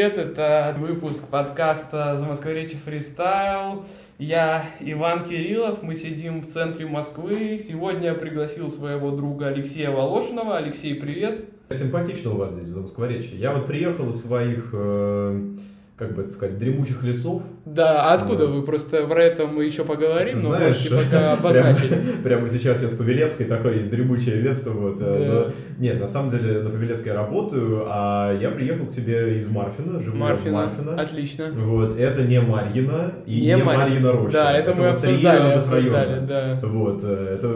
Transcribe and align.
Привет, 0.00 0.16
это 0.16 0.74
выпуск 0.78 1.28
подкаста 1.28 2.16
«За 2.16 2.24
Москворечье 2.24 2.78
фристайл». 2.78 3.84
Я 4.18 4.64
Иван 4.80 5.26
Кириллов, 5.26 5.82
мы 5.82 5.94
сидим 5.94 6.40
в 6.40 6.46
центре 6.46 6.86
Москвы. 6.86 7.58
Сегодня 7.58 8.06
я 8.06 8.14
пригласил 8.14 8.70
своего 8.70 9.10
друга 9.10 9.48
Алексея 9.48 9.90
Волошинова. 9.90 10.56
Алексей, 10.56 10.94
привет. 10.94 11.44
Симпатично 11.68 12.30
у 12.30 12.38
вас 12.38 12.54
здесь, 12.54 12.68
в 12.68 12.72
Замоскворечье. 12.72 13.36
Я 13.36 13.52
вот 13.52 13.66
приехал 13.66 14.08
из 14.08 14.22
своих, 14.22 14.70
э, 14.72 15.56
как 16.00 16.14
бы 16.14 16.22
это 16.22 16.30
сказать, 16.32 16.58
дремучих 16.58 17.04
лесов. 17.04 17.42
Да, 17.66 18.10
а 18.10 18.14
откуда 18.14 18.46
вы? 18.46 18.62
Просто 18.62 19.06
про 19.06 19.22
это 19.22 19.46
мы 19.46 19.64
еще 19.66 19.84
поговорим, 19.84 20.38
Ты 20.38 20.42
но 20.42 20.48
знаешь, 20.56 20.76
можете 20.76 20.96
пока 20.96 21.32
обозначить. 21.38 21.88
Прямо, 21.90 22.22
прямо 22.24 22.48
сейчас 22.48 22.82
я 22.82 22.88
с 22.88 22.94
Павелецкой 22.94 23.46
такой, 23.46 23.76
есть 23.78 23.90
дремучее 23.90 24.36
лесо. 24.36 24.70
Вот, 24.70 24.96
э, 25.00 25.04
Да. 25.04 25.34
но- 25.34 25.52
нет, 25.78 26.00
на 26.00 26.08
самом 26.08 26.30
деле 26.30 26.62
на 26.62 26.70
Павелецкой 26.70 27.12
я 27.12 27.18
работаю, 27.18 27.84
а 27.86 28.34
я 28.40 28.50
приехал 28.50 28.86
к 28.86 28.90
тебе 28.90 29.36
из 29.36 29.48
Марфина, 29.48 30.00
живу 30.00 30.16
Марфина, 30.16 30.56
Марфино. 30.66 31.00
отлично. 31.00 31.46
Вот, 31.54 31.96
это 31.98 32.22
не 32.22 32.40
Марьина 32.40 33.12
и 33.26 33.42
не, 33.42 33.56
Мар- 33.56 33.76
Марьина 33.76 34.12
Роща. 34.12 34.32
Да, 34.32 34.52
это, 34.58 34.74
мы 34.74 34.84
вот 34.84 34.92
обсуждали, 34.94 35.52
обсуждали, 35.52 35.88
района. 35.90 36.26
да. 36.26 36.60
Вот, 36.62 37.00
э, 37.04 37.36
это 37.38 37.48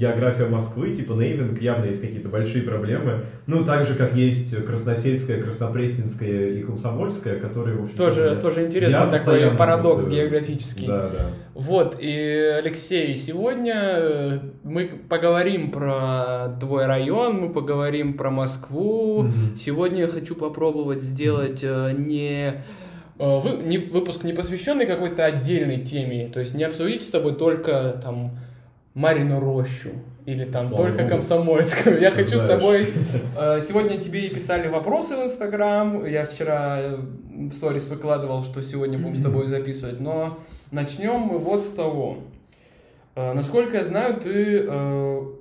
география 0.00 0.46
Москвы, 0.46 0.94
типа 0.94 1.12
нейминг, 1.12 1.60
явно 1.60 1.84
есть 1.84 2.00
какие-то 2.00 2.30
большие 2.30 2.64
проблемы. 2.64 3.26
Ну, 3.46 3.66
так 3.66 3.84
же, 3.84 3.94
как 3.94 4.14
есть 4.14 4.64
Красносельская, 4.64 5.42
Краснопресненская 5.42 6.48
и 6.48 6.62
Комсомольская, 6.62 7.38
которые, 7.38 7.76
в 7.76 7.84
общем 7.84 7.96
Тоже, 7.96 8.38
тоже 8.40 8.66
интересный 8.66 9.10
такой 9.10 9.54
парадокс 9.56 10.04
тут, 10.04 10.14
э, 10.14 10.16
географический. 10.16 10.86
Да, 10.86 11.10
да. 11.10 11.30
Вот, 11.52 11.96
и, 12.00 12.16
Алексей, 12.58 13.14
сегодня 13.14 13.74
э, 13.76 14.38
мы 14.64 14.90
поговорим 15.08 15.70
про 15.70 16.56
твой 16.58 16.86
район, 16.86 17.36
мы 17.38 17.52
поговорим 17.52 18.14
про 18.14 18.30
Москву. 18.30 19.24
Мгм. 19.24 19.56
Сегодня 19.58 20.00
я 20.02 20.08
хочу 20.08 20.34
попробовать 20.34 21.02
сделать 21.02 21.60
э, 21.62 21.92
не, 21.94 22.62
вы- 23.18 23.62
не 23.66 23.76
выпуск, 23.76 24.24
не 24.24 24.32
посвященный 24.32 24.86
какой-то 24.86 25.26
отдельной 25.26 25.82
теме, 25.82 26.30
то 26.32 26.40
есть 26.40 26.54
не 26.54 26.64
обсудить 26.64 27.02
с 27.02 27.08
тобой 27.08 27.34
только 27.34 28.00
там 28.02 28.38
Марину 29.00 29.40
Рощу 29.40 29.90
или 30.26 30.44
там 30.44 30.62
Слава 30.62 30.84
только 30.86 30.98
богу. 31.04 31.14
Комсомольскую. 31.14 32.00
Я 32.00 32.10
Ты 32.10 32.24
хочу 32.24 32.36
с 32.36 32.42
знаешь. 32.42 32.54
тобой... 32.60 32.92
э, 33.38 33.60
Сегодня 33.60 33.98
тебе 33.98 34.28
писали 34.28 34.68
вопросы 34.68 35.16
в 35.16 35.22
Инстаграм. 35.22 36.04
Я 36.04 36.24
вчера 36.26 36.78
э, 36.80 36.96
в 36.96 37.52
сторис 37.52 37.88
выкладывал, 37.88 38.44
что 38.44 38.60
сегодня 38.62 38.98
будем 38.98 39.16
с 39.16 39.22
тобой 39.22 39.46
записывать. 39.46 40.00
Но 40.00 40.38
начнем 40.70 41.20
мы 41.20 41.38
вот 41.38 41.64
с 41.64 41.70
того. 41.70 42.18
Э, 43.16 43.32
Насколько 43.32 43.78
я 43.78 43.84
знаю, 43.84 44.20
ты 44.20 44.66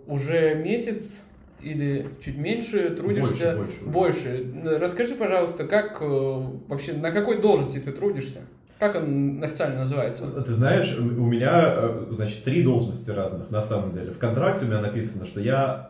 уже 0.08 0.56
месяц 0.56 1.24
или 1.62 2.08
чуть 2.24 2.38
меньше 2.38 2.90
трудишься 2.92 3.58
Больше, 3.58 3.84
больше. 3.84 4.46
больше. 4.64 4.80
Расскажи, 4.80 5.16
пожалуйста, 5.16 5.66
как 5.68 6.00
вообще 6.02 6.94
на 6.94 7.12
какой 7.12 7.42
должности 7.42 7.80
ты 7.80 7.92
трудишься? 7.92 8.40
Как 8.80 8.96
он 8.96 9.44
официально 9.44 9.80
называется? 9.80 10.26
Ты 10.28 10.54
знаешь, 10.54 10.98
у 10.98 11.04
меня, 11.26 11.74
э, 11.76 12.06
значит, 12.12 12.44
три 12.46 12.64
должности 12.64 13.12
разных, 13.12 13.52
на 13.52 13.62
самом 13.62 13.92
деле. 13.92 14.12
В 14.12 14.18
контракте 14.18 14.66
у 14.66 14.70
меня 14.70 14.80
написано, 14.82 15.26
что 15.26 15.42
я... 15.42 15.90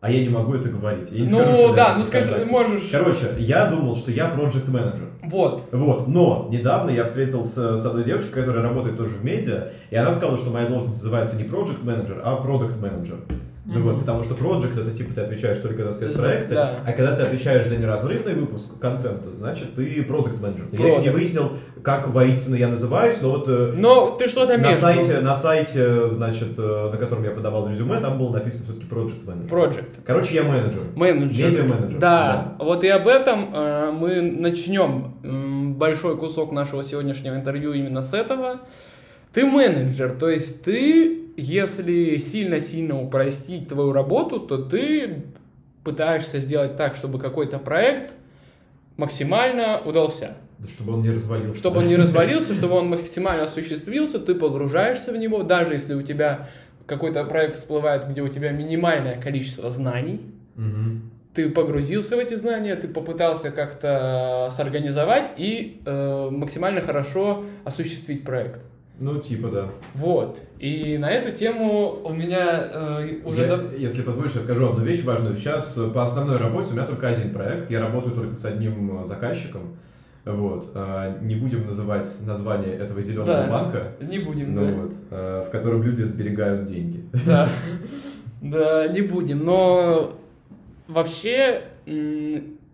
А 0.00 0.10
я 0.10 0.20
не 0.20 0.28
могу 0.28 0.54
это 0.54 0.68
говорить. 0.68 1.10
Я 1.12 1.22
не 1.22 1.28
скажу, 1.28 1.50
Ну 1.50 1.56
что 1.66 1.76
да, 1.76 1.94
ну 1.96 2.02
скажи, 2.04 2.26
контракте. 2.26 2.50
можешь. 2.50 2.88
Короче, 2.90 3.34
я 3.38 3.66
думал, 3.66 3.94
что 3.94 4.10
я 4.10 4.28
проект 4.30 4.68
менеджер 4.68 5.08
Вот. 5.22 5.68
Вот, 5.70 6.08
но 6.08 6.48
недавно 6.50 6.90
я 6.90 7.04
встретился 7.04 7.78
с 7.78 7.86
одной 7.86 8.02
девочкой, 8.02 8.42
которая 8.42 8.64
работает 8.64 8.96
тоже 8.96 9.14
в 9.14 9.24
медиа, 9.24 9.68
и 9.90 9.96
она 9.96 10.10
сказала, 10.12 10.38
что 10.38 10.50
моя 10.50 10.66
должность 10.68 11.02
называется 11.02 11.36
не 11.36 11.44
project 11.44 11.84
менеджер, 11.84 12.20
а 12.24 12.36
product 12.44 12.80
менеджер. 12.80 13.18
Ну 13.64 13.80
вот, 13.80 14.00
потому 14.00 14.24
что 14.24 14.34
project 14.34 14.80
это 14.80 14.90
типа 14.90 15.14
ты 15.14 15.20
отвечаешь 15.20 15.58
только 15.58 15.84
за 15.84 15.92
спецпроекты, 15.92 16.54
Да. 16.54 16.80
а 16.84 16.92
когда 16.92 17.14
ты 17.14 17.22
отвечаешь 17.22 17.68
за 17.68 17.76
неразрывный 17.76 18.34
выпуск 18.34 18.78
контента, 18.80 19.30
значит 19.32 19.76
ты 19.76 20.02
product 20.02 20.40
менеджер. 20.40 20.64
Я 20.72 20.88
еще 20.88 21.02
не 21.02 21.10
выяснил, 21.10 21.52
как 21.82 22.08
воистину 22.08 22.56
я 22.56 22.66
называюсь, 22.68 23.16
но 23.20 23.30
вот 23.30 23.48
э, 23.48 23.72
Но 23.76 24.10
ты 24.10 24.28
что-то 24.28 24.58
на 24.58 24.74
сайте, 24.74 25.20
на 25.20 25.36
сайте, 25.36 26.08
значит, 26.08 26.58
э, 26.58 26.90
на 26.90 26.96
котором 26.96 27.22
я 27.22 27.30
подавал 27.30 27.68
резюме, 27.68 28.00
там 28.00 28.18
было 28.18 28.30
написано 28.30 28.64
все-таки 28.64 28.86
project 28.86 29.26
менеджер. 29.26 29.56
Project. 29.56 30.00
Короче, 30.04 30.34
я 30.34 30.42
менеджер. 30.42 30.82
Менеджер. 30.96 31.46
Медиа-менеджер. 31.50 31.98
Да. 32.00 32.56
вот 32.58 32.82
и 32.82 32.88
об 32.88 33.06
этом 33.06 33.50
э, 33.54 33.92
мы 33.92 34.20
начнем 34.22 35.74
большой 35.76 36.16
кусок 36.16 36.50
нашего 36.50 36.82
сегодняшнего 36.82 37.34
интервью 37.36 37.72
именно 37.72 38.02
с 38.02 38.12
этого. 38.12 38.60
Ты 39.32 39.46
менеджер, 39.46 40.12
то 40.12 40.28
есть 40.28 40.62
ты, 40.62 41.22
если 41.36 42.16
сильно-сильно 42.18 43.00
упростить 43.00 43.68
твою 43.68 43.92
работу, 43.92 44.40
то 44.40 44.58
ты 44.58 45.22
пытаешься 45.84 46.38
сделать 46.38 46.76
так, 46.76 46.94
чтобы 46.96 47.18
какой-то 47.18 47.58
проект 47.58 48.14
максимально 48.96 49.80
удался. 49.84 50.36
Да, 50.58 50.68
Чтобы 50.68 50.92
он 50.92 51.02
не 51.02 51.10
развалился. 51.10 51.58
Чтобы 51.58 51.78
он 51.78 51.88
не 51.88 51.96
развалился, 51.96 52.54
чтобы 52.54 52.74
он 52.74 52.88
максимально 52.90 53.44
осуществился, 53.44 54.18
ты 54.18 54.34
погружаешься 54.34 55.12
в 55.12 55.16
него, 55.16 55.42
даже 55.42 55.72
если 55.72 55.94
у 55.94 56.02
тебя 56.02 56.48
какой-то 56.86 57.24
проект 57.24 57.54
всплывает, 57.56 58.08
где 58.08 58.20
у 58.22 58.28
тебя 58.28 58.50
минимальное 58.52 59.20
количество 59.20 59.70
знаний, 59.70 60.20
Мгм. 60.56 61.10
ты 61.34 61.48
погрузился 61.48 62.16
в 62.16 62.18
эти 62.18 62.34
знания, 62.34 62.76
ты 62.76 62.86
попытался 62.86 63.50
как-то 63.50 64.48
сорганизовать 64.50 65.32
и 65.36 65.80
э, 65.84 66.28
максимально 66.30 66.80
хорошо 66.80 67.44
осуществить 67.64 68.24
проект. 68.24 68.62
Ну, 69.02 69.18
типа, 69.18 69.48
да. 69.48 69.66
Вот. 69.94 70.38
И 70.60 70.96
на 70.96 71.10
эту 71.10 71.32
тему 71.36 72.00
у 72.04 72.12
меня 72.14 72.68
э, 72.72 73.08
уже... 73.24 73.40
Я, 73.42 73.48
дав- 73.48 73.76
Если 73.76 74.02
позволишь, 74.02 74.34
я 74.34 74.40
скажу 74.42 74.68
одну 74.70 74.84
вещь 74.84 75.02
важную. 75.02 75.36
Сейчас 75.36 75.76
э, 75.76 75.90
по 75.90 76.04
основной 76.04 76.36
работе 76.36 76.70
у 76.70 76.74
меня 76.74 76.86
только 76.86 77.08
один 77.08 77.30
проект. 77.32 77.68
Я 77.68 77.80
работаю 77.80 78.14
только 78.14 78.36
с 78.36 78.44
одним 78.44 79.00
э, 79.00 79.04
заказчиком. 79.04 79.76
Вот. 80.24 80.70
А, 80.76 81.18
Не 81.20 81.34
будем 81.34 81.66
называть 81.66 82.06
название 82.24 82.74
этого 82.76 83.02
зеленого 83.02 83.26
Да. 83.26 83.46
банка, 83.48 83.92
Не 84.00 84.20
будем, 84.20 84.54
ну 84.54 84.66
да. 84.66 84.72
вот, 84.72 84.92
э, 85.10 85.44
в 85.48 85.50
котором 85.50 85.82
люди 85.82 86.02
сберегают 86.02 86.64
деньги. 86.66 87.04
Да. 87.26 87.48
Да, 88.40 88.88
не 88.88 89.02
будем. 89.02 89.44
Но 89.44 90.14
вообще, 90.88 91.62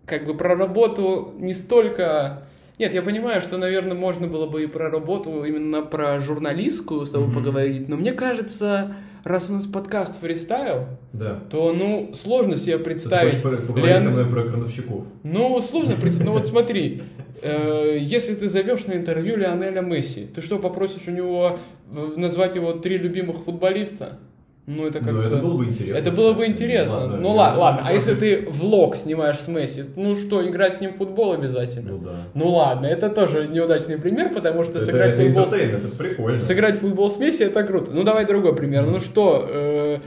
как 0.05 0.25
бы 0.25 0.35
про 0.37 0.55
работу 0.55 1.33
не 1.37 1.53
столько... 1.53 2.43
Нет, 2.79 2.93
я 2.93 3.01
понимаю, 3.01 3.41
что, 3.41 3.57
наверное, 3.57 3.95
можно 3.95 4.27
было 4.27 4.47
бы 4.47 4.63
и 4.63 4.67
про 4.67 4.89
работу, 4.89 5.43
именно 5.43 5.81
про 5.81 6.19
журналистскую 6.21 7.05
с 7.05 7.09
тобой 7.09 7.27
Мгм. 7.27 7.35
поговорить, 7.37 7.89
но 7.89 7.97
мне 7.97 8.13
кажется, 8.13 8.95
раз 9.25 9.49
у 9.49 9.53
нас 9.53 9.65
подкаст 9.65 10.19
фристайл, 10.21 10.85
Да. 11.11 11.41
то, 11.51 11.73
ну, 11.73 12.11
сложно 12.13 12.55
себе 12.55 12.77
Ты 12.77 12.83
представить... 12.85 13.43
пог- 13.43 13.67
поговорить 13.67 13.97
Леон- 13.97 13.99
со 13.99 14.09
мной 14.11 14.25
про 14.27 14.43
крановщиков? 14.43 15.05
Ну, 15.23 15.59
сложно 15.59 15.95
представить. 15.95 16.25
Ну 16.27 16.31
вот 16.33 16.47
смотри, 16.47 17.03
э, 17.41 17.97
если 17.99 18.33
ты 18.35 18.47
зовешь 18.47 18.85
на 18.85 18.93
интервью 18.93 19.35
Лионеля 19.35 19.81
Месси, 19.81 20.25
ты 20.33 20.41
что, 20.41 20.57
попросишь 20.57 21.07
у 21.07 21.11
него 21.11 21.59
э, 21.93 22.09
назвать 22.15 22.55
его 22.55 22.71
три 22.71 22.97
любимых 22.97 23.39
футболиста? 23.39 24.19
Ну, 24.65 24.85
это 24.85 24.99
как-то... 24.99 25.13
Ну, 25.13 25.21
это 25.23 25.37
было 25.37 25.57
бы 25.57 25.65
интересно. 25.65 25.97
Это 25.97 26.11
было 26.11 26.33
бы 26.33 26.45
интересно. 26.45 26.97
Ладно, 26.97 27.17
ну 27.17 27.29
ладно, 27.31 27.59
ладно. 27.59 27.83
А 27.85 27.91
если 27.91 28.13
ты 28.13 28.47
влог 28.49 28.95
снимаешь 28.95 29.37
с 29.39 29.47
Месси, 29.47 29.83
ну 29.95 30.15
что, 30.15 30.47
играть 30.47 30.75
с 30.75 30.79
ним 30.79 30.93
в 30.93 30.97
футбол 30.97 31.31
обязательно? 31.31 31.93
Ну 31.93 31.97
да. 31.97 32.27
Ну 32.35 32.49
ладно, 32.49 32.85
это 32.85 33.09
тоже 33.09 33.47
неудачный 33.47 33.97
пример, 33.97 34.31
потому 34.31 34.63
что 34.63 34.77
Это, 34.77 34.85
сыграть 34.85 35.15
это 35.15 35.23
футбол... 35.23 35.53
это 35.53 35.87
прикольно. 35.97 36.39
Сыграть 36.39 36.77
футбол 36.77 37.09
с 37.09 37.17
Месси 37.17 37.45
это 37.45 37.63
круто. 37.63 37.89
Ну 37.91 38.03
давай 38.03 38.27
другой 38.27 38.55
пример. 38.55 38.85
Ну 38.85 38.99
что, 38.99 39.47
э, 39.49 39.99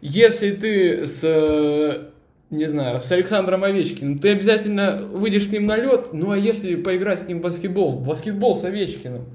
если 0.00 0.50
ты 0.50 1.06
с, 1.06 2.08
не 2.50 2.66
знаю, 2.66 3.02
с 3.02 3.12
Александром 3.12 3.62
Овечкиным, 3.62 4.18
ты 4.18 4.30
обязательно 4.30 5.08
выйдешь 5.12 5.46
с 5.46 5.50
ним 5.50 5.66
на 5.66 5.76
лед. 5.76 6.08
Ну 6.12 6.32
а 6.32 6.36
если 6.36 6.74
поиграть 6.74 7.20
с 7.20 7.28
ним 7.28 7.38
в 7.38 7.42
баскетбол, 7.42 7.92
в 7.92 8.06
баскетбол 8.06 8.56
с 8.56 8.64
Овечкиным? 8.64 9.26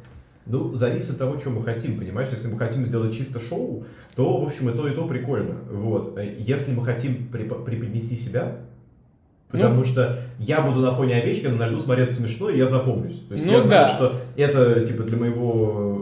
Ну, 0.46 0.74
зависит 0.74 1.12
от 1.12 1.18
того, 1.20 1.40
что 1.40 1.50
мы 1.52 1.64
хотим, 1.64 1.98
понимаешь? 1.98 2.30
Если 2.32 2.50
мы 2.52 2.58
хотим 2.58 2.86
сделать 2.86 3.16
чисто 3.16 3.40
шоу, 3.40 3.86
то, 4.16 4.40
в 4.42 4.46
общем, 4.46 4.70
и 4.70 4.74
то, 4.74 4.88
и 4.88 4.92
то 4.94 5.08
прикольно. 5.08 5.56
Вот. 5.72 6.18
Э, 6.18 6.36
Если 6.38 6.74
мы 6.74 6.84
хотим 6.84 7.30
препо- 7.32 7.64
преподнести 7.64 8.16
себя, 8.18 8.58
потому 9.50 9.76
Ну. 9.76 9.86
что 9.86 10.20
я 10.40 10.62
буду 10.62 10.80
на 10.82 10.92
фоне 10.92 11.16
Овечкина 11.22 11.56
на 11.56 11.68
льду 11.68 11.80
смотреться 11.80 12.18
смешно, 12.22 12.50
и 12.50 12.58
я 12.58 12.68
запомнюсь. 12.68 13.20
То 13.30 13.36
есть 13.36 13.46
Ну 13.46 13.54
я 13.54 13.62
знаю, 13.64 13.88
да. 13.88 13.94
что 13.94 14.16
это, 14.36 14.84
типа, 14.84 15.04
для 15.04 15.16
моего... 15.18 15.93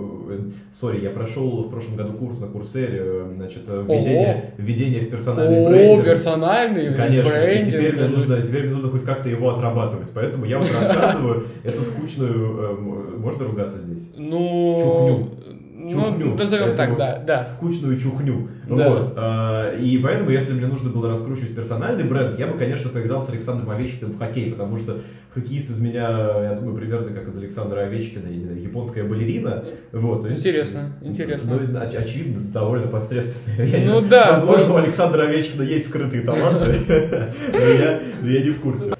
Сори, 0.74 1.02
я 1.04 1.10
прошел 1.10 1.64
в 1.66 1.70
прошлом 1.70 1.96
году 1.96 2.14
курс 2.14 2.40
на 2.42 2.48
Курсере, 2.48 3.00
э, 3.02 3.32
значит, 3.36 3.64
э, 3.68 3.84
введение, 3.88 4.54
введение 4.58 5.02
в 5.02 5.10
персональный 5.10 5.66
О, 5.66 5.70
брендинг. 5.70 6.06
персональный 6.06 6.94
Конечно, 6.96 7.30
и 7.30 7.32
брендинг. 7.32 7.68
теперь 7.68 7.92
мне, 7.94 8.02
даже. 8.04 8.14
нужно, 8.16 8.42
теперь 8.42 8.64
мне 8.66 8.74
нужно 8.76 8.90
хоть 8.90 9.04
как-то 9.04 9.30
его 9.30 9.50
отрабатывать. 9.50 10.12
Поэтому 10.14 10.46
я 10.46 10.60
вот 10.60 10.68
рассказываю 10.80 11.46
эту 11.64 11.82
скучную... 11.84 12.78
э, 12.78 13.18
Можно 13.18 13.46
ругаться 13.46 13.80
здесь? 13.80 14.12
Ну, 14.18 14.78
Чухню. 14.80 15.51
Ну, 15.84 15.90
Чухню. 15.90 16.36
назовем 16.36 16.76
так, 16.76 16.98
да, 16.98 17.24
да. 17.26 17.46
скучную 17.48 18.00
чухню. 18.00 18.50
Да. 18.70 18.90
Вот. 18.90 19.14
А, 19.18 19.76
И 19.76 19.98
поэтому, 19.98 20.30
если 20.30 20.54
мне 20.54 20.68
нужно 20.68 20.90
было 20.90 21.10
раскручивать 21.10 21.56
персональный 21.56 22.04
бренд, 22.04 22.38
я 22.40 22.48
бы, 22.48 22.58
конечно, 22.58 22.90
поиграл 22.90 23.22
с 23.22 23.30
Александром 23.30 23.70
Овечкиным 23.70 24.14
в 24.14 24.20
хоккей, 24.20 24.52
потому 24.52 24.78
что 24.78 24.98
хоккеист 25.34 25.70
из 25.72 25.80
меня, 25.80 26.10
я 26.44 26.58
думаю, 26.60 26.76
примерно 26.78 27.10
как 27.14 27.28
из 27.28 27.38
Александра 27.38 27.82
Овечкина, 27.82 28.28
я 28.28 28.36
не 28.36 28.44
знаю, 28.44 28.62
японская 28.62 29.04
балерина. 29.06 29.64
Вот, 29.92 30.22
то 30.22 30.28
есть- 30.28 30.40
Интересно, 30.40 30.94
интересно. 31.02 31.54
Ну, 31.60 31.80
оч- 31.80 31.96
очевидно, 31.98 32.42
довольно 32.52 32.88
посредственно. 32.88 33.64
Я 33.64 33.80
не- 33.80 33.86
Ну 33.86 34.02
да, 34.02 34.32
Возможно, 34.34 34.74
у 34.74 34.78
Александра 34.78 35.24
Овечкина 35.24 35.64
есть 35.64 35.88
скрытые 35.90 36.24
таланты, 36.24 36.76
но 37.52 38.28
я 38.30 38.44
не 38.44 38.50
в 38.52 38.60
курсе. 38.62 38.94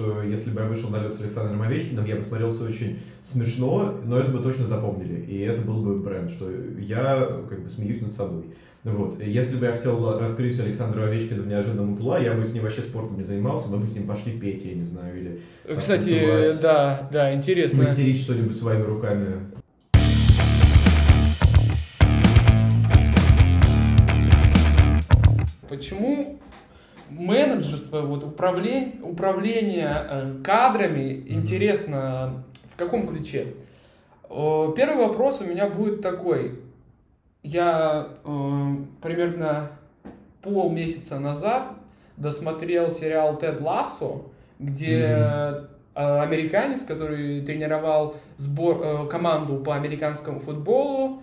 Что 0.00 0.22
если 0.22 0.50
бы 0.50 0.62
я 0.62 0.66
вышел 0.66 0.88
на 0.88 1.02
лед 1.02 1.12
с 1.12 1.20
Александром 1.20 1.60
Овечкиным, 1.60 2.06
я 2.06 2.16
бы 2.16 2.22
смотрелся 2.22 2.64
очень 2.64 3.00
смешно, 3.22 4.00
но 4.04 4.18
это 4.18 4.30
бы 4.30 4.42
точно 4.42 4.66
запомнили. 4.66 5.20
И 5.26 5.40
это 5.40 5.60
был 5.60 5.82
бы 5.82 5.98
бренд, 5.98 6.30
что 6.30 6.50
я 6.78 7.28
как 7.48 7.62
бы 7.62 7.68
смеюсь 7.68 8.00
над 8.00 8.12
собой. 8.12 8.44
Вот. 8.82 9.20
Если 9.22 9.58
бы 9.58 9.66
я 9.66 9.72
хотел 9.72 10.18
раскрыть 10.18 10.58
Александра 10.58 11.04
Овечкина 11.04 11.42
в 11.42 11.46
неожиданном 11.46 11.92
угла, 11.92 12.18
я 12.18 12.32
бы 12.32 12.44
с 12.44 12.54
ним 12.54 12.62
вообще 12.62 12.80
спортом 12.80 13.18
не 13.18 13.24
занимался, 13.24 13.68
мы 13.70 13.76
бы 13.76 13.86
с 13.86 13.94
ним 13.94 14.06
пошли 14.06 14.32
петь, 14.38 14.64
я 14.64 14.74
не 14.74 14.84
знаю, 14.84 15.18
или 15.18 15.40
Кстати, 15.76 16.08
танцевать, 16.08 16.60
да, 16.62 17.08
да, 17.12 17.34
интересно. 17.34 17.80
Мастерить 17.80 18.18
что-нибудь 18.18 18.56
своими 18.56 18.84
руками. 18.84 19.36
Почему 25.68 26.40
менеджерство, 27.20 28.00
вот 28.00 28.24
управление, 28.24 28.94
управление 29.02 30.06
э, 30.08 30.42
кадрами 30.42 31.24
интересно 31.28 32.44
в 32.72 32.76
каком 32.76 33.06
ключе? 33.06 33.54
Первый 34.28 35.06
вопрос 35.06 35.40
у 35.40 35.44
меня 35.44 35.68
будет 35.68 36.02
такой 36.02 36.60
я 37.42 38.08
э, 38.22 38.76
примерно 39.00 39.70
полмесяца 40.42 41.18
назад 41.18 41.70
досмотрел 42.16 42.90
сериал 42.90 43.36
Тед 43.36 43.60
Лассо, 43.60 44.26
где 44.58 45.00
mm-hmm. 45.00 46.22
американец, 46.22 46.82
который 46.82 47.40
тренировал 47.42 48.16
сбор, 48.36 48.80
э, 48.82 49.06
команду 49.08 49.56
по 49.58 49.74
американскому 49.74 50.38
футболу, 50.38 51.22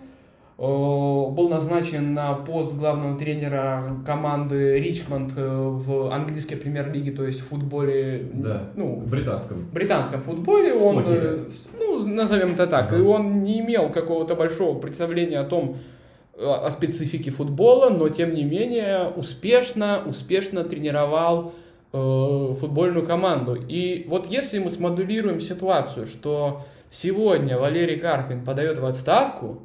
был 0.58 1.48
назначен 1.48 2.14
на 2.14 2.34
пост 2.34 2.74
главного 2.74 3.16
тренера 3.16 3.96
команды 4.04 4.80
Ричмонд 4.80 5.34
э, 5.36 5.46
в 5.46 6.12
английской 6.12 6.56
премьер-лиге, 6.56 7.12
то 7.12 7.24
есть 7.24 7.40
в 7.40 7.48
футболе, 7.48 8.28
да, 8.32 8.70
ну, 8.74 8.96
в 8.96 9.06
британском. 9.06 9.58
В 9.58 9.72
британском 9.72 10.20
футболе 10.20 10.74
он, 10.74 11.04
ну, 11.78 12.06
назовем 12.08 12.54
это 12.54 12.66
так, 12.66 12.92
uh-huh. 12.92 12.98
и 12.98 13.02
он 13.02 13.42
не 13.42 13.60
имел 13.60 13.90
какого-то 13.90 14.34
большого 14.34 14.80
представления 14.80 15.38
о 15.38 15.44
том, 15.44 15.76
о 16.36 16.68
специфике 16.70 17.30
футбола, 17.30 17.90
но 17.90 18.08
тем 18.08 18.34
не 18.34 18.42
менее 18.42 19.12
успешно, 19.14 20.02
успешно 20.06 20.64
тренировал 20.64 21.52
э, 21.92 22.54
футбольную 22.58 23.06
команду. 23.06 23.54
И 23.54 24.06
вот 24.08 24.26
если 24.26 24.58
мы 24.58 24.70
смодулируем 24.70 25.40
ситуацию, 25.40 26.08
что 26.08 26.64
сегодня 26.90 27.58
Валерий 27.58 27.98
Карпин 27.98 28.44
подает 28.44 28.78
в 28.78 28.84
отставку, 28.84 29.62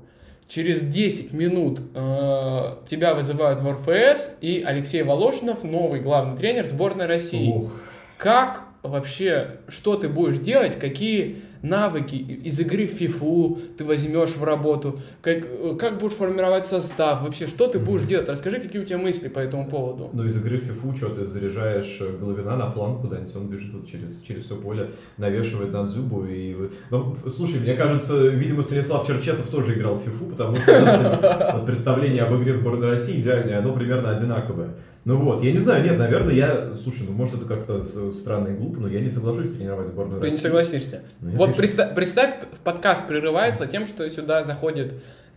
через 0.47 0.85
10 0.85 1.33
минут 1.33 1.79
э, 1.93 2.75
тебя 2.87 3.13
вызывают 3.13 3.61
в 3.61 3.71
РФС, 3.71 4.33
и 4.41 4.63
Алексей 4.65 5.03
Волошинов, 5.03 5.63
новый 5.63 5.99
главный 5.99 6.37
тренер 6.37 6.65
сборной 6.65 7.05
России. 7.05 7.51
Ух. 7.51 7.71
Как 8.17 8.63
вообще, 8.83 9.57
что 9.67 9.95
ты 9.95 10.09
будешь 10.09 10.37
делать, 10.37 10.77
какие 10.79 11.41
навыки 11.63 12.15
из 12.15 12.59
игры 12.59 12.85
в 12.85 13.01
FIFA 13.01 13.75
ты 13.77 13.85
возьмешь 13.85 14.31
в 14.31 14.43
работу, 14.43 14.99
как, 15.21 15.77
как 15.79 15.97
будешь 15.97 16.13
формировать 16.13 16.65
состав, 16.65 17.23
вообще, 17.23 17.47
что 17.47 17.67
ты 17.67 17.79
будешь 17.79 18.03
делать? 18.03 18.29
Расскажи, 18.29 18.59
какие 18.59 18.81
у 18.81 18.85
тебя 18.85 18.97
мысли 18.99 19.29
по 19.29 19.39
этому 19.39 19.67
поводу. 19.67 20.09
Ну, 20.13 20.25
из 20.25 20.37
игры 20.37 20.59
в 20.59 20.69
FIFA, 20.69 20.97
что 20.97 21.09
ты 21.09 21.25
заряжаешь 21.25 21.97
э, 22.01 22.17
Головина 22.19 22.57
на 22.57 22.69
фланг 22.69 23.01
куда-нибудь, 23.01 23.35
он 23.35 23.47
бежит 23.47 23.73
вот 23.73 23.87
через, 23.87 24.21
через 24.21 24.43
все 24.43 24.55
поле, 24.55 24.91
навешивает 25.17 25.71
на 25.71 25.85
зубу 25.87 26.25
и... 26.25 26.55
Ну, 26.89 27.15
слушай, 27.27 27.61
мне 27.61 27.75
кажется, 27.75 28.27
видимо, 28.27 28.61
Станислав 28.61 29.07
Черчесов 29.07 29.47
тоже 29.47 29.73
играл 29.73 29.95
в 29.95 30.05
FIFA, 30.05 30.31
потому 30.31 30.55
что 30.57 31.63
представление 31.65 32.23
об 32.23 32.35
игре 32.41 32.53
сборной 32.53 32.89
России 32.89 33.21
идеальное, 33.21 33.59
оно 33.59 33.73
примерно 33.73 34.11
одинаковое. 34.11 34.75
Ну 35.05 35.17
вот, 35.17 35.43
я 35.43 35.51
не 35.51 35.59
знаю, 35.59 35.83
нет, 35.83 35.97
наверное, 35.97 36.33
я, 36.33 36.73
слушай, 36.81 37.05
ну 37.05 37.11
может 37.11 37.35
это 37.35 37.45
как-то 37.45 37.83
странно 38.13 38.49
и 38.49 38.53
глупо, 38.53 38.79
но 38.79 38.87
я 38.87 39.01
не 39.01 39.09
соглашусь 39.09 39.53
тренировать 39.53 39.87
сборную 39.87 40.21
Ты 40.21 40.27
России. 40.27 40.37
не 40.37 40.41
согласишься. 40.41 41.01
Ну, 41.19 41.31
вот 41.31 41.55
представь, 41.57 41.93
представь, 41.93 42.35
подкаст 42.63 43.05
прерывается 43.05 43.65
тем, 43.65 43.85
что 43.85 44.09
сюда 44.09 44.45
заходит 44.45 44.93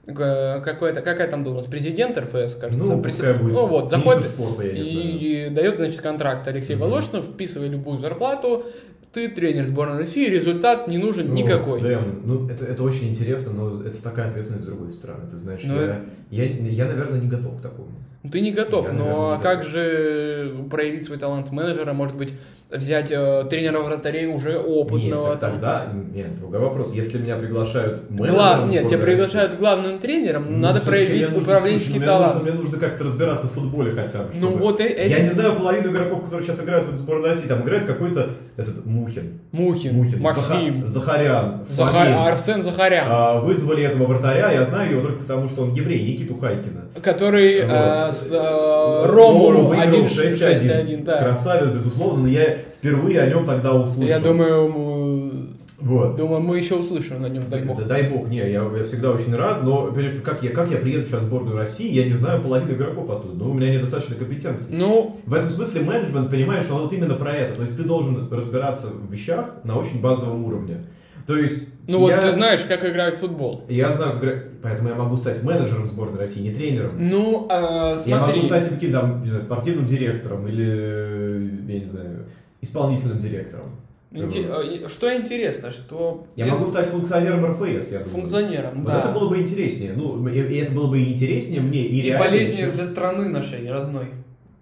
э, 0.07 0.61
какой-то, 0.61 1.01
какая 1.03 1.29
там 1.29 1.43
должность, 1.43 1.69
президент 1.69 2.17
РФС, 2.17 2.55
кажется. 2.55 2.87
Ну, 2.87 3.03
Пред... 3.03 3.43
будет. 3.43 3.53
ну 3.53 3.67
вот, 3.67 3.91
заходит 3.91 4.27
спорта, 4.27 4.63
и, 4.63 5.47
и 5.47 5.51
дает, 5.51 5.77
значит, 5.77 6.01
контракт 6.01 6.47
Алексей 6.47 6.77
mm-hmm. 6.77 6.79
Волошинов, 6.79 7.25
вписывай 7.25 7.69
любую 7.69 7.99
зарплату, 7.99 8.67
ты 9.13 9.31
тренер 9.31 9.65
сборной 9.65 9.99
России, 9.99 10.29
результат 10.29 10.87
не 10.87 10.99
нужен 10.99 11.29
ну, 11.29 11.35
никакой. 11.35 11.81
Дэм, 11.81 12.21
ну 12.25 12.49
это, 12.49 12.67
это 12.67 12.83
очень 12.85 13.09
интересно, 13.09 13.53
но 13.53 13.83
это 13.83 14.01
такая 14.01 14.29
ответственность 14.29 14.65
с 14.65 14.69
другой 14.69 14.93
стороны, 14.93 15.29
ты 15.29 15.39
знаешь, 15.39 15.63
но... 15.65 15.75
Ну, 15.75 15.81
я, 15.81 16.03
я, 16.31 16.45
я, 16.45 16.85
наверное, 16.85 17.19
не 17.19 17.27
готов 17.27 17.59
к 17.59 17.63
такому. 17.63 17.91
Ну, 18.27 18.31
ты 18.33 18.41
не 18.41 18.53
готов, 18.53 18.89
я, 18.89 18.93
но 18.93 19.05
наверное, 19.05 19.39
как 19.41 19.59
готов. 19.59 19.73
же 19.73 20.57
проявить 20.71 21.07
свой 21.07 21.19
талант 21.19 21.53
менеджера, 21.53 21.93
может 21.93 22.17
быть, 22.17 22.33
взять 22.71 23.13
э, 23.13 23.45
тренера 23.49 23.79
вратарей 23.79 24.27
уже 24.27 24.59
опытного. 24.59 25.31
Нет, 25.31 25.41
тогда, 25.41 25.87
нет, 26.13 26.37
другой 26.39 26.61
вопрос. 26.61 26.93
Если 26.93 27.19
меня 27.19 27.37
приглашают 27.37 28.11
менеджером... 28.11 28.35
Гла... 28.35 28.67
Нет, 28.69 28.89
тебя 28.89 28.99
приглашают 28.99 29.53
России, 29.53 29.61
главным 29.61 29.99
тренером, 30.01 30.47
ну, 30.51 30.59
надо 30.59 30.81
проявить 30.81 31.31
нужно, 31.31 31.39
управленческий 31.39 31.93
слушай, 31.95 32.07
талант. 32.07 32.43
Мне 32.43 32.53
нужно, 32.53 32.53
мне 32.53 32.63
нужно 32.63 32.79
как-то 32.81 33.05
разбираться 33.05 33.47
в 33.47 33.53
футболе 33.53 33.93
хотя 33.93 34.19
бы. 34.19 34.31
Ну 34.35 34.57
вот 34.57 34.81
эти... 34.81 35.11
Я 35.11 35.21
не 35.21 35.31
знаю 35.31 35.55
половину 35.57 35.93
игроков, 35.93 36.25
которые 36.25 36.45
сейчас 36.45 36.63
играют 36.65 36.87
в 36.89 36.97
сборной 36.97 37.31
России. 37.31 37.47
Там 37.47 37.63
играет 37.63 37.85
какой-то 37.85 38.31
этот 38.57 38.85
Мухин. 38.85 39.39
Мухин, 39.53 39.95
Мухин. 39.95 40.21
Максим. 40.21 40.87
Захарян. 40.87 41.65
Захар... 41.69 42.09
Арсен 42.09 42.63
Захарян. 42.63 43.07
А, 43.09 43.41
вызвали 43.41 43.85
этого 43.85 44.07
вратаря, 44.07 44.51
я 44.51 44.65
знаю 44.65 44.91
его 44.91 45.03
только 45.03 45.21
потому, 45.21 45.49
что 45.49 45.63
он 45.63 45.75
еврей, 45.75 46.03
Никиту 46.05 46.37
Хайкина. 46.37 46.87
Который 47.01 47.63
вот. 47.63 47.71
а, 47.73 48.13
с 48.17 48.31
а, 48.33 49.07
Рому 49.07 49.73
1-6-1. 49.73 51.05
Да. 51.05 51.23
Красавец, 51.23 51.73
безусловно, 51.73 52.23
но 52.23 52.29
я 52.29 52.59
впервые 52.79 53.21
о 53.21 53.27
нем 53.29 53.47
тогда 53.47 53.75
услышал. 53.75 54.09
Я 54.09 54.19
думаю, 54.19 55.57
вот. 55.79 56.17
Думаю, 56.17 56.41
мы 56.41 56.57
еще 56.57 56.77
услышим 56.77 57.21
на 57.21 57.29
нем, 57.29 57.45
дай 57.49 57.63
бог. 57.63 57.79
Да, 57.79 57.85
дай 57.85 58.11
бог, 58.11 58.29
не, 58.29 58.39
я, 58.39 58.47
я 58.47 58.85
всегда 58.87 59.13
очень 59.13 59.35
рад, 59.35 59.63
но 59.63 59.93
как 60.25 60.43
я, 60.43 60.51
как 60.51 60.71
я 60.71 60.79
приеду 60.79 61.07
сейчас 61.07 61.23
в 61.23 61.27
сборную 61.27 61.57
России, 61.57 61.93
я 61.93 62.05
не 62.05 62.15
знаю 62.15 62.43
половину 62.43 62.73
игроков 62.73 63.11
оттуда, 63.11 63.35
но 63.35 63.51
у 63.51 63.55
меня 63.55 63.73
недостаточно 63.73 64.17
компетенции. 64.17 64.75
Ну, 64.75 65.21
в 65.27 65.35
этом 65.35 65.51
смысле 65.51 65.83
менеджмент, 65.83 66.31
понимаешь, 66.31 66.65
он 66.71 66.83
вот 66.83 66.93
именно 66.93 67.15
про 67.15 67.33
это. 67.35 67.57
То 67.57 67.63
есть 67.63 67.77
ты 67.77 67.85
должен 67.85 68.29
разбираться 68.33 68.89
в 68.89 69.13
вещах 69.13 69.51
на 69.65 69.79
очень 69.79 70.01
базовом 70.01 70.45
уровне. 70.45 70.87
То 71.27 71.37
есть... 71.37 71.67
Ну 71.89 72.09
я, 72.09 72.17
вот 72.17 72.25
ты 72.25 72.33
знаешь, 72.33 72.61
как 72.63 72.85
играть 72.85 73.17
в 73.17 73.19
футбол. 73.19 73.65
Я 73.69 73.93
знаю, 73.93 74.15
как 74.15 74.23
играть, 74.23 74.43
поэтому 74.63 74.89
я 74.89 74.95
могу 74.95 75.17
стать 75.17 75.43
менеджером 75.43 75.87
сборной 75.87 76.19
России, 76.19 76.41
не 76.41 76.53
тренером. 76.53 76.93
Ну, 76.97 77.47
э, 77.51 77.95
смотри. 77.97 78.11
Я 78.11 78.21
могу 78.21 78.43
стать 78.43 78.69
каким-то, 78.69 79.21
не 79.23 79.29
знаю, 79.29 79.43
спортивным 79.43 79.87
директором 79.87 80.47
или, 80.49 81.73
я 81.73 81.81
не 81.81 81.87
знаю, 81.87 82.27
исполнительным 82.61 83.19
директором. 83.21 83.77
Инте- 84.13 84.89
что 84.89 85.15
интересно, 85.15 85.71
что... 85.71 86.27
Я 86.37 86.47
если... 86.47 86.61
могу 86.61 86.71
стать 86.71 86.87
функционером 86.89 87.45
РФС, 87.47 87.91
я 87.91 87.99
думаю. 87.99 88.09
Функционером, 88.09 88.83
вот 88.83 88.87
да. 88.87 89.01
это 89.01 89.09
было 89.09 89.29
бы 89.29 89.39
интереснее. 89.39 89.93
Ну, 89.95 90.27
и, 90.29 90.41
и 90.41 90.59
это 90.59 90.73
было 90.73 90.89
бы 90.89 91.03
интереснее 91.03 91.61
мне, 91.61 91.83
и, 91.83 92.09
и 92.09 92.17
полезнее 92.17 92.71
для 92.71 92.85
страны 92.85 93.29
нашей, 93.29 93.71
родной. 93.71 94.07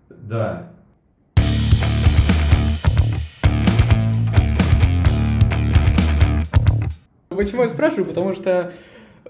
Да. 0.09 0.73
Почему 7.34 7.62
я 7.62 7.68
спрашиваю? 7.68 8.06
Потому 8.06 8.34
что 8.34 8.72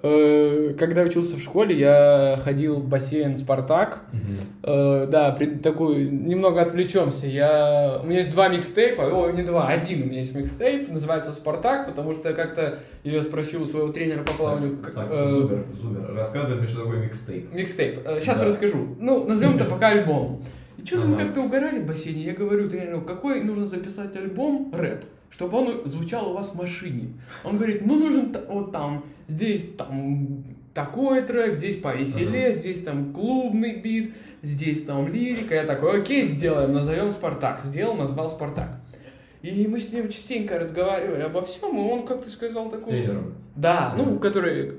Э, 0.07 0.75
когда 0.79 1.01
учился 1.01 1.37
в 1.37 1.41
школе, 1.41 1.75
я 1.79 2.39
ходил 2.45 2.77
в 2.77 2.87
бассейн 2.87 3.39
«Спартак». 3.39 4.03
Угу. 4.13 5.07
Да, 5.07 5.35
такую, 5.63 6.13
немного 6.13 6.61
отвлечемся. 6.61 7.27
Я, 7.27 8.01
у 8.03 8.07
меня 8.07 8.19
есть 8.19 8.31
два 8.31 8.49
микстейпа, 8.49 9.03
о, 9.03 9.31
не 9.31 9.43
два, 9.43 9.69
один 9.69 10.03
у 10.03 10.05
меня 10.07 10.19
есть 10.19 10.35
микстейп, 10.35 10.91
называется 10.91 11.33
«Спартак», 11.33 11.87
потому 11.87 12.13
что 12.13 12.35
как-то 12.35 12.81
я 13.03 13.23
спросил 13.23 13.63
у 13.63 13.65
своего 13.65 13.89
тренера 13.89 14.23
по 14.25 14.35
плаванию... 14.35 14.77
Так, 14.77 14.95
так 14.95 15.09
э, 15.11 15.27
Зубер, 15.27 15.65
Зубер, 15.81 16.15
рассказывай 16.15 16.61
мне, 16.61 16.69
что 16.69 16.83
такое 16.83 16.99
микстейп. 16.99 17.55
Микстейп, 17.55 18.01
сейчас 18.21 18.41
да. 18.41 18.45
расскажу. 18.45 18.97
Ну, 19.01 19.25
назовем 19.25 19.57
это 19.57 19.65
пока 19.71 19.89
альбом. 19.89 20.45
И 20.77 20.85
что-то 20.85 21.05
ага. 21.05 21.13
мы 21.13 21.19
как-то 21.19 21.41
угорали 21.41 21.79
в 21.79 21.87
бассейне, 21.87 22.25
я 22.25 22.35
говорю 22.35 22.69
тренеру, 22.69 23.01
какой 23.01 23.41
нужно 23.41 23.65
записать 23.65 24.15
альбом, 24.17 24.71
рэп, 24.75 25.03
чтобы 25.35 25.59
он 25.59 25.83
звучал 25.85 26.31
у 26.31 26.35
вас 26.35 26.51
в 26.51 26.55
машине. 26.55 27.09
Он 27.43 27.57
говорит, 27.57 27.85
ну 27.85 27.99
нужен 27.99 28.35
вот 28.49 28.73
там, 28.73 29.05
здесь 29.27 29.69
там 29.77 30.45
такой 30.73 31.23
трек, 31.23 31.55
здесь 31.55 31.77
повеселее, 31.77 32.51
ага. 32.51 32.59
здесь 32.59 32.83
там 32.83 33.13
клубный 33.13 33.81
бит, 33.81 34.15
здесь 34.43 34.85
там 34.85 35.09
лирика. 35.09 35.57
Я 35.57 35.65
такой, 35.65 36.01
окей, 36.01 36.25
сделаем, 36.25 36.73
назовем 36.73 37.11
Спартак. 37.11 37.61
Сделал, 37.61 37.95
назвал 37.97 38.31
Спартак. 38.31 38.81
И 39.43 39.67
мы 39.67 39.79
с 39.79 39.93
ним 39.93 40.09
частенько 40.09 40.59
разговаривали 40.59 41.23
обо 41.23 41.45
всем, 41.45 41.77
и 41.77 41.81
он 41.81 42.07
как-то 42.07 42.31
сказал 42.31 42.71
такой... 42.71 43.03
Да, 43.57 43.95
ну, 43.97 44.19
который 44.19 44.79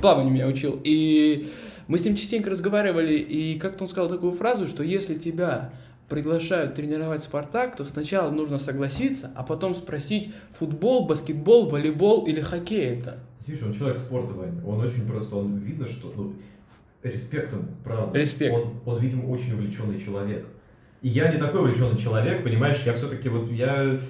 плавание 0.00 0.32
меня 0.32 0.46
учил. 0.46 0.80
И 0.84 1.50
мы 1.86 1.98
с 1.98 2.04
ним 2.04 2.16
частенько 2.16 2.48
разговаривали, 2.48 3.14
и 3.14 3.58
как-то 3.58 3.84
он 3.84 3.90
сказал 3.90 4.08
такую 4.08 4.32
фразу, 4.32 4.66
что 4.68 4.82
если 4.82 5.16
тебя 5.16 5.72
приглашают 6.08 6.74
тренировать 6.74 7.22
Спартак, 7.22 7.76
то 7.76 7.84
сначала 7.84 8.30
нужно 8.30 8.58
согласиться, 8.58 9.30
а 9.34 9.42
потом 9.42 9.74
спросить 9.74 10.32
футбол, 10.52 11.06
баскетбол, 11.06 11.68
волейбол 11.68 12.26
или 12.26 12.40
хоккей 12.40 12.98
это. 12.98 13.18
Видишь, 13.46 13.62
он 13.62 13.74
человек 13.74 13.98
спорта, 13.98 14.32
Ваня. 14.32 14.64
Он 14.64 14.80
очень 14.80 15.06
просто, 15.06 15.36
он 15.36 15.56
видно, 15.58 15.86
что, 15.86 16.12
ну, 16.16 16.34
респект 17.02 17.52
ему, 17.52 17.64
правда. 17.84 18.18
Респект. 18.18 18.54
Он, 18.54 18.74
он, 18.84 19.00
видимо, 19.00 19.26
очень 19.28 19.52
увлеченный 19.52 20.00
человек. 20.00 20.46
И 21.02 21.08
я 21.08 21.32
не 21.32 21.38
такой 21.38 21.60
увлеченный 21.60 21.98
человек, 21.98 22.42
понимаешь, 22.42 22.82
я 22.84 22.94
все-таки 22.94 23.28
вот, 23.28 23.50
я... 23.50 24.00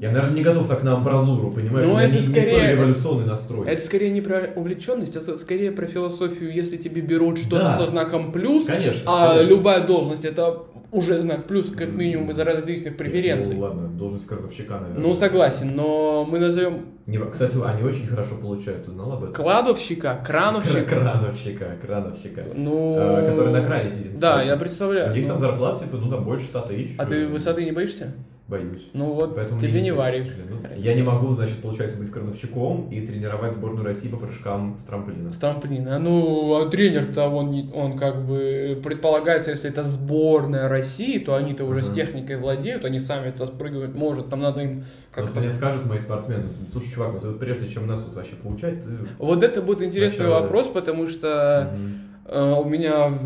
Я, 0.00 0.12
наверное, 0.12 0.36
не 0.36 0.42
готов 0.42 0.68
так 0.68 0.84
на 0.84 0.94
амбразуру, 0.94 1.50
понимаешь? 1.50 1.84
Ну, 1.86 1.94
У 1.94 1.96
меня 1.96 2.06
это 2.06 2.14
не, 2.14 2.20
не 2.20 2.26
скорее- 2.26 2.58
столь 2.58 2.70
революционный 2.70 3.26
настрой. 3.26 3.68
Это 3.68 3.84
скорее 3.84 4.10
не 4.10 4.20
про 4.20 4.48
увлеченность, 4.54 5.16
а 5.16 5.20
скорее 5.38 5.72
про 5.72 5.86
философию. 5.86 6.52
Если 6.54 6.76
тебе 6.76 7.00
берут 7.00 7.38
что-то 7.38 7.64
Да. 7.64 7.70
со 7.72 7.86
знаком 7.86 8.30
плюс, 8.30 8.66
Конечно, 8.66 9.02
а 9.06 9.32
конечно. 9.34 9.50
любая 9.50 9.84
должность 9.86 10.24
это 10.24 10.62
уже 10.92 11.20
знак 11.20 11.46
плюс, 11.46 11.70
как 11.70 11.88
минимум 11.92 12.30
из-за 12.30 12.44
различных 12.44 12.96
преференций. 12.96 13.54
Ну, 13.56 13.60
ладно, 13.60 13.88
должность 13.88 14.26
крановщика, 14.26 14.74
наверное. 14.78 15.02
Ну, 15.02 15.14
согласен, 15.14 15.74
но 15.74 16.24
мы 16.24 16.38
назовем 16.38 16.86
Не- 17.06 17.18
Кстати, 17.18 17.56
они 17.64 17.82
очень 17.82 18.06
хорошо 18.06 18.36
получают, 18.36 18.84
ты 18.84 18.92
знал 18.92 19.12
об 19.14 19.22
этом? 19.24 19.34
кладовщика, 19.34 20.20
Кра- 20.24 20.50
крановщика. 20.52 20.82
Крановщика, 20.84 21.66
крановщика. 21.84 22.44
Ну, 22.54 22.94
Э, 22.98 23.30
который 23.30 23.52
на 23.52 23.64
кране 23.64 23.90
сидит. 23.90 24.18
Да, 24.20 24.42
я 24.42 24.54
У 24.54 24.58
представляю. 24.58 25.12
них 25.14 25.24
Ну, 25.24 25.30
там 25.32 25.40
зарплата, 25.40 25.84
типа, 25.84 25.96
ну, 25.96 26.10
там 26.10 26.24
больше 26.24 26.46
100 26.46 26.60
тысяч. 26.60 26.94
А 26.98 27.04
ты 27.06 27.26
высоты 27.26 27.64
не 27.64 27.72
боишься? 27.72 28.12
Боюсь. 28.48 28.88
Ну 28.94 29.12
вот, 29.12 29.36
Поэтому 29.36 29.60
тебе 29.60 29.82
не 29.82 29.90
варик. 29.90 30.24
Ну, 30.48 30.56
Я 30.74 30.94
не 30.94 31.02
могу, 31.02 31.34
значит, 31.34 31.56
получается, 31.58 31.98
быть 31.98 32.10
крановщиком 32.10 32.88
и 32.90 33.06
тренировать 33.06 33.54
сборную 33.54 33.84
России 33.84 34.08
по 34.08 34.16
прыжкам 34.16 34.78
с 34.78 34.84
трамплина. 34.84 35.30
С 35.30 35.36
трамплина. 35.36 35.98
Ну, 35.98 36.54
а 36.58 36.66
тренер-то, 36.70 37.28
он, 37.28 37.50
не- 37.50 37.70
он 37.74 37.98
как 37.98 38.24
бы 38.26 38.80
предполагается, 38.82 39.50
если 39.50 39.68
это 39.68 39.82
сборная 39.82 40.66
России, 40.70 41.18
то 41.18 41.34
они-то 41.34 41.64
уже 41.66 41.82
с 41.82 41.88
Мгм. 41.88 41.94
техникой 41.96 42.38
владеют, 42.38 42.86
они 42.86 42.98
сами 42.98 43.28
это 43.28 43.44
спрыгивать 43.46 43.94
может, 43.94 44.30
там 44.30 44.40
надо 44.40 44.60
им 44.62 44.78
Вот 44.78 44.84
как-то... 45.26 45.40
мне 45.40 45.52
скажут 45.52 45.84
мои 45.84 45.98
спортсмены, 45.98 46.44
слушай, 46.72 46.88
чувак, 46.90 47.22
вот 47.22 47.38
прежде 47.38 47.68
чем 47.68 47.86
нас 47.86 48.00
тут 48.02 48.14
вообще 48.14 48.36
получать, 48.36 48.82
ты... 48.82 48.90
Вот 49.18 49.42
это 49.42 49.60
будет 49.60 49.82
интересный 49.82 50.24
Сначала- 50.24 50.40
вопрос, 50.40 50.68
потому 50.68 51.06
что 51.06 51.70
Мгм. 51.74 51.98
Э, 52.28 52.52
у 52.54 52.64
меня 52.64 53.18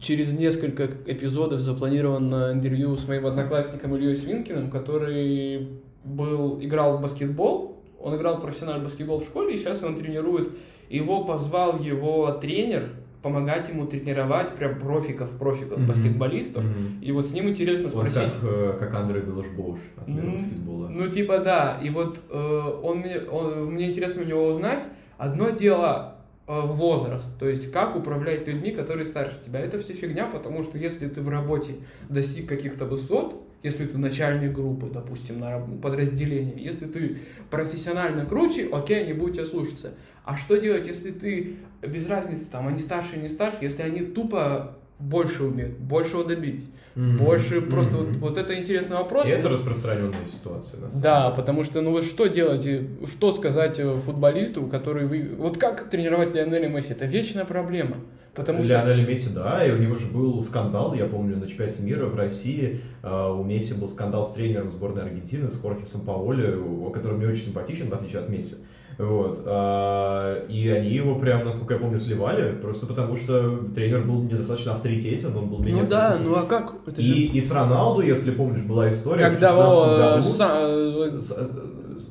через 0.00 0.32
несколько 0.32 0.86
эпизодов 1.06 1.60
запланировано 1.60 2.52
интервью 2.52 2.96
с 2.96 3.06
моим 3.08 3.26
одноклассником 3.26 3.94
Ильей 3.96 4.14
Свинкиным, 4.14 4.70
который 4.70 5.68
был, 6.04 6.58
играл 6.62 6.96
в 6.98 7.02
баскетбол, 7.02 7.76
он 8.00 8.16
играл 8.16 8.40
профессиональный 8.40 8.84
баскетбол 8.84 9.20
в 9.20 9.24
школе, 9.24 9.54
и 9.54 9.56
сейчас 9.58 9.82
он 9.82 9.94
тренирует. 9.96 10.50
Его 10.88 11.24
позвал 11.24 11.78
его 11.78 12.30
тренер 12.32 12.90
помогать 13.22 13.68
ему 13.68 13.86
тренировать 13.86 14.50
прям 14.52 14.78
профиков, 14.78 15.30
профиков, 15.38 15.76
Мгм. 15.76 15.86
баскетболистов. 15.88 16.64
Мгм. 16.64 17.00
И 17.02 17.12
вот 17.12 17.26
с 17.26 17.32
ним 17.34 17.50
интересно 17.50 17.90
Вот 17.90 18.10
спросить. 18.10 18.32
как, 18.40 18.50
э, 18.50 18.76
как 18.78 18.94
Андрей 18.94 19.20
Виллаш-Боуш 19.20 19.78
от 19.98 20.08
мира 20.08 20.24
М, 20.24 20.32
баскетбола. 20.32 20.88
Ну, 20.88 21.06
типа, 21.06 21.38
да. 21.38 21.78
И 21.84 21.90
вот 21.90 22.18
э, 22.30 22.62
он, 22.82 22.98
мне, 23.00 23.18
он- 23.30 23.66
мне 23.74 23.90
интересно 23.90 24.22
у 24.22 24.24
него 24.24 24.46
узнать. 24.46 24.86
Одно 25.18 25.50
дело 25.50 26.14
возраст, 26.50 27.38
то 27.38 27.48
есть 27.48 27.70
как 27.70 27.94
управлять 27.94 28.46
людьми, 28.46 28.72
которые 28.72 29.06
старше 29.06 29.40
тебя. 29.44 29.60
Это 29.60 29.78
все 29.78 29.92
фигня, 29.92 30.26
потому 30.26 30.64
что 30.64 30.78
если 30.78 31.06
ты 31.08 31.22
в 31.22 31.28
работе 31.28 31.74
достиг 32.08 32.48
каких-то 32.48 32.86
высот, 32.86 33.40
если 33.62 33.84
ты 33.84 33.98
начальник 33.98 34.52
группы, 34.52 34.88
допустим, 34.92 35.38
на 35.38 35.60
подразделении, 35.60 36.58
если 36.58 36.86
ты 36.86 37.18
профессионально 37.50 38.26
круче, 38.26 38.68
окей, 38.72 39.04
они 39.04 39.12
будут 39.12 39.36
тебя 39.36 39.46
слушаться. 39.46 39.94
А 40.24 40.36
что 40.36 40.56
делать, 40.56 40.86
если 40.86 41.10
ты, 41.10 41.56
без 41.82 42.08
разницы, 42.08 42.50
там, 42.50 42.66
они 42.66 42.78
старше, 42.78 43.16
не 43.16 43.28
старше, 43.28 43.58
если 43.60 43.82
они 43.82 44.00
тупо 44.00 44.76
больше 45.00 45.44
умеют, 45.44 45.78
большего 45.78 46.24
добились, 46.24 46.68
Мгм. 46.94 47.16
больше 47.18 47.60
просто 47.62 47.96
Мгм. 47.96 48.06
вот, 48.06 48.16
вот 48.16 48.38
это 48.38 48.58
интересный 48.58 48.96
вопрос. 48.96 49.26
И 49.26 49.30
это 49.30 49.48
распространенная 49.48 50.26
ситуация, 50.30 50.80
на 50.82 50.90
самом 50.90 51.02
Да, 51.02 51.24
деле. 51.24 51.36
потому 51.36 51.64
что, 51.64 51.80
ну 51.80 51.90
вот 51.92 52.04
что 52.04 52.26
делать, 52.26 52.66
и 52.66 52.88
что 53.06 53.32
сказать 53.32 53.78
э, 53.80 53.96
футболисту, 53.96 54.66
который 54.66 55.06
вы... 55.06 55.30
Вот 55.36 55.56
как 55.56 55.88
тренировать 55.88 56.34
Лионеля 56.34 56.68
Месси? 56.68 56.92
Это 56.92 57.06
вечная 57.06 57.44
проблема. 57.44 57.96
Потому 58.34 58.62
что... 58.62 58.72
Лионель 58.84 59.08
Месси, 59.08 59.30
да, 59.34 59.64
и 59.66 59.72
у 59.72 59.76
него 59.78 59.96
же 59.96 60.06
был 60.06 60.40
скандал, 60.42 60.94
я 60.94 61.06
помню, 61.06 61.36
на 61.36 61.48
чемпионате 61.48 61.82
мира 61.82 62.06
в 62.06 62.16
России 62.16 62.80
э, 63.02 63.30
у 63.30 63.42
Месси 63.42 63.74
был 63.74 63.88
скандал 63.88 64.24
с 64.24 64.32
тренером 64.32 64.70
сборной 64.70 65.02
Аргентины, 65.02 65.50
с 65.50 65.58
Хорхе 65.60 65.84
Сампаоли, 65.86 66.54
у- 66.54 66.90
который 66.90 67.16
мне 67.18 67.26
очень 67.28 67.42
симпатичен, 67.46 67.88
в 67.88 67.94
отличие 67.94 68.20
от 68.20 68.28
Месси. 68.28 68.56
Вот. 69.00 69.42
а, 69.46 70.46
И 70.48 70.68
они 70.68 70.90
его 70.90 71.14
прям, 71.14 71.44
насколько 71.44 71.74
я 71.74 71.80
помню, 71.80 71.98
сливали, 71.98 72.52
просто 72.52 72.86
потому 72.86 73.16
что 73.16 73.58
тренер 73.74 74.02
был 74.04 74.22
недостаточно 74.22 74.72
авторитетен, 74.72 75.34
он 75.36 75.48
был 75.48 75.58
менее 75.60 75.84
Ну 75.84 75.88
да, 75.88 76.16
ну 76.22 76.34
а 76.36 76.42
как? 76.42 76.74
Это 76.86 77.00
же... 77.00 77.12
И, 77.14 77.26
и 77.28 77.40
с 77.40 77.50
Роналду, 77.50 78.02
если 78.02 78.32
помнишь, 78.32 78.62
была 78.62 78.92
история 78.92 79.20
Когда 79.20 79.52
в 79.52 79.56
16 79.56 79.80
о, 79.80 79.96
году. 79.96 80.22
Са- 80.22 81.16
э, 81.16 81.20
С- 81.20 81.36
э, 81.38 81.46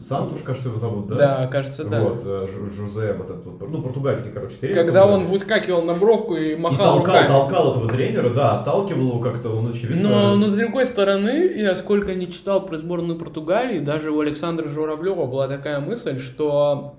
Сантуш, 0.01 0.41
кажется, 0.41 0.69
его 0.69 0.77
зовут, 0.77 1.08
да? 1.08 1.15
Да, 1.15 1.48
кажется, 1.48 1.84
да. 1.84 2.01
Вот, 2.01 2.22
э, 2.25 2.48
Жу- 2.48 2.69
Жузе, 2.74 3.13
вот 3.13 3.29
этот 3.29 3.46
вот, 3.46 3.69
ну, 3.69 3.81
португальский, 3.81 4.31
короче, 4.31 4.55
тренер. 4.60 4.75
Когда 4.75 5.05
он 5.05 5.24
выскакивал 5.24 5.81
на 5.81 5.93
бровку 5.93 6.36
и 6.36 6.53
и 6.53 6.55
махал 6.55 6.96
толкал, 6.98 7.15
руками. 7.15 7.27
толкал 7.27 7.72
этого 7.72 7.89
тренера, 7.89 8.29
да, 8.29 8.60
отталкивал 8.60 9.08
его 9.10 9.19
как-то, 9.19 9.50
он 9.50 9.67
очевидно... 9.69 10.10
Но, 10.10 10.36
но 10.36 10.48
с 10.48 10.53
другой 10.53 10.86
стороны, 10.86 11.51
я 11.55 11.75
сколько 11.75 12.13
не 12.15 12.31
читал 12.31 12.65
про 12.65 12.77
сборную 12.77 13.17
Португалии, 13.19 13.79
даже 13.79 14.12
у 14.12 14.19
Александра 14.19 14.67
Журавлева 14.69 15.25
была 15.25 15.48
такая 15.48 15.79
мысль, 15.79 16.19
что 16.19 16.96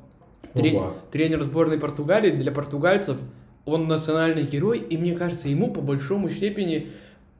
тре- 0.54 0.80
тренер 1.10 1.42
сборной 1.42 1.78
Португалии 1.78 2.30
для 2.30 2.52
португальцев, 2.52 3.18
он 3.66 3.88
национальный 3.88 4.42
герой, 4.42 4.78
и 4.78 4.96
мне 4.96 5.12
кажется, 5.14 5.48
ему 5.48 5.72
по 5.72 5.80
большому 5.80 6.30
степени 6.30 6.88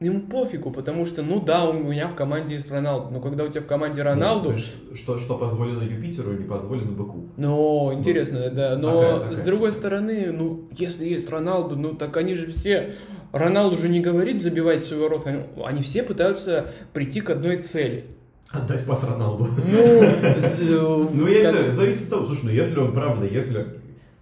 ему 0.01 0.21
пофигу, 0.21 0.71
потому 0.71 1.05
что, 1.05 1.21
ну 1.23 1.39
да, 1.39 1.69
у 1.69 1.73
меня 1.73 2.07
в 2.07 2.15
команде 2.15 2.55
есть 2.55 2.71
Роналду, 2.71 3.09
но 3.11 3.21
когда 3.21 3.43
у 3.43 3.47
тебя 3.49 3.61
в 3.61 3.67
команде 3.67 4.01
Роналду, 4.01 4.53
Ну, 4.89 4.95
что, 4.95 5.17
что 5.17 5.37
позволено 5.37 5.83
Юпитеру, 5.83 6.33
не 6.33 6.45
позволено 6.45 6.91
быку. 6.91 7.25
ну, 7.37 7.91
интересно, 7.93 8.49
да, 8.49 8.75
но 8.77 9.01
такая- 9.01 9.19
такая 9.19 9.35
с 9.35 9.39
другой 9.45 9.71
стороны, 9.71 10.31
ну, 10.31 10.67
если 10.75 11.05
есть 11.05 11.29
Роналду, 11.29 11.75
ну, 11.75 11.93
так 11.93 12.17
они 12.17 12.33
же 12.35 12.51
все, 12.51 12.93
Роналду 13.31 13.77
же 13.77 13.87
не 13.89 13.99
говорит 14.01 14.41
забивать 14.41 14.83
свой 14.83 14.99
ворот, 15.01 15.25
они, 15.27 15.41
они 15.63 15.81
все 15.83 16.03
пытаются 16.03 16.65
прийти 16.93 17.21
к 17.21 17.29
одной 17.29 17.61
цели. 17.61 18.05
Отдать 18.49 18.85
пас 18.85 19.07
Роналду. 19.09 19.47
Ну, 19.55 19.77
э, 19.77 21.07
Ну, 21.13 21.27
я 21.27 21.37
не 21.37 21.41
как- 21.43 21.51
знаю, 21.53 21.71
зависит 21.71 22.03
от 22.05 22.09
того, 22.09 22.25
слушай, 22.25 22.45
ну, 22.45 22.49
если 22.51 22.79
он 22.79 22.91
правда, 22.93 23.25
если... 23.27 23.65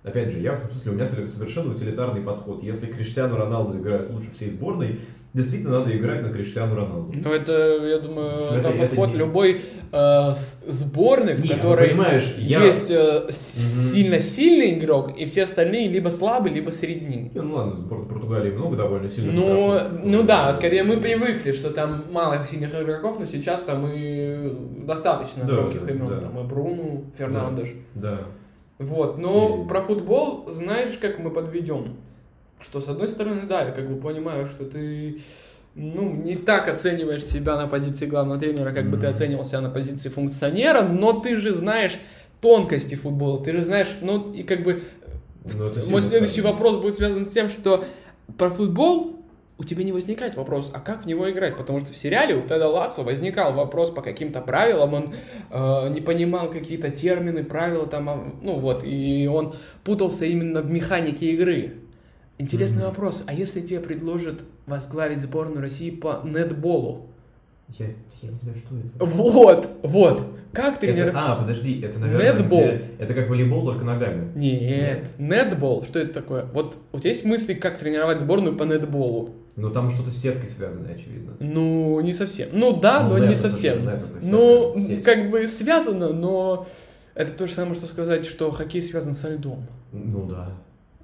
Опять 0.01 0.31
же, 0.31 0.39
я 0.39 0.53
в 0.57 0.65
смысле, 0.65 0.91
у 0.91 0.95
меня 0.95 1.05
совершенно 1.05 1.73
утилитарный 1.73 2.21
подход. 2.21 2.63
Если 2.63 2.85
Криштиану 2.85 3.35
Роналду 3.35 3.77
играет 3.79 4.09
лучше 4.11 4.31
всей 4.31 4.49
сборной, 4.49 4.99
действительно 5.33 5.79
надо 5.79 5.95
играть 5.95 6.21
на 6.23 6.29
Криштиану 6.33 6.75
Роналду. 6.75 7.13
Ну, 7.13 7.31
это, 7.31 7.51
я 7.85 7.99
думаю, 7.99 8.29
это, 8.39 8.55
это- 8.55 8.69
это 8.69 8.77
подход 8.87 9.09
не- 9.09 9.15
любой 9.17 9.61
э, 9.91 10.33
сборной, 10.67 11.33
в 11.35 11.41
Не, 11.43 11.49
ну, 11.49 11.55
которой 11.55 11.89
понимаешь, 11.89 12.35
я- 12.37 12.63
есть 12.63 12.89
э, 12.89 13.27
сильно 13.31 14.19
сильный 14.19 14.77
игрок, 14.77 15.17
и 15.17 15.25
все 15.25 15.43
остальные 15.43 15.87
либо 15.87 16.09
слабые, 16.09 16.53
либо 16.53 16.71
середине. 16.71 17.31
Не, 17.33 17.41
ну 17.41 17.55
ладно, 17.55 17.73
в 17.75 18.07
Португалии 18.07 18.51
много 18.51 18.75
довольно 18.77 19.09
сильных 19.09 19.33
Ну, 19.35 19.75
игроков. 19.77 19.99
ну 20.03 20.23
да, 20.23 20.53
скорее 20.53 20.83
мы 20.83 20.97
привыкли, 20.97 21.51
что 21.51 21.71
там 21.71 22.03
мало 22.11 22.43
сильных 22.43 22.73
игроков, 22.79 23.17
но 23.19 23.25
сейчас 23.25 23.61
там 23.61 23.87
и 23.91 24.53
достаточно 24.85 25.45
Да, 25.45 25.53
громких 25.53 25.85
да, 25.85 25.91
имен. 25.93 26.07
да. 26.07 26.21
Там 26.21 26.39
и 26.39 26.43
Бруну, 26.43 27.05
Фернандеш. 27.17 27.73
Да. 27.95 28.19
Вот, 28.77 29.17
но 29.17 29.63
И- 29.65 29.67
про 29.67 29.81
футбол 29.81 30.45
знаешь, 30.49 30.97
как 31.01 31.19
мы 31.19 31.31
подведем? 31.31 31.97
Что 32.59 32.79
с 32.79 32.87
одной 32.89 33.07
стороны, 33.07 33.43
да, 33.47 33.63
я 33.63 33.71
как 33.71 33.89
бы 33.89 33.99
понимаю, 33.99 34.45
что 34.45 34.65
ты 34.65 35.19
ну, 35.75 36.11
не 36.11 36.35
так 36.35 36.67
оцениваешь 36.67 37.23
себя 37.23 37.55
на 37.55 37.67
позиции 37.67 38.05
главного 38.05 38.39
тренера, 38.39 38.71
как 38.71 38.89
бы 38.89 38.97
ты 38.97 39.07
оценивал 39.07 39.45
себя 39.45 39.61
на 39.61 39.69
позиции 39.69 40.09
функционера, 40.09 40.81
но 40.81 41.13
ты 41.13 41.37
же 41.37 41.53
знаешь 41.53 41.97
тонкости 42.41 42.95
футбола, 42.95 43.43
ты 43.43 43.51
же 43.51 43.61
знаешь, 43.61 43.87
ну 44.01 44.33
и 44.33 44.43
как 44.43 44.63
бы 44.63 44.81
Ну, 45.45 45.71
мой 45.89 46.01
следующий 46.01 46.41
сказано. 46.41 46.53
вопрос 46.53 46.81
будет 46.81 46.95
связан 46.95 47.25
с 47.25 47.31
тем, 47.31 47.49
что 47.49 47.85
про 48.37 48.49
футбол 48.49 49.19
у 49.57 49.63
тебя 49.65 49.83
не 49.83 49.91
возникает 49.91 50.35
вопрос, 50.35 50.71
а 50.73 50.79
как 50.79 51.03
в 51.03 51.05
него 51.05 51.29
играть? 51.29 51.57
Потому 51.57 51.81
что 51.81 51.91
в 51.91 51.97
сериале 51.97 52.33
у 52.33 52.41
Теда 52.41 52.69
Лассо 52.69 53.03
возникал 53.03 53.53
вопрос 53.53 53.91
по 53.91 54.01
каким-то 54.01 54.39
правилам, 54.39 54.93
он 54.93 55.13
э, 55.49 55.89
не 55.89 55.99
понимал 55.99 56.49
какие-то 56.49 56.89
термины, 56.89 57.43
правила 57.43 57.85
там, 57.85 58.09
а, 58.09 58.33
ну 58.41 58.57
вот, 58.57 58.85
и 58.85 59.27
он 59.27 59.55
путался 59.83 60.25
именно 60.25 60.61
в 60.61 60.69
механике 60.71 61.31
игры. 61.31 61.75
Интересный 62.39 62.79
Мгм. 62.83 62.87
вопрос, 62.91 63.23
а 63.27 63.33
если 63.33 63.59
тебе 63.59 63.81
предложат 63.81 64.39
возглавить 64.65 65.19
сборную 65.19 65.61
России 65.61 65.89
по 65.91 66.21
нетболу? 66.23 67.07
Я, 67.77 67.87
я 68.21 68.29
не 68.29 68.33
знаю, 68.33 68.57
что 68.57 68.75
это. 68.77 69.05
Вот, 69.05 69.69
вот, 69.83 70.23
как 70.53 70.79
тренер... 70.79 71.07
Это- 71.07 71.17
а, 71.33 71.35
подожди, 71.35 71.81
это, 71.81 71.99
наверное, 71.99 72.33
Нетбол. 72.33 72.61
где- 72.61 72.81
это 72.97 73.13
как 73.13 73.29
волейбол, 73.29 73.65
только 73.65 73.83
ногами. 73.83 74.31
Нет, 74.35 75.05
нетбол, 75.17 75.83
что 75.83 75.99
это 75.99 76.13
такое? 76.13 76.45
Вот 76.53 76.77
у 76.93 76.99
тебя 76.99 77.09
есть 77.11 77.25
мысли, 77.25 77.53
как 77.53 77.77
тренировать 77.77 78.21
сборную 78.21 78.55
по 78.55 78.63
нетболу? 78.63 79.31
Но 79.57 79.69
там 79.69 79.91
что-то 79.91 80.09
с 80.09 80.15
сеткой 80.17 80.47
связано, 80.49 80.87
очевидно. 80.89 81.33
Ну, 81.41 81.99
не 81.99 82.13
совсем. 82.13 82.47
Ну 82.53 82.79
да, 82.79 83.03
Ну, 83.03 83.09
но 83.09 83.17
нет, 83.19 83.29
не 83.29 83.35
совсем. 83.35 83.83
нет, 83.85 84.01
Ну, 84.23 84.75
сеть. 84.79 85.03
как 85.03 85.29
бы 85.29 85.45
связано, 85.45 86.13
но 86.13 86.67
это 87.15 87.31
то 87.31 87.45
же 87.47 87.53
самое, 87.53 87.75
что 87.75 87.85
сказать, 87.85 88.25
что 88.25 88.49
хоккей 88.51 88.81
связан 88.81 89.13
со 89.13 89.27
льдом. 89.27 89.67
Ну 89.91 90.25
да. 90.25 90.53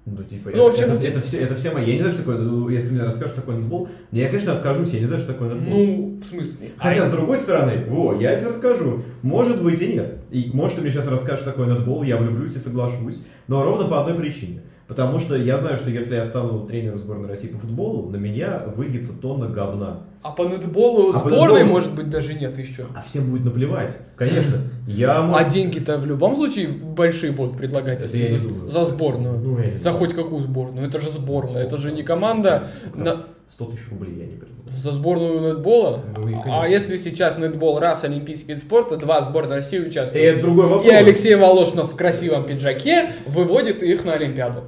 Ну, 0.06 0.24
типа, 0.24 0.52
Ну, 0.54 0.66
в 0.66 0.68
общем, 0.68 0.92
это, 0.92 1.08
это, 1.08 1.22
все, 1.22 1.40
это 1.40 1.56
все 1.56 1.72
мои. 1.72 1.86
Я 1.86 1.94
не 1.94 2.00
знаю, 2.00 2.14
что 2.14 2.22
такое, 2.24 2.38
ну, 2.38 2.70
если 2.70 2.94
мне 2.94 3.04
расскажешь, 3.04 3.32
что 3.32 3.42
такое 3.42 3.58
нетбол, 3.58 3.90
я, 4.12 4.28
конечно, 4.28 4.54
откажусь, 4.54 4.90
я 4.92 5.00
не 5.00 5.08
знаю, 5.08 5.22
что 5.24 5.34
такое 5.34 5.56
нетбол. 5.56 5.74
Ну, 5.74 6.20
в 6.22 6.24
смысле? 6.24 6.70
Хотя, 6.78 7.04
А, 7.04 7.06
с 7.08 7.12
другой 7.12 7.40
стороны, 7.40 7.86
во, 7.90 8.14
я 8.14 8.36
тебе 8.36 8.50
расскажу. 8.50 9.04
Может 9.24 9.64
быть 9.64 9.82
и 9.82 9.94
нет. 9.94 10.20
И 10.30 10.52
может, 10.54 10.76
ты 10.76 10.84
мне 10.84 10.92
сейчас 10.92 11.08
расскажешь, 11.08 11.42
что 11.42 11.52
такое 11.52 11.68
нетбол, 11.68 12.04
я 12.04 12.18
влюблюсь 12.18 12.56
и 12.56 12.60
соглашусь. 12.60 13.26
Но 13.48 13.64
ровно 13.64 13.88
по 13.88 14.02
одной 14.02 14.16
причине. 14.16 14.62
Потому 14.88 15.20
что 15.20 15.36
я 15.36 15.58
знаю, 15.58 15.78
что 15.78 15.90
если 15.90 16.14
я 16.14 16.26
стану 16.28 16.68
тренером 16.68 17.00
сборной 17.00 17.28
России 17.28 17.48
по 17.48 17.58
футболу, 17.58 18.08
на 18.12 18.18
меня 18.18 18.66
выльется 18.76 19.20
тонна 19.20 19.48
говна. 19.48 20.02
А 20.22 20.30
по 20.30 20.44
нетболу 20.44 21.10
А 21.12 21.18
сборной, 21.18 21.62
нетболу- 21.64 21.66
может 21.72 21.96
быть, 21.96 22.10
даже 22.12 22.36
нет 22.36 22.56
еще. 22.60 22.86
А 22.94 23.02
всем 23.02 23.32
будет 23.32 23.46
наплевать. 23.46 23.98
Конечно. 24.16 24.58
Я, 24.88 25.18
А 25.18 25.22
может, 25.24 25.50
деньги-то 25.50 25.98
в 25.98 26.06
любом 26.06 26.36
случае 26.36 26.68
большие 26.68 27.32
будут 27.32 27.58
предлагать 27.58 28.04
Это 28.04 28.16
если 28.16 28.38
за, 28.38 28.68
за 28.68 28.86
сборную. 28.86 29.35
Не 29.60 29.78
за 29.78 29.92
хоть 29.92 30.14
какую 30.14 30.40
сборную. 30.42 30.88
Это 30.88 31.00
же 31.02 31.10
сборная, 31.10 31.64
это 31.64 31.78
же 31.78 31.92
не 31.92 32.04
команда. 32.04 32.68
на- 32.94 33.26
100 33.48 33.66
тысяч 33.66 33.90
рублей 33.92 34.16
я 34.18 34.26
не 34.26 34.38
придумал. 34.38 34.64
За 34.80 34.92
сборную 34.92 35.40
нетбола? 35.40 36.02
Ну 36.18 36.28
и, 36.28 36.34
а 36.46 36.68
если 36.68 36.98
сейчас 36.98 37.38
нетбол 37.38 37.78
раз 37.80 38.04
олимпийский 38.04 38.54
вид 38.54 38.60
спорта, 38.62 38.98
два 38.98 39.22
сборная 39.22 39.58
России 39.58 39.78
И 39.80 39.88
участвуют. 39.88 40.26
это 40.26 40.42
другой 40.42 40.66
вопрос. 40.68 40.86
И 40.86 40.90
Алексей 40.90 41.36
Волошинов 41.36 41.94
в 41.94 41.96
красивом 41.96 42.46
пиджаке 42.46 43.12
выводит 43.28 43.84
их 43.84 44.04
на 44.04 44.14
Олимпиаду. 44.14 44.64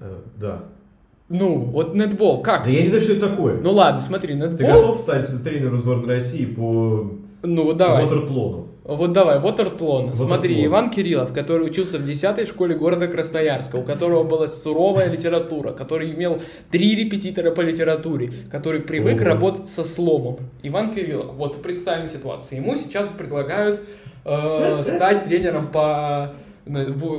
Э, 0.00 0.16
Да. 0.40 0.62
Ну, 1.28 1.58
вот 1.58 1.94
нетбол, 1.94 2.42
как? 2.42 2.64
Да 2.64 2.70
я 2.70 2.82
не 2.82 2.88
знаю, 2.88 3.02
что 3.02 3.12
это 3.12 3.28
такое. 3.28 3.58
Ну 3.60 3.72
ладно, 3.72 4.00
смотри, 4.00 4.34
Ты 4.34 4.40
нетбол. 4.40 4.66
готов 4.72 5.00
стать 5.00 5.26
тренером 5.44 5.78
сборной 5.78 6.16
России 6.16 6.44
по 6.46 7.10
Ну 7.42 7.72
давай. 7.74 8.04
ватерплону? 8.04 8.68
Вот 8.84 9.12
давай, 9.12 9.38
Watertlon. 9.38 10.12
Watertlon. 10.12 10.16
Смотри, 10.16 10.64
Иван 10.66 10.90
Кириллов, 10.90 11.32
который 11.32 11.66
учился 11.66 11.98
в 11.98 12.04
10 12.04 12.48
школе 12.48 12.74
города 12.74 13.06
Красноярска, 13.06 13.76
у 13.76 13.82
которого 13.84 14.24
была 14.24 14.48
суровая 14.48 15.08
литература, 15.08 15.72
который 15.72 16.12
имел 16.12 16.40
три 16.70 16.96
репетитора 16.96 17.52
по 17.52 17.60
литературе, 17.60 18.32
который 18.50 18.80
привык 18.80 19.20
Ого. 19.20 19.24
работать 19.24 19.68
со 19.68 19.84
словом. 19.84 20.38
Иван 20.64 20.92
Кириллов, 20.92 21.34
вот 21.36 21.62
представим 21.62 22.08
ситуацию. 22.08 22.60
Ему 22.60 22.74
сейчас 22.74 23.06
предлагают 23.06 23.80
э, 24.24 24.82
стать 24.82 25.24
тренером 25.24 25.70
по 25.70 26.34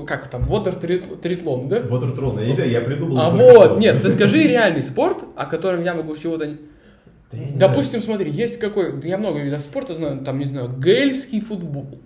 как 0.08 0.28
там, 0.30 0.44
water 0.44 0.80
трит- 0.80 1.22
тритлон, 1.22 1.68
да? 1.68 1.82
Ватертрон, 1.82 2.40
я 2.40 2.48
не 2.48 2.54
знаю, 2.54 2.72
я 2.72 2.82
придумал. 2.82 3.20
А 3.20 3.30
вот, 3.30 3.78
нет, 3.78 4.02
ты 4.02 4.10
скажи 4.10 4.44
реальный 4.44 4.82
спорт, 4.82 5.18
о 5.36 5.46
котором 5.46 5.84
я 5.84 5.94
могу 5.94 6.16
чего-то. 6.16 6.56
Да 7.56 7.68
Допустим, 7.68 8.02
смотри, 8.02 8.32
есть 8.32 8.60
какой, 8.60 9.02
я 9.04 9.18
много 9.18 9.40
видов 9.40 9.62
спорта 9.62 9.96
знаю, 9.96 10.20
там, 10.20 10.40
не 10.40 10.46
знаю, 10.46 10.70
гельский 10.78 11.42
футбол. 11.42 12.00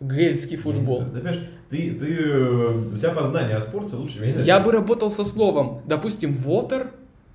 Гельский 0.00 0.56
знаю. 0.56 0.76
футбол. 0.76 0.98
Знаю. 0.98 1.12
Да, 1.12 1.20
понимаешь, 1.20 1.48
ты, 1.70 1.92
ты, 1.92 2.16
э, 2.16 2.94
у 2.94 2.98
тебя 2.98 3.10
познание 3.10 3.56
о 3.56 3.62
спорте 3.62 3.96
лучше. 3.96 4.20
Я, 4.20 4.26
не 4.26 4.32
знаю. 4.32 4.46
Я 4.46 4.60
бы 4.60 4.72
работал 4.72 5.10
со 5.10 5.24
словом, 5.24 5.82
допустим, 5.86 6.32
water 6.32 6.88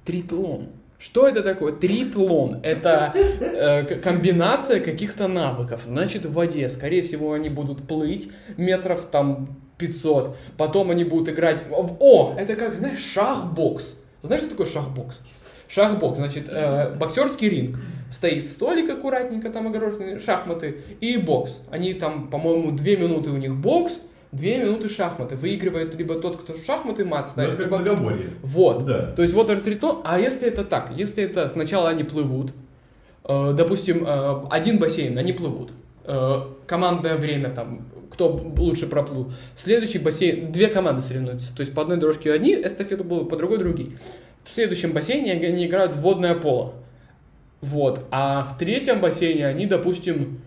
тритлон. 0.06 0.70
Что 1.00 1.28
это 1.28 1.42
такое? 1.42 1.74
Тритлон. 1.74 2.60
Это 2.62 3.12
э, 3.16 3.84
комбинация 3.96 4.80
каких-то 4.80 5.28
навыков. 5.28 5.82
Значит, 5.86 6.26
в 6.26 6.34
воде, 6.34 6.70
скорее 6.70 7.02
всего, 7.02 7.34
они 7.34 7.50
будут 7.50 7.88
плыть 7.88 8.30
метров 8.56 9.06
там 9.06 9.58
500. 9.80 10.38
Потом 10.58 10.92
они 10.92 11.04
будут 11.04 11.30
играть... 11.30 11.64
О, 11.72 12.36
это 12.38 12.56
как, 12.56 12.76
знаешь, 12.76 13.00
шах-бокс. 13.00 13.98
Знаешь, 14.22 14.42
что 14.42 14.52
такое 14.52 14.68
шах-бокс? 14.68 15.22
Шах-бокс, 15.74 16.18
значит, 16.18 16.50
э, 16.50 16.94
боксерский 16.96 17.50
ринг. 17.50 17.78
Стоит 18.12 18.48
столик 18.48 18.90
аккуратненько, 18.90 19.50
там 19.50 19.68
огороженные 19.68 20.20
шахматы, 20.20 20.82
и 21.00 21.16
бокс. 21.18 21.62
Они 21.72 21.94
там, 21.94 22.28
по-моему, 22.28 22.72
две 22.72 22.98
минуты 22.98 23.30
у 23.30 23.38
них 23.38 23.56
бокс, 23.56 24.02
две 24.34 24.58
минуты 24.58 24.90
шахматы. 24.90 25.38
Выигрывает 25.38 25.96
либо 25.96 26.16
тот, 26.16 26.42
кто 26.42 26.54
в 26.54 26.66
шахматы 26.66 27.06
мат 27.06 27.26
Ну, 27.26 27.32
ставит, 27.32 27.60
либо 27.60 27.78
многоборье. 27.78 28.32
вот. 28.42 28.86
Да. 28.86 29.14
То 29.14 29.22
есть 29.22 29.34
вот 29.34 29.48
тритон, 29.64 30.02
а 30.04 30.20
если 30.20 30.48
это 30.48 30.66
так, 30.66 30.92
если 30.96 31.24
это 31.24 31.48
сначала 31.48 31.88
они 31.90 32.04
плывут, 32.04 32.52
э, 33.24 33.54
допустим, 33.56 34.04
э, 34.06 34.42
один 34.50 34.78
бассейн, 34.78 35.18
они 35.18 35.32
плывут, 35.32 35.72
э, 36.04 36.36
командное 36.68 37.16
время 37.16 37.50
там, 37.50 37.88
кто 38.12 38.28
лучше 38.58 38.88
проплыл, 38.88 39.32
следующий 39.56 40.00
бассейн, 40.00 40.52
две 40.52 40.68
команды 40.68 41.02
соревнуются, 41.02 41.56
то 41.56 41.62
есть 41.62 41.74
по 41.74 41.82
одной 41.82 41.96
дорожке 41.96 42.34
одни 42.34 42.56
эстафету 42.56 43.06
плывут, 43.06 43.30
по 43.30 43.38
другой 43.38 43.58
другие. 43.58 43.92
В 44.44 44.50
следующем 44.50 44.94
бассейне 44.94 45.34
они- 45.34 45.66
играют 45.66 45.96
в 45.96 46.00
водное 46.02 46.36
поло. 46.36 46.74
Вот. 47.62 48.06
А 48.12 48.44
в 48.44 48.58
третьем 48.58 49.02
бассейне 49.02 49.46
они, 49.46 49.68
допустим, 49.68 50.42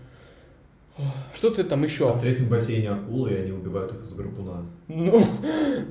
что 1.35 1.51
ты 1.51 1.65
там 1.65 1.83
А 1.83 1.85
еще? 1.85 2.13
в 2.13 2.21
третьем 2.21 2.49
бассейне 2.49 2.91
акулы, 2.91 3.31
и 3.33 3.37
они 3.37 3.53
убивают 3.53 3.93
их 3.93 4.03
из 4.03 4.15
гарпуна. 4.15 4.65
Ну, 4.89 5.23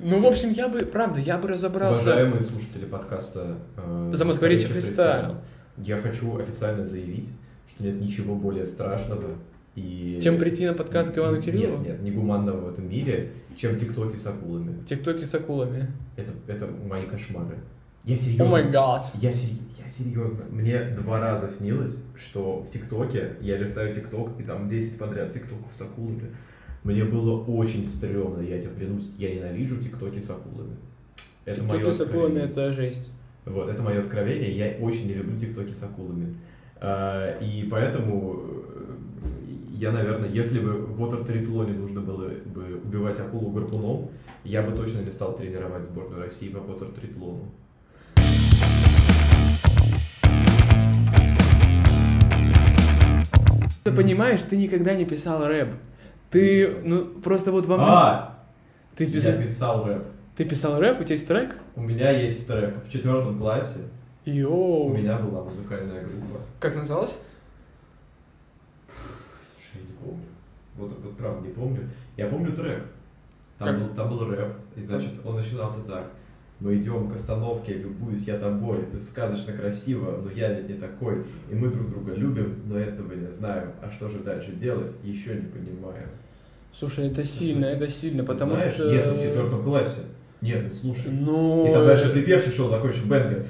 ну, 0.02 0.20
в 0.20 0.26
общем, 0.26 0.52
я 0.52 0.68
бы, 0.68 0.80
правда, 0.86 1.20
я 1.20 1.38
бы 1.38 1.48
разобрался. 1.48 2.04
Уважаемые 2.04 2.42
слушатели 2.42 2.86
подкаста 2.86 3.58
э, 3.78 4.12
Замоскворечье 4.14 4.18
«Замоскворечье 4.18 4.68
фристайл». 4.70 5.36
Я 5.78 5.98
хочу 5.98 6.38
официально 6.38 6.86
заявить, 6.86 7.30
что 7.74 7.84
нет 7.84 8.00
ничего 8.00 8.36
более 8.36 8.66
страшного 8.66 9.32
и... 9.76 10.20
Чем 10.22 10.38
прийти 10.38 10.68
на 10.68 10.74
подкаст 10.74 11.14
к 11.14 11.18
Ивану 11.18 11.38
Нет, 11.38 11.46
Кириллову? 11.46 11.84
Нет, 11.84 12.02
не 12.02 12.12
гуманного 12.12 12.70
в 12.70 12.74
этом 12.74 12.88
мире, 12.88 13.32
чем 13.58 13.76
тиктоки 13.78 14.18
с 14.18 14.28
акулами. 14.28 14.84
Тиктоки 14.86 15.24
с 15.24 15.34
акулами. 15.34 15.88
Это, 16.16 16.32
это 16.48 16.68
мои 16.68 17.04
кошмары. 17.08 17.58
Я 18.04 18.16
О 18.16 18.20
серьезно. 18.20 18.46
май 18.46 18.70
гад. 18.70 19.10
Я, 19.22 19.34
сер- 19.34 19.58
я 19.84 19.90
серьезно. 19.90 20.44
Мне 20.50 20.84
два 21.02 21.22
раза 21.22 21.50
снилось, 21.50 21.98
что 22.18 22.60
в 22.62 22.70
ТикТоке 22.70 23.38
я 23.40 23.58
листаю 23.58 23.94
ТикТок, 23.94 24.40
и 24.40 24.44
там 24.44 24.68
10 24.68 24.98
подряд 24.98 25.32
ТикТоков 25.32 25.74
с 25.74 25.82
акулами. 25.82 26.36
Мне 26.84 27.06
было 27.06 27.42
очень 27.46 27.86
стрёмно, 27.86 28.42
я 28.42 28.60
тебе 28.60 28.76
клянусь, 28.76 29.16
я 29.18 29.34
ненавижу 29.34 29.78
ТикТоки 29.78 30.20
с 30.20 30.30
акулами. 30.30 30.76
Это 31.46 31.64
мое 31.64 31.80
Тиктоки 31.80 31.98
с 31.98 32.02
акулами 32.02 32.40
это 32.40 32.74
жесть. 32.74 33.10
Вот, 33.46 33.70
это 33.70 33.82
мое 33.82 34.02
откровение, 34.02 34.52
я 34.52 34.86
очень 34.86 35.08
не 35.08 35.14
люблю 35.14 35.38
ТикТоки 35.38 35.72
с 35.72 35.82
акулами. 35.82 36.36
А, 36.82 37.38
и 37.40 37.66
поэтому 37.70 38.42
э, 38.42 38.96
я, 39.72 39.94
наверное, 39.94 40.28
если 40.28 40.60
бы 40.60 40.74
в 40.74 41.02
Water 41.02 41.26
Триатлоне 41.26 41.72
нужно 41.74 42.02
было 42.02 42.28
бы 42.28 42.82
убивать 42.84 43.18
акулу 43.20 43.52
гарпуном, 43.52 44.10
я 44.44 44.62
бы 44.62 44.76
точно 44.76 45.00
не 45.00 45.12
стал 45.12 45.38
тренировать 45.38 45.86
сборную 45.86 46.24
России 46.24 46.50
по 46.50 46.58
Water 46.58 46.94
Триатлону. 46.94 47.50
Ты 53.84 53.92
понимаешь, 53.92 54.42
ты 54.50 54.56
никогда 54.56 54.96
не 54.96 55.06
писал 55.06 55.46
рэп. 55.46 55.74
Ты, 56.32 56.70
ну, 56.84 57.06
просто 57.22 57.52
вот 57.52 57.66
во 57.66 57.78
мне... 57.78 57.86
А! 57.88 58.40
Ты, 58.96 59.06
Я 59.06 59.12
писал, 59.12 59.42
писал 59.42 59.86
рэп. 59.88 60.04
ты 60.38 60.46
писал 60.46 60.80
рэп, 60.80 61.02
у 61.02 61.04
тебя 61.04 61.16
есть 61.16 61.28
трек? 61.28 61.56
У 61.76 61.82
меня 61.82 62.12
есть 62.12 62.48
трек. 62.48 62.84
В 62.86 62.90
четвертом 62.92 63.38
классе 63.38 63.82
у 64.26 64.30
Йоу. 64.30 64.90
меня 64.94 65.18
была 65.18 65.44
музыкальная 65.44 66.02
группа. 66.04 66.40
Как 66.60 66.76
называлось? 66.76 67.16
Слушай, 69.56 69.82
я 69.82 69.82
не 69.82 69.98
помню. 69.98 70.26
Вот, 70.78 70.98
вот 71.04 71.18
правда 71.18 71.46
не 71.48 71.54
помню. 71.54 71.90
Я 72.16 72.28
помню 72.28 72.54
трек. 72.56 72.84
Там, 73.58 73.68
Как? 73.68 73.80
был, 73.80 73.96
там 73.96 74.10
был 74.10 74.30
рэп. 74.30 74.54
И 74.76 74.82
значит, 74.82 75.12
он 75.26 75.36
начинался 75.36 75.84
так. 75.88 76.06
Мы 76.64 76.78
идем 76.78 77.10
к 77.10 77.16
остановке, 77.16 77.74
любуюсь 77.74 78.24
я 78.24 78.38
тобой, 78.38 78.86
ты 78.90 78.98
сказочно 78.98 79.52
красиво, 79.52 80.22
но 80.24 80.32
я 80.32 80.54
ведь 80.54 80.70
не 80.70 80.76
такой. 80.76 81.26
И 81.52 81.56
мы 81.56 81.68
друг 81.68 81.90
друга 81.90 82.14
любим, 82.14 82.56
но 82.68 82.80
этого 82.80 83.12
не 83.12 83.30
знаем. 83.34 83.74
А 83.82 83.92
что 83.92 84.08
же 84.08 84.20
дальше 84.20 84.54
делать, 84.54 84.90
еще 85.04 85.36
не 85.36 85.48
понимаю. 85.48 86.08
Слушай, 86.72 87.10
это 87.10 87.26
сильно, 87.26 87.66
это 87.66 87.90
сильно, 87.90 88.24
потому 88.24 88.56
Знаешь? 88.56 88.76
что... 88.76 88.90
Нет, 88.90 89.08
в 89.08 89.22
четвертом 89.22 89.62
классе. 89.62 90.04
Нет, 90.40 90.64
ну 90.70 90.74
слушай. 90.74 91.12
Ну... 91.12 91.70
И 91.70 91.74
там 91.74 91.86
дальше 91.86 92.14
припевчик 92.14 92.54
шел 92.54 92.72
такой 92.72 92.92
еще 92.92 93.08
бенгер. 93.08 93.46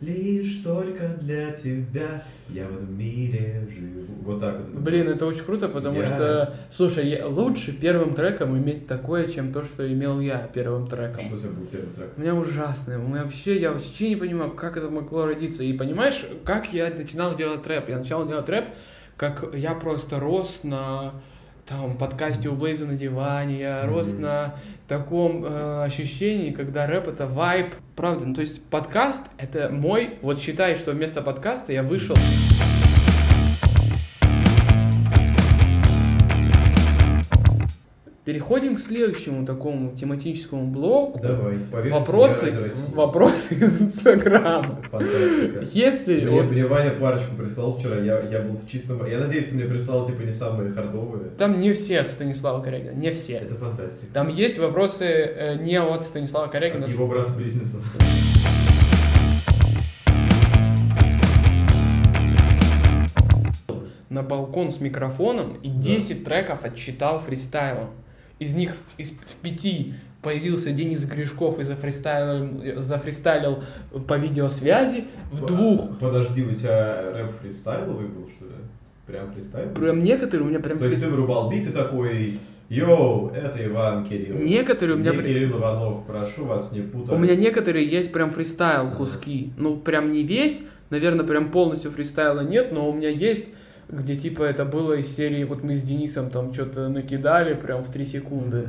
Лишь 0.00 0.62
только 0.62 1.08
для 1.20 1.50
тебя 1.52 2.22
я 2.48 2.66
в 2.66 2.76
этом 2.76 2.96
мире 2.98 3.66
живу. 3.74 4.04
Вот 4.22 4.40
так 4.40 4.58
вот. 4.60 4.80
Блин, 4.82 5.08
это 5.08 5.26
очень 5.26 5.44
круто, 5.44 5.68
потому 5.68 5.98
Я- 6.00 6.04
что, 6.06 6.54
слушай, 6.70 7.08
я- 7.08 7.26
лучше 7.26 7.72
первым 7.72 8.14
треком 8.14 8.56
иметь 8.58 8.86
такое, 8.86 9.26
чем 9.28 9.52
то, 9.52 9.64
что 9.64 9.90
имел 9.90 10.20
я 10.20 10.48
первым 10.52 10.86
треком. 10.86 11.24
Что 11.24 11.36
у 11.36 11.38
тебя 11.38 11.50
был 11.50 11.66
первый 11.66 11.92
трек? 11.94 12.08
У 12.16 12.20
меня 12.20 12.34
ужасное. 12.34 12.98
У 12.98 13.08
меня 13.08 13.22
вообще, 13.24 13.58
я 13.58 13.72
вообще 13.72 14.10
не 14.10 14.16
понимаю, 14.16 14.52
как 14.52 14.76
это 14.76 14.88
могло 14.90 15.26
родиться. 15.26 15.64
И 15.64 15.72
понимаешь, 15.72 16.24
как 16.44 16.72
я 16.72 16.90
начинал 16.90 17.36
делать 17.36 17.66
рэп? 17.66 17.88
Я 17.88 17.98
начал 17.98 18.26
делать 18.28 18.48
рэп, 18.48 18.66
как 19.16 19.52
я 19.54 19.74
просто 19.74 20.20
рос 20.20 20.60
на 20.62 21.14
там 21.68 21.96
подкасте 21.96 22.48
у 22.48 22.54
Блейза 22.54 22.86
на 22.86 22.94
диване, 22.94 23.58
я 23.58 23.82
Мгм. 23.82 23.92
рос 23.94 24.14
на 24.18 24.54
таком 24.86 25.44
э, 25.44 25.84
ощущении, 25.84 26.52
когда 26.52 26.86
рэп 26.86 27.08
это 27.08 27.26
вайб. 27.26 27.74
Правда, 27.96 28.26
ну 28.26 28.34
то 28.34 28.40
есть 28.40 28.62
подкаст 28.64 29.24
это 29.36 29.68
мой, 29.70 30.18
вот 30.22 30.38
считай, 30.38 30.76
что 30.76 30.92
вместо 30.92 31.22
подкаста 31.22 31.72
я 31.72 31.82
вышел. 31.82 32.14
Переходим 38.26 38.74
к 38.74 38.80
следующему 38.80 39.46
такому 39.46 39.94
тематическому 39.94 40.66
блоку. 40.66 41.20
Давай, 41.20 41.58
Вопросы, 41.92 42.72
вопросы 42.92 43.54
из 43.54 43.80
Инстаграма. 43.80 44.82
Фантастика. 44.90 45.64
Если 45.72 46.22
Мне, 46.22 46.42
вот 46.42 46.50
мне 46.50 46.66
Ваня 46.66 46.90
парочку 46.90 47.36
прислал 47.36 47.78
вчера, 47.78 48.00
я, 48.00 48.20
я 48.22 48.40
был 48.40 48.56
в 48.56 48.68
чистом... 48.68 49.06
Я 49.06 49.20
надеюсь, 49.20 49.46
ты 49.46 49.54
мне 49.54 49.66
прислал, 49.66 50.04
типа, 50.04 50.22
не 50.22 50.32
самые 50.32 50.72
хардовые. 50.72 51.30
там 51.38 51.60
не 51.60 51.72
все 51.72 52.00
от 52.00 52.08
Станислава 52.08 52.60
Корягина, 52.60 52.94
не 52.94 53.12
все. 53.12 53.34
Это 53.34 53.54
фантастика. 53.54 54.12
Там 54.12 54.26
есть 54.26 54.58
вопросы 54.58 55.04
э, 55.04 55.54
не 55.62 55.80
от 55.80 56.02
Станислава 56.02 56.48
Корягина. 56.48 56.86
От 56.86 56.90
его 56.90 57.06
брата-близнеца. 57.06 57.78
на 64.08 64.22
балкон 64.22 64.72
с 64.72 64.80
микрофоном 64.80 65.58
и 65.62 65.68
10 65.68 66.24
треков 66.24 66.64
отчитал 66.64 67.18
фристайлом. 67.18 67.90
Из 68.38 68.54
них 68.54 68.76
из, 68.98 69.10
в 69.12 69.36
пяти 69.42 69.94
появился 70.22 70.72
Денис 70.72 71.04
Гришков 71.04 71.58
и 71.58 71.62
зафристайлил, 71.62 72.80
зафристайлил 72.80 73.62
по 74.06 74.18
видеосвязи 74.18 75.04
в 75.30 75.46
двух. 75.46 75.98
Подожди, 75.98 76.42
у 76.42 76.52
тебя 76.52 77.12
рэп 77.12 77.40
фристайловый 77.40 78.08
был, 78.08 78.28
что 78.28 78.44
ли? 78.46 78.52
Прям 79.06 79.32
фристайл? 79.32 79.70
Прям 79.70 80.02
некоторые 80.02 80.46
у 80.46 80.50
меня 80.50 80.60
прям... 80.60 80.78
То 80.78 80.86
есть 80.86 81.00
ты 81.00 81.08
вырубал 81.08 81.48
бит 81.48 81.68
и 81.68 81.70
такой, 81.70 82.40
йоу, 82.68 83.30
это 83.30 83.64
Иван 83.64 84.04
Кирилл. 84.04 84.36
Некоторые 84.36 84.96
у 84.96 84.98
меня... 84.98 85.12
Я 85.12 85.18
при- 85.18 85.28
Кирилл 85.28 85.58
Иванов, 85.58 86.04
прошу 86.06 86.44
вас 86.44 86.72
не 86.72 86.80
путать. 86.80 87.14
У 87.14 87.18
меня 87.18 87.36
некоторые 87.36 87.88
есть 87.88 88.12
прям 88.12 88.32
фристайл 88.32 88.90
куски. 88.90 89.52
Ну, 89.56 89.76
прям 89.76 90.10
не 90.10 90.24
весь, 90.24 90.64
наверное, 90.90 91.24
прям 91.24 91.52
полностью 91.52 91.92
фристайла 91.92 92.40
нет, 92.40 92.72
но 92.72 92.90
у 92.90 92.92
меня 92.92 93.10
есть, 93.10 93.46
где 93.88 94.16
типа 94.16 94.42
это 94.42 94.64
было 94.64 94.94
из 94.94 95.14
серии, 95.14 95.44
вот 95.44 95.62
мы 95.62 95.76
с 95.76 95.82
Денисом 95.82 96.30
там 96.30 96.52
что-то 96.52 96.88
накидали 96.88 97.54
прям 97.54 97.84
в 97.84 97.92
3 97.92 98.04
секунды. 98.04 98.66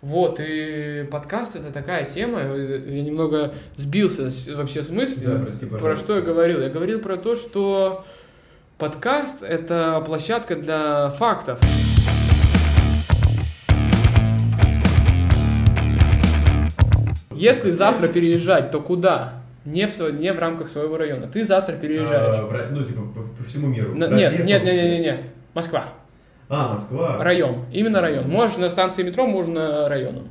Вот, 0.00 0.38
и 0.40 1.08
подкаст 1.10 1.56
это 1.56 1.72
такая 1.72 2.04
тема, 2.04 2.40
я 2.40 3.02
немного 3.02 3.52
сбился 3.76 4.30
вообще 4.54 4.82
с 4.82 4.90
мысли. 4.90 5.26
Да, 5.26 5.38
прости, 5.40 5.66
Про 5.66 5.96
что 5.96 6.16
я 6.16 6.22
говорил? 6.22 6.60
Я 6.60 6.68
говорил 6.68 7.00
про 7.00 7.16
то, 7.16 7.34
что 7.34 8.04
подкаст 8.76 9.42
это 9.42 10.00
площадка 10.06 10.54
для 10.54 11.10
фактов. 11.10 11.58
Если 17.32 17.70
завтра 17.70 18.08
переезжать, 18.08 18.70
то 18.70 18.80
куда? 18.80 19.42
Не 19.72 19.86
в, 19.86 20.10
не 20.20 20.32
в 20.32 20.38
рамках 20.38 20.68
своего 20.68 20.96
района. 20.96 21.26
Ты 21.26 21.44
завтра 21.44 21.76
переезжаешь. 21.76 22.36
А, 22.36 22.68
ну, 22.70 22.84
типа, 22.84 23.02
по, 23.02 23.22
по 23.22 23.44
всему 23.48 23.68
миру. 23.68 23.94
На- 23.94 24.08
Россия 24.08 24.30
нет, 24.30 24.44
нет, 24.44 24.64
нет, 24.64 24.74
нет, 24.74 24.90
нет, 24.90 25.00
нет. 25.02 25.20
Москва. 25.54 25.88
А, 26.48 26.72
Москва. 26.72 27.22
Район. 27.22 27.64
Именно 27.72 28.00
район. 28.00 28.28
Можешь 28.28 28.56
на 28.56 28.70
станции 28.70 29.02
метро, 29.02 29.26
можно 29.26 29.88
районом. 29.88 30.28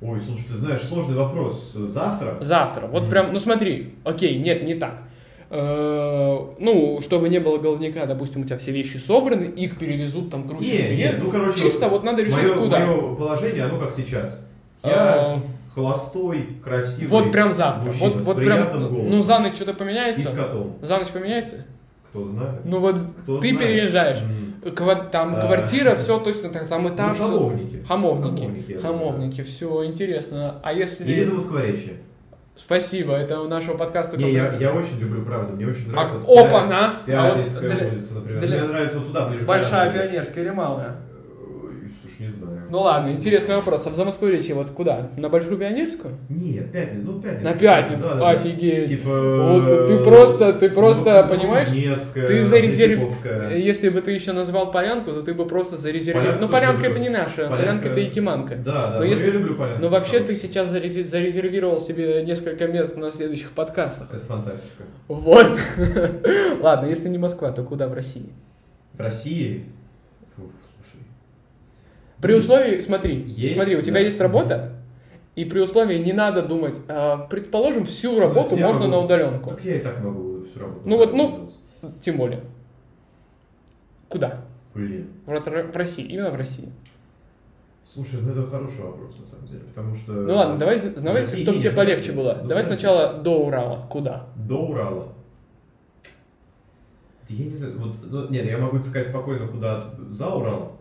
Ой, 0.00 0.20
слушай, 0.20 0.46
ты 0.48 0.54
знаешь, 0.54 0.80
сложный 0.82 1.16
вопрос. 1.16 1.72
Завтра? 1.74 2.36
Завтра. 2.40 2.86
Вот 2.86 3.02
Мгм. 3.02 3.10
прям, 3.10 3.32
ну 3.32 3.38
смотри, 3.38 3.94
окей, 4.04 4.38
нет, 4.38 4.62
не 4.64 4.74
так. 4.74 5.02
Э, 5.50 6.38
Ну, 6.60 7.00
чтобы 7.02 7.28
не 7.28 7.38
было 7.38 7.58
головника, 7.58 8.06
допустим, 8.06 8.42
у 8.42 8.44
тебя 8.44 8.58
все 8.58 8.70
вещи 8.72 8.98
собраны, 8.98 9.44
их 9.44 9.78
перевезут 9.78 10.30
там 10.30 10.46
грузчик. 10.46 10.72
Не, 10.72 10.96
не, 10.96 11.12
ну, 11.12 11.30
короче, 11.30 11.60
Чисто 11.60 11.88
вот 11.88 12.04
надо 12.04 12.22
решить, 12.22 12.36
мое, 12.42 12.54
куда. 12.56 12.78
мое 12.80 13.14
положение, 13.14 13.64
оно 13.64 13.78
как 13.80 13.92
сейчас. 13.94 14.46
Я 14.84 14.90
А, 14.94 15.40
холостой, 15.82 16.46
красивый. 16.64 17.08
Вот 17.08 17.32
прям 17.32 17.52
завтра. 17.52 17.86
мужчина 17.86 18.10
Вот, 18.10 18.22
с 18.22 18.26
вот 18.26 18.36
прям, 18.36 18.46
приятным 18.58 18.88
голосом. 18.88 19.10
ну 19.10 19.22
за 19.22 19.38
ночь 19.38 19.54
что-то 19.54 19.70
И 19.70 19.74
с 19.74 19.76
поменяется? 19.78 20.36
котом. 20.36 20.76
За 20.82 20.98
ночь 20.98 21.08
поменяется? 21.08 21.56
Кто 22.10 22.26
знает. 22.26 22.64
Ну 22.64 22.80
вот 22.80 22.96
Кто 23.22 23.38
ты 23.40 23.50
знает. 23.50 23.58
переезжаешь. 23.66 24.18
Ква- 24.74 25.08
Там 25.10 25.36
А. 25.36 25.40
квартира, 25.40 25.94
все 25.94 26.18
точно 26.18 26.48
так, 26.50 26.66
там 26.68 26.88
этаж. 26.92 27.16
Ну, 27.18 27.24
хамовники. 27.26 27.84
Хамовники. 27.86 28.40
Хамовники, 28.44 28.72
Хамовники, 28.80 29.42
все 29.42 29.84
интересно. 29.84 30.56
А 30.62 30.72
если... 30.72 31.04
Или 31.04 31.22
за 31.24 31.34
Москворечье. 31.34 31.92
Спасибо, 32.56 33.12
это 33.14 33.40
у 33.40 33.46
нашего 33.48 33.76
подкаста. 33.76 34.16
Не, 34.16 34.32
я, 34.32 34.52
я 34.54 34.72
очень 34.72 34.98
люблю, 34.98 35.24
правда, 35.24 35.52
мне 35.52 35.68
очень 35.68 35.86
А, 35.90 35.92
нравится. 35.92 36.18
вот 36.18 36.38
опа, 36.48 36.64
на! 36.66 36.86
А 36.86 36.90
вот 36.96 37.06
Пионерская 37.06 37.70
для- 37.70 37.88
улица, 37.88 38.14
например. 38.14 38.40
для- 38.40 38.58
Мне 38.58 38.68
нравится 38.68 38.98
вот 38.98 39.06
туда, 39.06 39.28
ближе 39.28 39.44
Большая 39.44 39.90
пионерская 39.92 40.44
или 40.44 40.50
малая? 40.50 40.96
Ой, 41.40 41.88
Слушай, 42.02 42.22
не 42.22 42.28
знаю. 42.28 42.57
Ну 42.70 42.80
ладно, 42.80 43.10
интересный 43.12 43.56
вопрос. 43.56 43.86
А 43.86 43.90
в 43.90 43.94
Замоскворечье 43.94 44.54
вот 44.54 44.70
куда? 44.70 45.08
На 45.16 45.28
Большую 45.28 45.56
пионерскую? 45.56 46.14
Нет, 46.28 46.70
пятницу, 46.70 47.06
ну 47.12 47.20
пятницу. 47.20 47.44
На 47.44 47.52
пятницу, 47.54 48.02
Да, 48.02 48.14
да, 48.14 48.20
да. 48.20 48.30
офигеть. 48.30 48.88
Типа... 48.88 49.08
Вот 49.52 49.86
ты 49.86 49.98
просто, 50.04 50.52
ты 50.52 50.68
просто, 50.70 51.22
ну, 51.28 51.34
понимаешь? 51.34 51.68
Кузнецкая, 51.68 52.26
Ты 52.26 52.44
зарезервировал. 52.44 53.12
Если 53.54 53.88
бы 53.88 54.00
ты 54.02 54.10
еще 54.10 54.32
назвал 54.32 54.70
полянку, 54.70 55.12
то 55.12 55.22
ты 55.22 55.32
бы 55.34 55.46
просто 55.46 55.76
зарезервировал. 55.76 56.26
Полянку 56.38 56.44
Ну, 56.46 56.52
полянка 56.52 56.86
это 56.88 56.98
не 56.98 57.08
наша, 57.08 57.42
Полянка- 57.42 57.56
полянка 57.56 57.88
это 57.88 58.00
Якиманка. 58.00 58.56
Да, 58.56 58.90
да, 58.92 58.98
Но 58.98 59.04
если- 59.04 59.26
я 59.26 59.32
люблю 59.32 59.54
полянку. 59.56 59.80
Но 59.82 59.88
вообще 59.88 60.20
ты 60.20 60.34
сейчас 60.34 60.68
зарез- 60.68 61.04
зарезервировал 61.04 61.80
себе 61.80 62.22
несколько 62.24 62.66
мест 62.66 62.96
на 62.96 63.10
следующих 63.10 63.52
подкастах. 63.52 64.08
Это 64.12 64.24
фантастика. 64.24 64.84
Вот. 65.08 65.46
Ладно, 66.60 66.86
если 66.86 67.08
не 67.08 67.18
Москва, 67.18 67.50
то 67.52 67.62
куда 67.62 67.88
в 67.88 67.94
России? 67.94 68.28
В 68.94 69.00
России... 69.00 69.64
При 72.20 72.34
условии, 72.34 72.80
смотри, 72.80 73.22
Есть, 73.28 73.54
смотри, 73.54 73.76
у 73.76 73.82
тебя 73.82 73.94
да. 73.94 74.00
есть 74.00 74.20
работа, 74.20 74.72
и 75.36 75.44
при 75.44 75.60
условии 75.60 75.98
не 75.98 76.12
надо 76.12 76.42
думать, 76.42 76.76
а, 76.88 77.18
предположим, 77.28 77.84
всю 77.84 78.18
работу 78.18 78.56
я 78.56 78.66
можно 78.66 78.82
могу- 78.86 78.92
на 78.92 78.98
удаленку. 79.04 79.50
Так 79.50 79.64
я 79.64 79.76
и 79.76 79.78
так 79.78 80.02
могу 80.02 80.44
всю 80.44 80.58
работу. 80.60 80.80
Ну 80.84 80.96
вот, 80.96 81.12
ну- 81.14 81.36
делать. 81.36 82.00
Тем 82.00 82.16
более. 82.16 82.42
Куда? 84.08 84.40
Блин. 84.74 85.08
В, 85.26 85.76
России, 85.76 86.04
именно 86.04 86.30
в 86.30 86.34
России. 86.36 86.72
Слушай, 87.84 88.20
ну 88.22 88.32
это 88.32 88.44
хороший 88.44 88.82
вопрос, 88.82 89.16
на 89.18 89.24
самом 89.24 89.46
деле, 89.46 89.60
потому 89.60 89.94
что... 89.94 90.12
Ну 90.12 90.34
ладно, 90.34 90.58
давай, 90.58 90.78
давай 90.80 91.22
России 91.22 91.42
чтобы 91.42 91.58
тебе 91.58 91.70
полегче 91.70 92.08
нет. 92.08 92.16
было. 92.16 92.38
Ну, 92.42 92.48
Давай 92.48 92.62
подожди. 92.62 92.80
сначала 92.82 93.14
до 93.14 93.46
Урала. 93.46 93.86
Куда? 93.88 94.26
До 94.36 94.56
Урала. 94.56 95.12
Я 97.28 97.44
не 97.46 97.56
знаю, 97.56 97.78
вот, 97.78 97.96
ну, 98.02 98.28
нет, 98.28 98.44
я 98.46 98.58
могу 98.58 98.82
сказать 98.82 99.06
спокойно, 99.06 99.46
куда 99.48 99.84
за 100.10 100.28
Урал. 100.28 100.72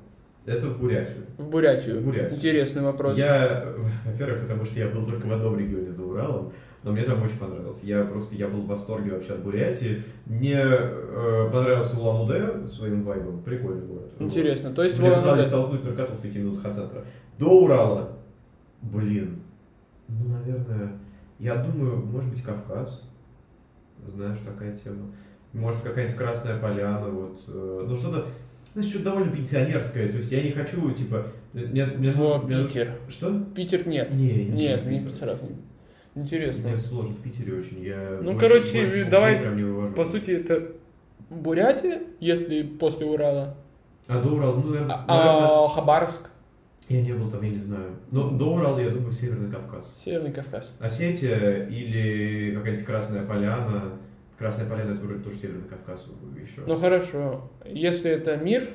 Это 0.48 0.68
в 0.68 0.80
Бурятию. 0.80 1.26
В 1.38 1.50
Бурятию. 1.50 2.00
В 2.00 2.06
Бурятию. 2.06 2.38
Интересный 2.38 2.82
вопрос. 2.82 3.18
Я, 3.18 3.66
во-первых, 4.06 4.44
потому 4.44 4.64
что 4.66 4.80
я 4.80 4.88
был 4.88 5.06
только 5.06 5.26
в 5.28 5.32
одном 5.34 5.60
регионе 5.60 5.92
за 5.92 6.04
Уралом, 6.06 6.54
но 6.84 6.94
мне 6.94 7.04
там 7.04 7.22
очень 7.22 7.38
понравилось. 7.38 7.84
Я 7.84 8.06
просто, 8.06 8.36
я 8.38 8.48
был 8.48 8.62
в 8.62 8.68
восторге 8.68 9.12
вообще 9.12 9.34
от 9.34 9.44
Бурятии. 9.44 10.04
Мне 10.26 10.56
э, 10.58 11.50
понравился 11.52 12.00
Улан-Удэ 12.00 12.70
своим 12.70 13.04
вайбом. 13.04 13.44
Прикольный 13.44 13.86
город. 13.86 14.10
Интересно. 14.20 14.72
То 14.74 14.84
есть 14.84 14.98
Мне 14.98 15.10
вот- 15.10 15.20
пытались 15.20 15.48
столкнуть 15.48 15.84
наркоту 15.84 16.14
в 16.14 16.22
пяти 16.22 16.40
минутах 16.40 16.66
от 16.66 16.76
центра. 16.76 17.04
До 17.38 17.50
Урала. 17.64 18.14
Блин. 18.82 19.42
Ну, 20.08 20.30
наверное, 20.30 20.94
я 21.40 21.56
думаю, 21.58 21.98
может 21.98 22.32
быть, 22.32 22.42
Кавказ. 22.42 23.04
Знаешь, 24.06 24.38
такая 24.46 24.74
тема. 24.78 25.12
Может, 25.52 25.82
какая-нибудь 25.82 26.16
Красная 26.18 26.58
Поляна, 26.58 27.10
вот. 27.10 27.42
э, 27.48 27.86
Ну, 27.86 27.96
что-то, 27.98 28.28
знаешь, 28.74 28.90
что-то 28.90 29.06
довольно 29.06 29.32
пенсионерское. 29.36 30.10
То 30.10 30.18
есть 30.18 30.32
я 30.32 30.44
не 30.44 30.52
хочу, 30.52 30.92
типа... 30.92 31.28
Мне, 31.54 31.86
мне, 31.86 32.12
Во, 32.12 32.38
мне- 32.40 32.64
Питер. 32.64 32.92
Что? 33.10 33.40
Питер 33.56 33.88
нет. 33.88 34.14
Не, 34.14 34.32
не, 34.32 34.46
Нет, 34.46 34.86
не 34.86 34.98
не 35.00 35.10
Питер. 35.10 35.38
Интересно. 36.16 36.70
Мне 36.70 36.78
сложно 36.78 37.14
в 37.16 37.22
Питере 37.22 37.58
очень. 37.58 37.84
Я 37.84 38.18
Ну, 38.22 38.34
больше- 38.34 38.40
короче, 38.48 38.80
больше 38.80 39.06
давай, 39.06 39.40
прям 39.40 39.56
не 39.56 39.64
вывожу. 39.64 39.94
По 39.96 40.06
сути, 40.06 40.32
это 40.32 40.72
Бурятия, 41.30 42.02
если 42.20 42.64
после 42.64 43.06
Урала. 43.06 43.56
А 44.08 44.22
до 44.22 44.30
Урала, 44.30 44.56
ну, 44.56 44.70
наверное, 44.70 44.96
А, 45.08 45.66
а 45.66 45.70
Хабаровск, 45.70 46.30
я 46.90 47.02
не 47.02 47.12
был 47.14 47.30
там, 47.30 47.44
я 47.44 47.50
не 47.50 47.58
знаю. 47.58 47.92
Но 48.12 48.32
до 48.32 48.46
Урала, 48.56 48.80
я 48.80 48.90
думаю, 48.90 49.12
Северный 49.12 49.52
Кавказ. 49.52 49.94
Северный 49.98 50.32
Кавказ. 50.32 50.76
Осетия 50.80 51.68
или 51.68 52.56
какая-нибудь 52.56 52.86
Красная 52.86 53.24
Поляна. 53.26 53.94
Красная 54.38 54.70
Поляна 54.70 54.92
это 54.92 55.02
вроде 55.04 55.24
тоже 55.24 55.38
Северный 55.38 55.68
Кавказ 55.68 56.08
еще. 56.40 56.62
Ну 56.68 56.76
хорошо, 56.76 57.50
если 57.66 58.12
это 58.12 58.38
мир 58.38 58.68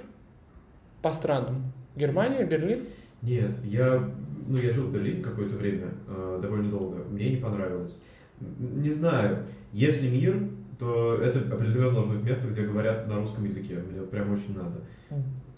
по 1.03 1.13
странам, 1.13 1.73
Германия, 1.95 2.45
Берлин, 2.45 2.81
Нет, 3.23 3.53
я, 3.65 4.03
ну, 4.49 4.57
я 4.57 4.73
жил 4.73 4.89
в 4.89 4.93
Берлине 4.93 5.23
какое-то 5.23 5.57
время, 5.57 5.89
э, 6.09 6.39
довольно 6.43 6.71
долго. 6.71 7.05
Мне 7.05 7.31
не 7.31 7.37
понравилось. 7.37 8.03
Не 8.41 8.91
знаю, 8.91 9.45
если 9.73 10.09
мир, 10.09 10.49
то 10.79 11.15
это 11.17 11.39
определенно 11.55 11.93
должно 11.93 12.15
быть 12.15 12.25
место, 12.25 12.49
где 12.49 12.63
говорят 12.63 13.07
на 13.07 13.19
русском 13.19 13.45
языке. 13.45 13.77
Мне 13.77 14.03
прям 14.03 14.33
очень 14.33 14.57
надо. 14.57 14.81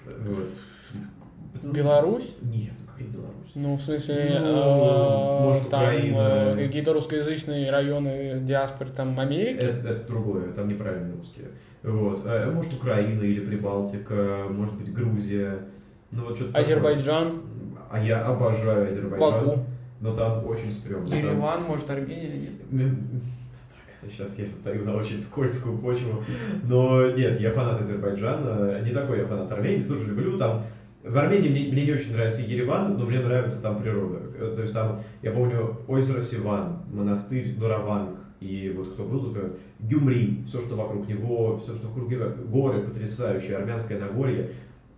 Вот. 0.07 0.51
Беларусь, 1.73 2.37
Нет, 2.43 2.75
ну 2.98 3.07
какая 3.07 3.09
Беларусь? 3.09 3.52
ну 3.54 3.74
в 3.76 3.80
смысле 3.80 4.38
Ну, 4.40 4.46
э, 4.46 5.40
может, 5.42 5.68
там 5.70 5.83
Украина. 5.83 6.16
э, 6.18 6.66
какие-то 6.66 6.92
русскоязычные 6.92 7.70
районы 7.70 8.40
диаспоры 8.42 8.90
там 8.90 9.18
Америки. 9.18 9.59
Это, 9.59 9.88
это 9.88 10.07
другое, 10.07 10.52
там 10.52 10.68
неправильные 10.68 11.14
русские. 11.16 11.46
Вот. 11.83 12.22
А, 12.24 12.50
Может, 12.50 12.72
Украина 12.74 13.20
или 13.20 13.40
Прибалтика, 13.40 14.44
может 14.50 14.74
быть, 14.76 14.92
Грузия. 14.94 15.59
Ну, 16.11 16.24
вот 16.24 16.37
что-то 16.37 16.52
такое. 16.52 16.62
Азербайджан, 16.64 17.42
А 17.90 17.98
я 18.02 18.24
обожаю 18.24 18.88
Азербайджан. 18.88 19.20
Баку, 19.46 19.59
Но 20.00 20.16
там 20.16 20.46
очень 20.46 20.72
стрёмно. 20.72 21.09
Там- 21.11 21.18
Ереван, 21.18 21.62
может 21.64 21.90
Армения, 21.90 22.50
нет? 22.70 22.92
Сейчас 24.09 24.38
я 24.38 24.46
стою 24.54 24.85
на 24.85 24.96
очень 24.96 25.18
скользкую 25.20 25.78
почву. 25.78 26.22
Но 26.64 27.11
нет, 27.12 27.40
я 27.40 27.50
фанат 27.50 27.80
Азербайджана. 27.80 28.80
Не 28.83 28.90
такой 28.92 29.18
я 29.20 29.26
фанат 29.26 29.50
Армении, 29.50 29.85
тоже 29.85 30.09
люблю. 30.09 30.37
Там 30.38 30.62
в 31.05 31.19
Армении 31.19 31.51
мне, 31.51 31.71
мне 31.71 31.85
не 31.85 31.93
очень 31.93 32.12
нравится 32.12 32.43
Ереван, 32.43 32.97
но 32.97 33.05
мне 33.05 33.21
нравится 33.21 33.61
там 33.61 33.83
природа. 33.83 34.23
Э, 34.38 34.53
То 34.57 34.62
есть 34.62 34.73
там, 34.73 35.01
я 35.23 35.33
помню, 35.33 35.77
озеро 35.87 36.23
Сиван, 36.23 36.83
монастырь 36.90 37.55
Дураванг, 37.57 38.19
и 38.40 38.73
вот 38.75 38.95
кто 38.95 39.05
был 39.05 39.29
например, 39.29 39.53
Гюмри, 39.81 40.45
все, 40.47 40.61
что 40.61 40.77
вокруг 40.77 41.07
него, 41.07 41.57
все, 41.57 41.77
что 41.77 41.88
вокруг 41.88 42.11
него, 42.11 42.31
горы 42.47 42.81
потрясающие, 42.83 43.57
армянское 43.57 43.99
Нагорье, 43.99 44.51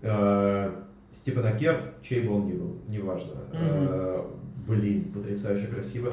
э, 0.02 0.70
Степанакерт, 1.12 1.82
чей 2.02 2.22
бы 2.22 2.34
он 2.34 2.46
ни 2.46 2.52
был, 2.52 2.76
неважно. 2.88 3.32
Э, 3.52 4.24
блин, 4.66 5.12
потрясающе 5.12 5.66
красиво. 5.68 6.12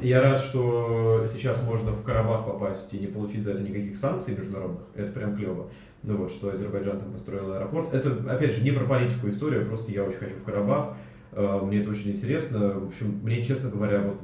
Я 0.00 0.22
рад, 0.22 0.40
что 0.40 1.26
сейчас 1.32 1.64
можно 1.66 1.92
в 1.92 2.02
Карабах 2.02 2.44
попасть 2.46 2.92
и 2.94 2.98
не 2.98 3.06
получить 3.06 3.42
за 3.42 3.52
это 3.52 3.62
никаких 3.62 3.96
санкций 3.96 4.36
международных. 4.36 4.82
Это 4.94 5.12
прям 5.12 5.36
клево. 5.36 5.70
Ну 6.02 6.16
вот, 6.16 6.30
что 6.30 6.50
Азербайджан 6.50 6.98
там 6.98 7.12
построил 7.12 7.52
аэропорт. 7.52 7.94
Это, 7.94 8.10
опять 8.28 8.56
же, 8.56 8.64
не 8.64 8.72
про 8.72 8.84
политику 8.84 9.28
история, 9.28 9.60
просто 9.60 9.92
я 9.92 10.04
очень 10.04 10.18
хочу 10.18 10.34
в 10.34 10.42
Карабах. 10.42 10.96
Э, 11.30 11.60
Мне 11.62 11.80
это 11.80 11.90
очень 11.90 12.10
интересно. 12.10 12.80
В 12.80 12.88
общем, 12.88 13.20
мне, 13.22 13.42
честно 13.42 13.70
говоря, 13.70 14.02
вот 14.02 14.18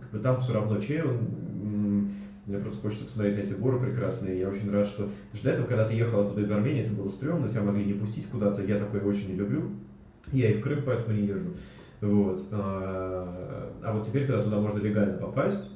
как 0.00 0.10
бы 0.12 0.18
там 0.20 0.40
все 0.40 0.52
равно 0.52 0.80
чей 0.80 1.02
он, 1.02 1.18
мне 2.46 2.58
просто 2.58 2.80
хочется 2.80 3.06
посмотреть 3.06 3.36
на 3.36 3.40
эти 3.40 3.52
горы 3.54 3.80
прекрасные. 3.80 4.38
Я 4.38 4.48
очень 4.48 4.70
рад, 4.70 4.86
что... 4.86 5.02
Потому 5.02 5.34
что 5.34 5.44
до 5.44 5.50
этого, 5.50 5.66
когда 5.66 5.88
ты 5.88 5.94
ехал 5.94 6.20
оттуда 6.20 6.42
из 6.42 6.50
Армении, 6.50 6.84
это 6.84 6.92
было 6.92 7.08
стрёмно, 7.08 7.48
тебя 7.48 7.62
могли 7.62 7.84
не 7.84 7.94
пустить 7.94 8.26
куда-то. 8.28 8.62
Я 8.62 8.78
такое 8.78 9.02
очень 9.02 9.30
не 9.30 9.34
люблю. 9.34 9.70
Я 10.32 10.50
и 10.52 10.54
в 10.54 10.60
Крым 10.60 10.82
поэтому 10.86 11.16
не 11.16 11.26
езжу. 11.26 11.54
Вот. 12.00 12.44
А 12.52 13.72
а 13.82 13.92
вот 13.92 14.04
теперь, 14.04 14.26
когда 14.26 14.42
туда 14.42 14.58
можно 14.58 14.78
легально 14.78 15.16
попасть, 15.16 15.70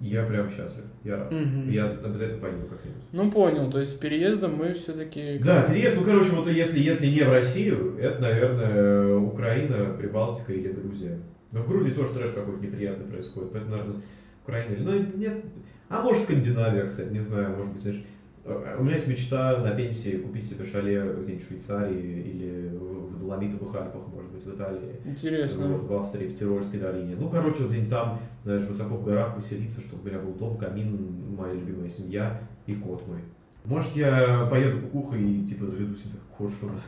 я 0.00 0.24
прям 0.24 0.48
счастлив. 0.48 0.84
Я 1.04 1.18
рад. 1.18 1.30
Мгм. 1.30 1.68
Я 1.68 1.90
обязательно 1.90 2.40
поеду 2.40 2.66
как-нибудь. 2.66 3.02
Ну 3.12 3.30
понял, 3.30 3.70
то 3.70 3.80
есть 3.80 3.92
с 3.92 3.94
переездом 3.94 4.56
мы 4.56 4.72
все-таки... 4.72 5.38
Да, 5.44 5.62
переезд, 5.64 5.96
ну, 5.98 6.04
короче, 6.04 6.30
вот 6.30 6.48
если, 6.48 6.80
если 6.80 7.06
не 7.08 7.22
в 7.22 7.28
Россию, 7.30 7.98
это, 7.98 8.22
наверное, 8.22 9.16
Украина, 9.18 9.92
Прибалтика 9.98 10.54
или 10.54 10.72
Грузия. 10.72 11.18
Но 11.52 11.62
в 11.62 11.68
Грузии 11.68 11.90
тоже 11.90 12.14
трэш 12.14 12.30
какой-то 12.30 12.64
неприятный 12.64 13.04
происходит, 13.06 13.52
поэтому, 13.52 13.72
наверное, 13.72 13.96
Украина 14.42 14.72
или... 14.72 14.82
Ну, 14.82 15.18
нет... 15.18 15.44
А 15.90 16.00
может, 16.00 16.22
Скандинавия, 16.22 16.86
кстати, 16.86 17.12
не 17.12 17.20
знаю, 17.20 17.56
может 17.56 17.72
быть, 17.72 17.82
знаешь... 17.82 18.02
э, 18.44 18.76
У 18.78 18.84
меня 18.84 18.94
есть 18.94 19.08
мечта 19.08 19.58
на 19.62 19.72
пенсии 19.72 20.16
купить 20.16 20.44
себе 20.44 20.64
шале 20.64 21.14
где-нибудь 21.20 21.44
в 21.44 21.48
Швейцарии 21.48 22.22
или 22.22 22.68
в 22.74 23.18
Доломитовых 23.20 23.74
Альпах, 23.74 24.02
быть, 24.40 24.54
в 24.54 24.56
Италии. 24.56 24.96
Интересно. 25.04 25.66
Вот, 25.68 25.88
в 25.88 25.94
Австрии, 25.94 26.28
в 26.28 26.34
Тирольской 26.38 26.80
долине. 26.80 27.16
Ну, 27.18 27.28
короче, 27.28 27.62
вот 27.62 27.70
где-нибудь 27.70 27.90
там, 27.90 28.18
знаешь, 28.44 28.64
высоко 28.64 28.96
в 28.96 29.04
горах 29.04 29.34
поселиться, 29.34 29.80
чтобы 29.80 30.02
у 30.02 30.06
меня 30.06 30.18
был 30.18 30.32
дом, 30.34 30.56
камин, 30.56 31.34
моя 31.36 31.54
любимая 31.54 31.88
семья 31.88 32.40
и 32.66 32.74
кот 32.74 33.06
мой. 33.06 33.20
Может, 33.64 33.94
я 33.94 34.48
поеду 34.50 34.80
кукухой 34.80 35.22
и, 35.22 35.44
типа, 35.44 35.66
заведу 35.66 35.94
себе 35.94 36.18
коршуна, 36.36 36.80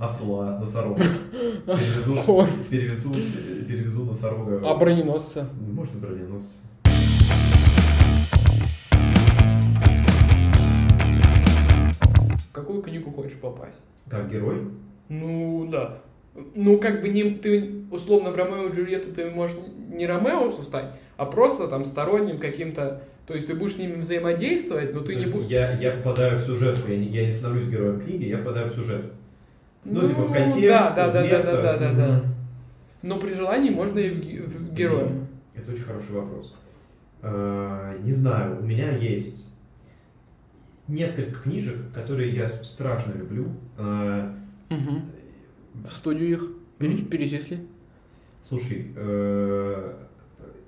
осла, 0.00 0.58
носорога. 0.58 1.02
Перевезу, 1.64 2.46
перевезу, 2.70 3.10
перевезу 3.68 4.04
носорога. 4.04 4.60
А 4.68 4.74
броненосца? 4.74 5.48
Может, 5.60 5.94
и 5.94 5.98
броненосца. 5.98 6.58
В 12.48 12.52
какую 12.52 12.82
книгу 12.82 13.10
хочешь 13.12 13.38
попасть? 13.40 13.80
Как 14.08 14.30
герой? 14.30 14.68
Ну, 15.08 15.68
да. 15.70 15.98
Ну, 16.54 16.78
как 16.78 17.02
бы 17.02 17.08
не, 17.08 17.30
ты, 17.34 17.84
условно, 17.90 18.30
в 18.30 18.36
Ромео 18.36 18.68
и 18.68 18.72
Джульетту 18.72 19.12
ты 19.12 19.30
можешь 19.30 19.56
не 19.88 20.06
Ромеусу 20.06 20.62
стать, 20.62 20.98
а 21.16 21.26
просто 21.26 21.68
там 21.68 21.84
сторонним 21.84 22.38
каким-то... 22.38 23.02
То 23.26 23.34
есть 23.34 23.46
ты 23.46 23.54
будешь 23.54 23.74
с 23.74 23.78
ними 23.78 24.00
взаимодействовать, 24.00 24.94
но 24.94 25.00
ты 25.00 25.12
То 25.12 25.18
не 25.20 25.26
будешь... 25.26 25.46
я, 25.48 25.72
я 25.78 25.92
попадаю 25.92 26.38
в 26.38 26.42
сюжетку, 26.42 26.90
я 26.90 26.98
не, 26.98 27.06
я 27.08 27.26
не 27.26 27.32
становлюсь 27.32 27.68
героем 27.68 28.00
книги, 28.00 28.24
я 28.24 28.38
попадаю 28.38 28.70
в 28.70 28.74
сюжет. 28.74 29.12
Ну, 29.84 30.06
типа, 30.06 30.22
в 30.22 30.32
контекст, 30.32 30.94
Да, 30.96 31.06
да, 31.08 31.12
да, 31.12 31.22
место. 31.22 31.62
да, 31.62 31.76
да, 31.76 31.92
да, 31.92 32.06
да. 32.06 32.24
Но 33.02 33.18
при 33.18 33.34
желании 33.34 33.70
можно 33.70 33.98
и 33.98 34.40
в, 34.40 34.70
в 34.70 34.74
героем. 34.74 35.26
Это 35.54 35.72
очень 35.72 35.82
хороший 35.84 36.12
вопрос. 36.12 36.54
Э, 37.20 37.98
Не 38.02 38.12
знаю, 38.12 38.58
у 38.60 38.64
меня 38.64 38.90
есть 38.96 39.48
несколько 40.88 41.42
книжек, 41.42 41.76
которые 41.94 42.32
я 42.32 42.46
страшно 42.48 43.12
люблю. 43.12 43.48
Мгм. 43.76 45.02
В 45.74 45.92
студию 45.92 46.30
их 46.30 46.48
пере- 46.78 47.02
перечисли. 47.02 47.66
Слушай, 48.42 48.92
э, 48.96 49.94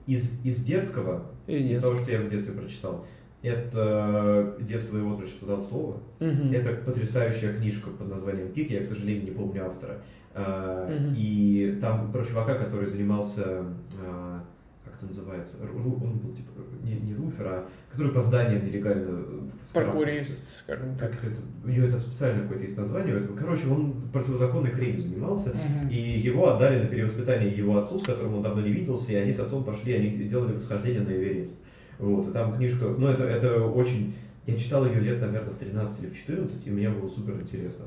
из, 0.07 0.45
из 0.45 0.64
детского, 0.64 1.27
из 1.47 1.71
нет? 1.71 1.81
того, 1.81 1.99
что 1.99 2.11
я 2.11 2.21
в 2.21 2.29
детстве 2.29 2.55
прочитал, 2.55 3.07
это 3.43 4.57
«Детство 4.61 4.97
и 4.97 5.03
отрочество 5.03 5.47
Толстого». 5.49 6.01
Мгм. 6.19 6.53
Это 6.53 6.75
потрясающая 6.83 7.53
книжка 7.53 7.90
под 7.90 8.09
названием 8.09 8.49
«Пик», 8.53 8.71
я, 8.71 8.81
к 8.81 8.87
сожалению, 8.87 9.25
не 9.25 9.31
помню 9.33 9.67
автора. 9.67 10.01
Мгм. 10.35 11.14
И 11.17 11.79
там 11.81 12.11
про 12.11 12.25
чувака, 12.25 12.55
который 12.55 12.87
занимался, 12.88 13.67
э, 14.01 14.40
как 14.85 14.97
это 14.97 15.07
называется, 15.07 15.59
он 15.75 16.19
был 16.19 16.33
типа, 16.35 16.51
не, 16.83 16.95
не 16.95 17.14
руфер, 17.14 17.47
а 17.47 17.69
который 17.93 18.12
по 18.12 18.23
зданиям 18.23 18.64
нелегально 18.64 19.44
Паркурист, 19.72 20.59
скажем 20.59 20.96
так. 20.96 21.12
Как 21.12 21.24
это, 21.24 21.37
у 21.64 21.68
него 21.68 21.87
это 21.87 22.00
специально 22.00 22.42
какое-то 22.42 22.64
есть 22.64 22.77
название 22.77 23.14
у 23.14 23.18
этого. 23.18 23.37
Короче, 23.37 23.68
он 23.68 24.11
противозаконной 24.12 24.70
хренью 24.70 25.03
занимался. 25.03 25.50
Мгм. 25.50 25.88
И 25.88 25.96
его 25.96 26.48
отдали 26.48 26.83
на 26.83 26.88
перевоспитание 26.88 27.50
его 27.50 27.79
отцу, 27.79 27.98
с 27.98 28.03
которым 28.03 28.35
он 28.35 28.42
давно 28.42 28.62
не 28.62 28.72
виделся, 28.72 29.12
и 29.12 29.16
они 29.16 29.33
с 29.33 29.40
отцом 29.40 29.64
пошли, 29.64 29.94
они 29.94 30.11
делали 30.24 30.53
восхождение 30.53 31.03
на 31.03 31.11
Эверест. 31.11 31.62
Вот, 31.98 32.29
и 32.29 32.33
там 32.33 32.57
книжка, 32.57 32.87
ну 32.87 33.07
это, 33.07 33.24
это 33.24 33.62
очень, 33.62 34.14
я 34.46 34.57
читал 34.57 34.85
ее 34.85 35.00
лет, 35.00 35.20
наверное, 35.20 35.53
в 35.53 35.59
13 35.59 36.03
или 36.03 36.11
в 36.11 36.16
14, 36.16 36.66
и 36.66 36.70
мне 36.70 36.90
было 36.90 37.09
супер 37.09 37.40
интересно. 37.40 37.85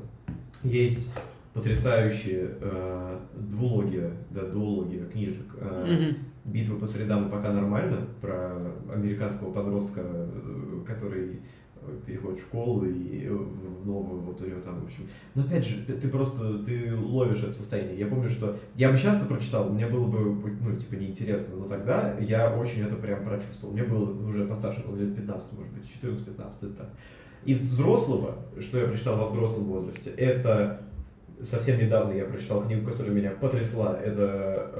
Есть 0.62 1.12
потрясающая 1.52 2.48
э, 2.60 3.18
двулогия, 3.36 4.12
да, 4.30 4.42
дуология 4.42 5.04
книжек, 5.06 5.46
э, 5.60 5.86
Мгм. 5.86 6.18
«Битва 6.44 6.76
по 6.76 6.86
средам 6.86 7.30
пока 7.30 7.52
нормально», 7.52 8.06
про 8.22 8.56
американского 8.90 9.52
подростка, 9.52 10.00
э, 10.02 10.80
который 10.86 11.40
переходит 12.06 12.38
в 12.38 12.42
школу 12.42 12.84
и 12.84 13.26
э, 13.26 13.30
в 13.32 13.86
новую, 13.86 14.20
вот 14.20 14.40
у 14.40 14.46
него 14.46 14.60
там, 14.60 14.80
в 14.80 14.84
общем. 14.84 15.04
Но 15.34 15.42
опять 15.42 15.66
же, 15.66 15.82
ты 15.84 16.08
просто, 16.08 16.58
ты 16.64 16.94
ловишь 16.96 17.42
это 17.42 17.52
состояние. 17.52 17.98
Я 17.98 18.06
помню, 18.06 18.28
что 18.30 18.56
я 18.74 18.90
бы 18.90 18.96
сейчас 18.96 19.18
это 19.18 19.32
прочитал, 19.32 19.68
мне 19.70 19.86
было 19.86 20.06
бы, 20.06 20.34
ну, 20.60 20.76
типа, 20.76 20.94
неинтересно, 20.94 21.56
но 21.56 21.68
тогда 21.68 22.16
я 22.20 22.54
очень 22.54 22.82
это 22.82 22.96
прям 22.96 23.24
прочувствовал. 23.24 23.72
Мне 23.72 23.84
было 23.84 24.10
уже 24.28 24.44
постарше, 24.46 24.82
было 24.86 24.96
лет 24.96 25.14
15, 25.16 25.58
может 25.58 25.72
быть, 25.72 25.84
14-15, 26.02 26.52
это 26.62 26.72
так. 26.74 26.90
Из 27.44 27.60
взрослого, 27.60 28.34
что 28.60 28.78
я 28.78 28.86
прочитал 28.86 29.16
во 29.16 29.28
взрослом 29.28 29.64
возрасте, 29.64 30.10
это 30.10 30.82
совсем 31.42 31.78
недавно 31.78 32.12
я 32.12 32.24
прочитал 32.24 32.62
книгу, 32.64 32.90
которая 32.90 33.12
меня 33.12 33.30
потрясла. 33.30 33.96
Это 33.98 34.70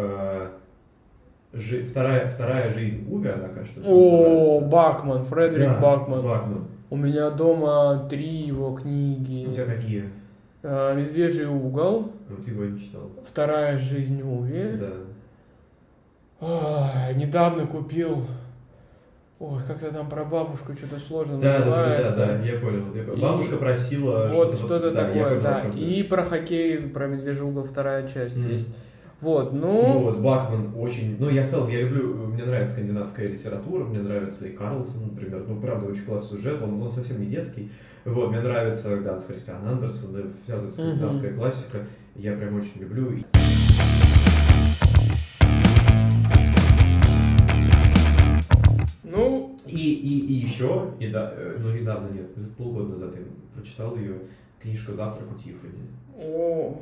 э, 1.53 1.59
жи- 1.59 1.85
вторая, 1.85 2.29
вторая 2.29 2.73
жизнь 2.73 3.07
Уви, 3.11 3.29
она, 3.29 3.49
кажется, 3.49 3.81
О, 3.85 3.95
называется. 3.95 4.69
Бакман, 4.69 5.25
Фредерик 5.25 5.69
Да, 5.69 5.79
Бакман. 5.81 6.23
Бакман. 6.25 6.65
У 6.91 6.97
меня 6.97 7.31
дома 7.31 8.07
три 8.09 8.27
его 8.47 8.73
книги. 8.75 9.47
У 9.47 9.53
тебя 9.53 9.67
какие? 9.67 10.05
А, 10.63 10.95
Медвежий 10.95 11.47
угол, 11.47 12.13
Ну, 12.29 12.37
ты 12.37 12.51
его 12.51 12.65
не 12.65 12.79
читал. 12.81 13.11
Вторая 13.29 13.77
жизнь 13.79 14.23
Уви. 14.23 14.79
Да. 14.81 14.93
Ой, 16.41 17.15
недавно 17.17 17.67
купил. 17.67 18.25
Ой, 19.41 19.61
как-то 19.67 19.93
там 19.93 20.09
про 20.09 20.25
бабушку 20.25 20.75
что-то 20.77 20.99
сложно 20.99 21.39
Да, 21.39 21.59
да, 21.59 21.65
да, 21.65 21.65
да, 21.65 21.71
называется. 21.81 22.17
да, 22.17 22.39
я 22.45 22.59
понял. 22.59 22.95
я. 22.95 23.03
И- 23.03 23.21
Бабушка 23.21 23.57
просила 23.57 24.29
Вот 24.33 24.55
что-то 24.55 24.91
да, 24.91 25.03
я 25.03 25.07
такое, 25.07 25.29
понял, 25.41 25.43
да. 25.43 25.63
И 25.79 26.03
про 26.03 26.25
хоккей, 26.25 26.79
про 26.89 27.07
Медвежий 27.07 27.45
угол 27.45 27.63
вторая 27.65 28.09
часть 28.09 28.37
Мгм. 28.39 28.51
есть. 28.51 28.69
Вот, 29.21 29.53
ну, 29.53 29.99
Вот, 30.01 30.21
Бакман 30.21 30.73
очень... 30.77 31.17
Ну, 31.19 31.29
я 31.29 31.43
в 31.43 31.49
целом, 31.49 31.69
я 31.71 31.81
люблю... 31.81 32.15
Мне 32.29 32.45
нравится 32.45 32.73
скандинавская 32.75 33.27
литература, 33.29 33.85
мне 33.85 33.99
нравится 33.99 34.47
и 34.47 34.53
Карлсон, 34.53 35.09
например. 35.11 35.45
Ну, 35.49 35.61
правда, 35.61 35.87
очень 35.91 36.05
классный 36.05 36.39
сюжет, 36.39 36.63
он, 36.63 36.81
он 36.81 36.89
совсем 36.89 37.21
не 37.21 37.27
детский. 37.27 37.71
Вот, 38.05 38.31
мне 38.31 38.41
нравится 38.41 38.97
Ганс 38.99 39.27
Христиан 39.27 39.67
Андерсон, 39.67 40.13
да, 40.13 40.21
вся 40.45 40.55
эта 40.57 40.71
скандинавская 40.71 41.35
классика. 41.35 41.79
Я 42.15 42.35
прям 42.37 42.55
очень 42.57 42.81
люблю. 42.81 43.11
И- 43.11 43.25
ну, 49.05 49.57
И, 49.67 49.93
и, 49.95 50.27
и 50.27 50.33
еще, 50.35 50.93
неда- 50.99 51.33
э, 51.37 51.57
ну, 51.61 51.73
недавно, 51.73 52.09
нет, 52.13 52.27
полгода 52.57 52.91
назад 52.91 53.15
я 53.17 53.23
прочитал 53.55 53.97
ее, 53.97 54.15
книжка 54.63 54.93
«Завтрак 54.93 55.29
у 55.31 55.35
Тиффани». 55.35 55.83
о, 56.19 56.81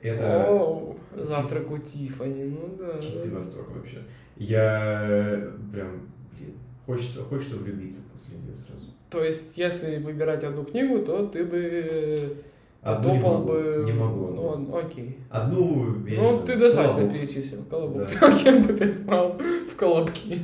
Это... 0.00 0.46
о, 0.48 0.96
завтрак 1.16 1.70
у 1.70 1.78
Тиффани, 1.78 2.44
ну 2.44 2.76
да. 2.78 3.00
Чистый 3.00 3.32
восторг 3.32 3.68
вообще. 3.74 4.02
Я 4.36 5.50
прям, 5.72 6.08
блин, 6.32 6.54
хочется, 6.86 7.22
хочется 7.24 7.56
влюбиться 7.56 8.00
после 8.12 8.36
нее 8.38 8.54
сразу. 8.54 8.86
То 9.10 9.24
есть, 9.24 9.56
если 9.58 9.98
выбирать 9.98 10.44
одну 10.44 10.64
книгу, 10.64 11.00
то 11.00 11.26
ты 11.26 11.44
бы 11.44 12.36
Одну 12.82 13.14
не 13.14 13.20
могу, 13.20 13.44
бы... 13.48 13.82
не 13.86 13.92
могу 13.92 14.26
Ну, 14.28 14.52
одну. 14.52 14.76
окей. 14.76 15.18
Одну, 15.30 16.06
я 16.06 16.22
ну, 16.22 16.42
ты 16.42 16.56
достаточно 16.56 17.00
колобок. 17.00 17.12
перечислил. 17.20 17.64
Колобок. 17.64 18.08
Да. 18.20 18.36
Кем 18.44 18.62
бы 18.62 18.72
ты 18.74 18.90
стал 18.90 19.36
в 19.70 19.76
Колобке? 19.76 20.40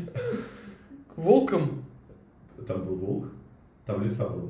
Волком? 1.16 1.84
Там 2.66 2.84
был 2.84 2.96
волк, 2.96 3.26
там 3.86 4.02
лиса 4.02 4.28
была. 4.28 4.48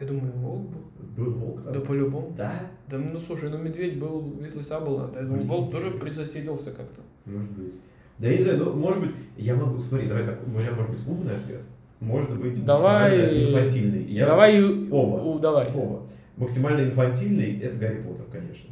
Я 0.00 0.06
думаю, 0.06 0.32
волк 0.36 0.62
был. 0.70 1.24
Был 1.24 1.32
волк 1.34 1.62
там. 1.64 1.72
Да 1.74 1.80
по-любому. 1.80 2.34
Да? 2.36 2.62
Да, 2.88 2.98
ну 2.98 3.18
слушай, 3.18 3.50
ну 3.50 3.58
медведь 3.58 3.98
был, 3.98 4.34
ведь 4.40 4.54
лиса 4.56 4.80
была. 4.80 5.08
Да, 5.08 5.20
я 5.20 5.24
думаю, 5.26 5.38
Блин. 5.42 5.48
волк 5.48 5.70
тоже 5.72 5.90
присоседился 5.92 6.70
как-то. 6.72 7.00
Может 7.24 7.50
быть. 7.52 7.74
Да 8.18 8.28
я 8.28 8.36
не 8.38 8.42
знаю, 8.42 8.58
ну, 8.58 8.72
может 8.74 9.02
быть, 9.02 9.12
я 9.36 9.54
могу, 9.54 9.78
смотри, 9.80 10.06
давай 10.08 10.24
так, 10.24 10.38
у 10.46 10.50
меня 10.50 10.70
может 10.72 10.90
быть 10.92 11.06
умный 11.06 11.34
ответ, 11.36 11.60
может 12.00 12.36
быть 12.38 12.64
Давай. 12.64 13.10
максимально 13.18 13.48
инфантильный. 13.48 14.04
Я- 14.04 14.26
Давай, 14.26 14.62
Оба. 14.90 15.22
у- 15.22 15.38
давай. 15.38 15.72
Оба. 15.72 16.02
Максимально 16.36 16.84
инфантильный 16.88 17.58
это 17.60 17.76
Гарри 17.78 18.02
Поттер, 18.02 18.24
конечно. 18.32 18.70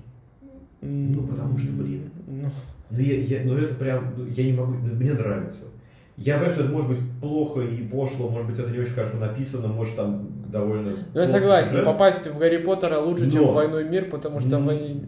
Ну, 0.82 1.22
потому 1.26 1.56
что, 1.58 1.72
блин. 1.72 2.10
Ну, 2.26 2.48
Ну, 2.90 2.98
я, 2.98 3.16
я- 3.20 3.44
ну 3.44 3.56
это 3.56 3.74
прям, 3.76 4.14
ну, 4.16 4.26
я 4.26 4.44
не 4.44 4.52
могу, 4.52 4.72
ну, 4.72 4.94
мне 4.94 5.12
нравится. 5.12 5.66
Я 6.16 6.34
понимаю, 6.34 6.52
что 6.54 6.64
это 6.64 6.72
может 6.72 6.90
быть 6.90 6.98
плохо 7.20 7.60
и 7.60 7.86
пошло, 7.86 8.28
может 8.28 8.48
быть, 8.48 8.58
это 8.58 8.70
не 8.72 8.78
очень 8.80 8.92
хорошо 8.92 9.18
написано, 9.18 9.68
может, 9.68 9.94
там 9.96 10.28
довольно... 10.50 10.92
ну, 11.14 11.20
я 11.20 11.26
согласен, 11.26 11.70
сюжет. 11.70 11.84
попасть 11.84 12.26
в 12.26 12.38
Гарри 12.38 12.58
Поттера 12.58 12.98
лучше, 12.98 13.30
чем 13.30 13.42
Но- 13.42 13.52
в 13.52 13.54
Войну 13.54 13.80
и 13.80 13.84
мир, 13.84 14.10
потому 14.10 14.40
что 14.40 14.58
в 14.58 14.64
войне... 14.64 14.88
и 14.88 15.00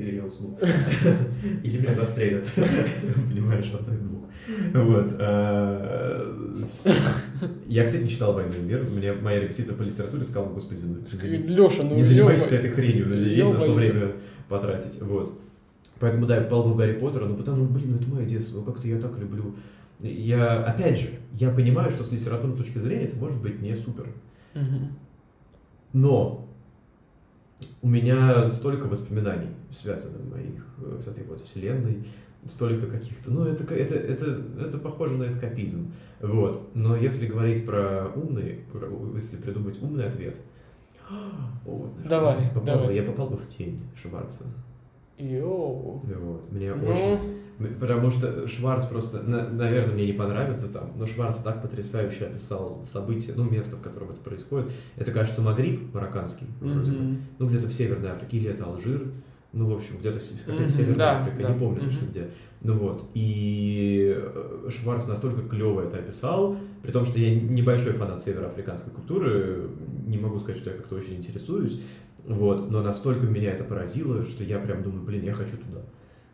мире» 0.00 0.16
я 0.16 0.24
усну. 0.24 0.58
Или 1.62 1.78
меня 1.78 1.94
застрелят. 1.94 2.46
Понимаешь, 3.28 3.70
одно 3.72 3.94
из 3.94 4.00
двух. 4.02 4.20
Вот. 4.74 5.12
э, 5.18 6.56
Я, 7.68 7.84
кстати, 7.84 8.02
не 8.02 8.08
читал 8.08 8.32
«Войну 8.32 8.52
и 8.58 8.62
мир». 8.62 8.82
Мне 8.82 9.12
моя 9.12 9.40
репетитор 9.40 9.74
по 9.76 9.82
литературе 9.82 10.24
сказала, 10.24 10.48
господи, 10.48 10.80
ну, 10.84 10.96
Леша, 11.46 11.82
ну 11.84 11.94
не 11.94 12.02
занимайся 12.02 12.56
этой 12.56 12.70
хренью, 12.70 13.14
есть 13.28 13.54
на 13.54 13.60
что 13.60 13.74
время 13.74 14.12
потратить. 14.48 15.00
Вот. 15.02 15.38
Поэтому, 16.00 16.26
да, 16.26 16.36
я 16.36 16.42
попал 16.42 16.64
бы 16.64 16.72
в 16.72 16.76
Гарри 16.76 16.94
Поттера, 16.94 17.26
но 17.26 17.34
потому, 17.34 17.66
блин, 17.66 17.90
ну 17.92 17.96
это 17.96 18.08
мое 18.08 18.24
детство, 18.26 18.62
как-то 18.64 18.88
я 18.88 18.98
так 18.98 19.18
люблю. 19.18 19.54
Я, 20.00 20.64
опять 20.64 20.98
же, 20.98 21.08
я 21.34 21.50
понимаю, 21.50 21.90
что 21.90 22.04
с 22.04 22.10
литературной 22.10 22.56
точки 22.56 22.78
зрения 22.78 23.04
это 23.04 23.16
может 23.16 23.40
быть 23.40 23.60
не 23.60 23.76
супер. 23.76 24.06
Мгм. 24.54 24.96
Но 25.92 26.48
у 27.82 27.88
меня 27.88 28.48
столько 28.48 28.84
воспоминаний 28.84 29.48
связано 29.72 30.18
моих 30.30 30.64
э, 30.78 30.98
с 31.00 31.06
этой 31.08 31.24
вот 31.24 31.40
вселенной, 31.42 32.04
столько 32.44 32.86
каких-то, 32.86 33.30
ну 33.30 33.44
это, 33.44 33.64
это, 33.74 33.94
это, 33.94 34.42
это 34.58 34.78
похоже 34.78 35.14
на 35.16 35.28
эскапизм, 35.28 35.92
вот. 36.20 36.70
Но 36.74 36.96
если 36.96 37.26
говорить 37.26 37.66
про 37.66 38.10
умный, 38.14 38.60
про- 38.72 38.88
если 39.16 39.36
придумать 39.36 39.80
умный 39.82 40.06
ответ, 40.06 40.36
о, 41.10 41.88
знаешь, 41.90 42.08
Давай, 42.08 42.44
я 42.44 42.48
попал, 42.50 42.64
давай. 42.64 42.94
Я 42.96 43.02
попал 43.02 43.28
бы 43.30 43.36
в 43.36 43.46
тень 43.48 43.80
Шварца. 44.00 44.44
Йоу. 45.20 46.02
Вот. 46.04 46.52
Мне 46.52 46.74
Ну, 46.74 46.88
очень 46.90 47.18
Потому 47.78 48.10
что 48.10 48.48
Шварц 48.48 48.86
просто, 48.86 49.22
на- 49.22 49.46
наверное, 49.50 49.92
мне 49.92 50.06
не 50.06 50.12
понравится 50.14 50.66
там, 50.68 50.92
но 50.96 51.06
Шварц 51.06 51.40
так 51.40 51.60
потрясающе 51.60 52.24
описал 52.26 52.82
события, 52.90 53.32
ну, 53.36 53.44
место, 53.44 53.76
в 53.76 53.82
котором 53.82 54.10
это 54.12 54.20
происходит. 54.20 54.70
Это, 54.96 55.10
кажется, 55.12 55.42
Магриб 55.42 55.92
марокканский, 55.92 56.46
вроде 56.58 56.90
бы. 56.90 56.96
мгм. 56.96 57.18
ну, 57.38 57.46
где-то 57.46 57.66
в 57.66 57.72
Северной 57.74 58.12
Африке, 58.12 58.38
или 58.38 58.48
это 58.48 58.64
Алжир, 58.64 59.08
ну, 59.52 59.66
в 59.68 59.76
общем, 59.76 59.98
где-то 59.98 60.18
какая-то 60.18 60.62
Мгм, 60.62 60.66
Северная 60.70 60.96
да, 60.96 61.16
Африка, 61.18 61.42
да, 61.42 61.52
не 61.52 61.58
помню 61.58 61.80
точно 61.80 62.02
мгм. 62.04 62.10
где. 62.12 62.30
Ну 62.62 62.74
вот, 62.78 63.10
и 63.14 64.14
э, 64.16 64.68
Шварц 64.70 65.06
настолько 65.06 65.42
клево 65.48 65.82
это 65.82 65.98
описал, 65.98 66.56
при 66.82 66.92
том, 66.92 67.04
что 67.04 67.18
я 67.18 67.34
небольшой 67.38 67.92
фанат 67.92 68.22
североафриканской 68.22 68.92
культуры, 68.92 69.68
не 70.06 70.16
могу 70.16 70.40
сказать, 70.40 70.58
что 70.58 70.70
я 70.70 70.76
как-то 70.76 70.94
очень 70.96 71.16
интересуюсь, 71.16 71.78
вот, 72.30 72.70
но 72.70 72.80
настолько 72.80 73.26
меня 73.26 73.50
это 73.50 73.64
поразило, 73.64 74.24
что 74.24 74.44
я 74.44 74.60
прям 74.60 74.84
думаю, 74.84 75.02
блин, 75.02 75.24
я 75.24 75.32
хочу 75.32 75.56
туда. 75.56 75.80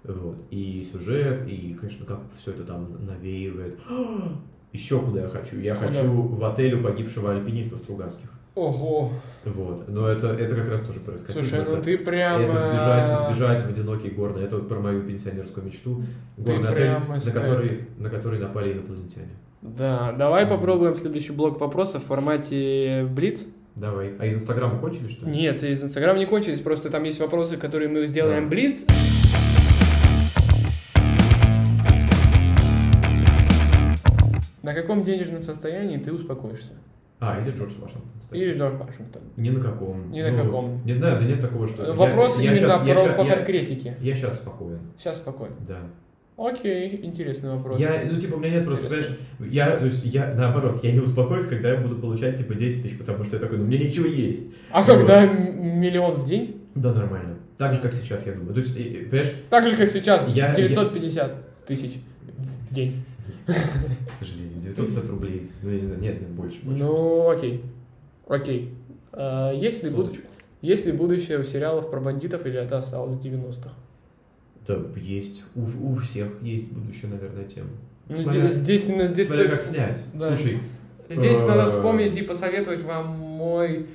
Вот. 0.04 0.37
И 0.50 0.87
сюжет, 0.92 1.48
и, 1.48 1.74
конечно, 1.80 2.04
как 2.04 2.20
все 2.38 2.50
это 2.50 2.64
там 2.64 3.06
навеивает. 3.06 3.78
Еще 4.72 5.00
куда 5.00 5.22
я 5.22 5.28
хочу? 5.28 5.59
Я 5.59 5.74
Куда? 5.74 5.87
хочу 5.87 6.06
в 6.11 6.44
отель 6.44 6.74
у 6.74 6.82
погибшего 6.82 7.32
альпиниста 7.32 7.78
Стругацких. 7.78 8.30
Ого. 8.54 9.11
Вот. 9.46 9.88
Но 9.88 10.06
это, 10.09 10.28
это 10.28 10.54
как 10.54 10.68
раз 10.68 10.82
тоже 10.82 11.00
про 11.00 11.16
эскапизм. 11.16 11.40
Слушай, 11.40 11.64
ну 11.64 11.72
Это- 11.72 11.82
ты 11.82 11.96
прям... 11.96 12.42
это 12.42 12.59
сбежать, 12.59 13.09
сбежать 13.09 13.62
в 13.62 13.70
одинокий 13.70 14.11
горный. 14.11 14.44
Это 14.44 14.56
вот 14.56 14.68
про 14.68 14.78
мою 14.78 15.02
пенсионерскую 15.02 15.64
мечту. 15.64 16.02
Горный 16.37 16.68
отель, 16.68 16.76
прям 16.76 17.09
на 17.09 17.20
который, 17.32 17.80
на 17.96 18.11
который 18.11 18.38
напали 18.38 18.74
инопланетяне. 18.74 19.30
Да, 19.62 20.12
давай 20.12 20.46
попробуем 20.46 20.94
следующий 20.94 21.32
блок 21.32 21.59
вопросов 21.59 22.02
в 22.04 22.06
формате 22.06 23.09
Блиц. 23.11 23.46
Давай. 23.76 24.14
А 24.18 24.24
из 24.26 24.34
Инстаграма 24.36 24.78
кончили, 24.80 25.06
что 25.08 25.26
ли? 25.26 25.32
Нет, 25.32 25.62
из 25.62 25.82
Инстаграма 25.82 26.18
не 26.18 26.24
кончились, 26.26 26.60
просто 26.60 26.90
там 26.90 27.02
есть 27.04 27.20
вопросы, 27.20 27.58
которые 27.58 27.88
мы 27.90 28.06
сделаем 28.06 28.44
Да. 28.44 28.48
Блиц. 28.50 28.84
На 34.62 34.74
каком 34.74 35.02
денежном 35.02 35.42
состоянии 35.42 35.96
ты 35.98 36.12
успокоишься? 36.12 36.72
А, 37.20 37.40
или 37.40 37.50
Джордж 37.50 37.72
Вашингтон, 37.78 38.10
кстати. 38.20 38.40
Или 38.40 38.54
Джордж 38.58 38.74
Вашингтон? 38.76 39.22
Ни 39.36 39.50
на 39.50 39.60
каком. 39.60 40.10
Ни 40.10 40.20
на 40.22 40.30
Ну, 40.30 40.44
каком. 40.44 40.84
Не 40.84 40.92
знаю, 40.92 41.18
да 41.20 41.24
нет 41.24 41.40
такого, 41.40 41.66
что... 41.68 41.84
я- 41.86 41.92
Вопрос 41.92 42.38
я 42.40 42.52
именно 42.52 42.66
я 42.84 42.94
про, 42.94 43.02
щас- 43.04 43.16
по 43.16 43.22
я- 43.22 43.34
конкретике. 43.36 43.96
Я 44.00 44.14
сейчас 44.16 44.36
спокоен, 44.40 44.80
Сейчас 44.98 45.16
спокойно. 45.18 45.54
да. 45.66 45.78
Окей, 46.37 47.01
интересный 47.03 47.51
вопрос. 47.51 47.79
Я, 47.81 48.03
ну, 48.11 48.20
типа, 48.20 48.35
у 48.35 48.38
меня 48.38 48.57
нет 48.57 48.66
просто, 48.66 48.87
Интересно. 48.88 49.16
знаешь, 49.38 49.53
я, 49.55 49.77
то 49.79 49.87
есть, 49.87 50.05
я, 50.05 50.35
наоборот, 50.35 50.81
я 50.85 50.92
не 50.92 51.01
успокоюсь, 51.01 51.46
когда 51.46 51.70
я 51.72 51.81
буду 51.81 51.96
получать, 51.96 52.37
типа, 52.37 52.55
10 52.55 52.83
тысяч, 52.83 52.99
потому 52.99 53.25
что 53.25 53.37
я 53.37 53.40
такой, 53.40 53.57
ну, 53.57 53.64
меня 53.64 53.79
ничего 53.87 54.07
есть. 54.07 54.53
А 54.70 54.85
когда 54.85 55.25
м- 55.25 55.81
миллион 55.81 56.12
в 56.14 56.27
день? 56.27 56.61
Да, 56.75 56.92
нормально. 56.92 57.37
Так 57.57 57.72
же, 57.72 57.81
как 57.81 57.94
сейчас, 57.94 58.27
я 58.27 58.33
думаю. 58.35 58.53
То 58.53 58.61
есть, 58.61 58.75
понимаешь, 58.77 59.33
Так 59.49 59.66
же, 59.66 59.77
как 59.79 59.88
сейчас, 59.88 60.29
Я- 60.29 60.55
950 60.55 61.64
тысяч 61.66 61.92
в 62.70 62.75
день. 62.75 62.92
к 63.46 64.14
сожалению, 64.18 64.61
950 64.61 65.09
рублей, 65.09 65.51
ну, 65.62 65.70
я 65.70 65.81
не 65.81 65.87
знаю, 65.87 66.03
нет, 66.03 66.20
нет, 66.20 66.31
больше. 66.31 66.59
больше. 66.62 66.79
Ну, 66.79 67.31
окей. 67.31 67.62
Окей. 68.29 68.75
А, 69.12 69.53
есть, 69.55 69.83
ли 69.83 69.88
буд- 69.88 70.09
Соточку. 70.09 70.27
есть 70.61 70.85
ли 70.85 70.92
будущее 70.92 71.38
у 71.38 71.44
сериалов 71.44 71.90
про 71.90 72.01
бандитов 72.01 72.44
или 72.44 72.59
это 72.59 72.77
осталось 72.77 73.16
в 73.16 73.22
90-х? 73.22 73.70
Да, 74.66 74.79
есть. 74.96 75.44
У, 75.55 75.62
у 75.62 75.96
всех 75.96 76.42
есть 76.42 76.72
будущее, 76.72 77.11
наверное, 77.11 77.44
тема. 77.44 77.70
Ну, 78.09 78.16
Смотря- 78.16 78.48
здесь, 78.48 78.85
здесь, 78.85 78.88
ну, 78.88 79.26
Смотря 79.26 79.48
как 79.48 79.62
снять. 79.62 80.05
да. 80.14 80.37
Слушай, 80.37 80.59
здесь 81.11 81.40
э, 81.40 81.46
надо 81.46 81.66
вспомнить 81.66 82.16
и 82.16 82.22
посоветовать 82.22 82.83
вам 82.83 83.07
мой, 83.18 83.87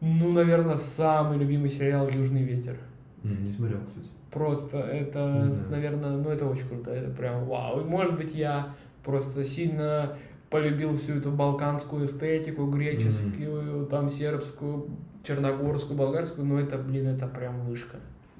ну, 0.00 0.32
наверное, 0.32 0.76
самый 0.76 1.38
любимый 1.38 1.68
сериал 1.68 2.08
«Южный 2.08 2.42
ветер». 2.42 2.76
не 3.22 3.52
смотрел, 3.52 3.80
кстати. 3.86 4.06
Просто 4.30 4.78
это, 4.78 5.50
наверное, 5.70 6.10
ну 6.18 6.28
это 6.28 6.46
очень 6.46 6.68
круто, 6.68 6.90
это 6.90 7.10
прям 7.10 7.46
вау. 7.46 7.80
И 7.80 7.84
может 7.84 8.16
быть 8.16 8.34
я 8.34 8.74
просто 9.02 9.42
сильно 9.42 10.16
полюбил 10.50 10.96
всю 10.96 11.14
эту 11.14 11.30
балканскую 11.30 12.04
эстетику, 12.04 12.66
греческую, 12.66 13.86
там 13.86 14.10
сербскую, 14.10 14.90
черногорскую, 15.22 15.96
болгарскую, 15.96 16.46
но 16.46 16.60
это, 16.60 16.78
блин, 16.78 17.08
это 17.08 17.26
прям 17.26 17.66
вышка. 17.66 17.96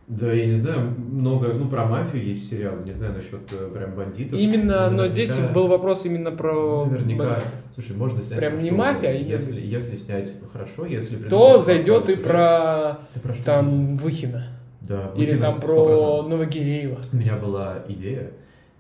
Да, 0.09 0.33
я 0.33 0.47
не 0.47 0.55
знаю, 0.55 0.95
много, 0.99 1.49
ну, 1.49 1.69
про 1.69 1.85
мафию 1.85 2.25
есть 2.25 2.49
сериал, 2.49 2.77
не 2.83 2.93
знаю 2.93 3.13
насчет 3.13 3.41
э, 3.53 3.71
прям 3.75 3.95
бандитов. 3.95 4.39
Именно, 4.39 4.91
но 4.91 5.05
Наверняка- 5.05 5.09
здесь 5.13 5.37
был 5.53 5.69
вопрос 5.69 6.07
именно 6.07 6.31
про 6.31 6.87
Наверняка. 6.87 7.25
бандитов. 7.25 7.53
Слушай, 7.75 7.97
можно 7.97 8.23
снять 8.23 8.39
Прям 8.39 8.63
не 8.63 8.71
мафия, 8.71 9.11
а 9.11 9.13
именно- 9.13 9.33
Если, 9.35 9.61
если 9.61 9.97
снять 9.97 10.33
хорошо, 10.51 10.87
если... 10.87 11.17
То 11.29 11.59
зайдет 11.59 12.09
и 12.09 12.17
про 12.17 13.01
Ты 13.13 13.21
про 13.21 13.35
что? 13.35 13.45
там 13.45 13.97
Выхина. 13.97 14.47
Да, 14.81 15.11
Или 15.15 15.33
Выхина, 15.35 15.41
там 15.43 15.55
100%. 15.57 15.61
про 15.61 16.23
Новогиреева. 16.23 16.99
У 17.13 17.17
меня 17.17 17.37
была 17.37 17.85
идея. 17.89 18.31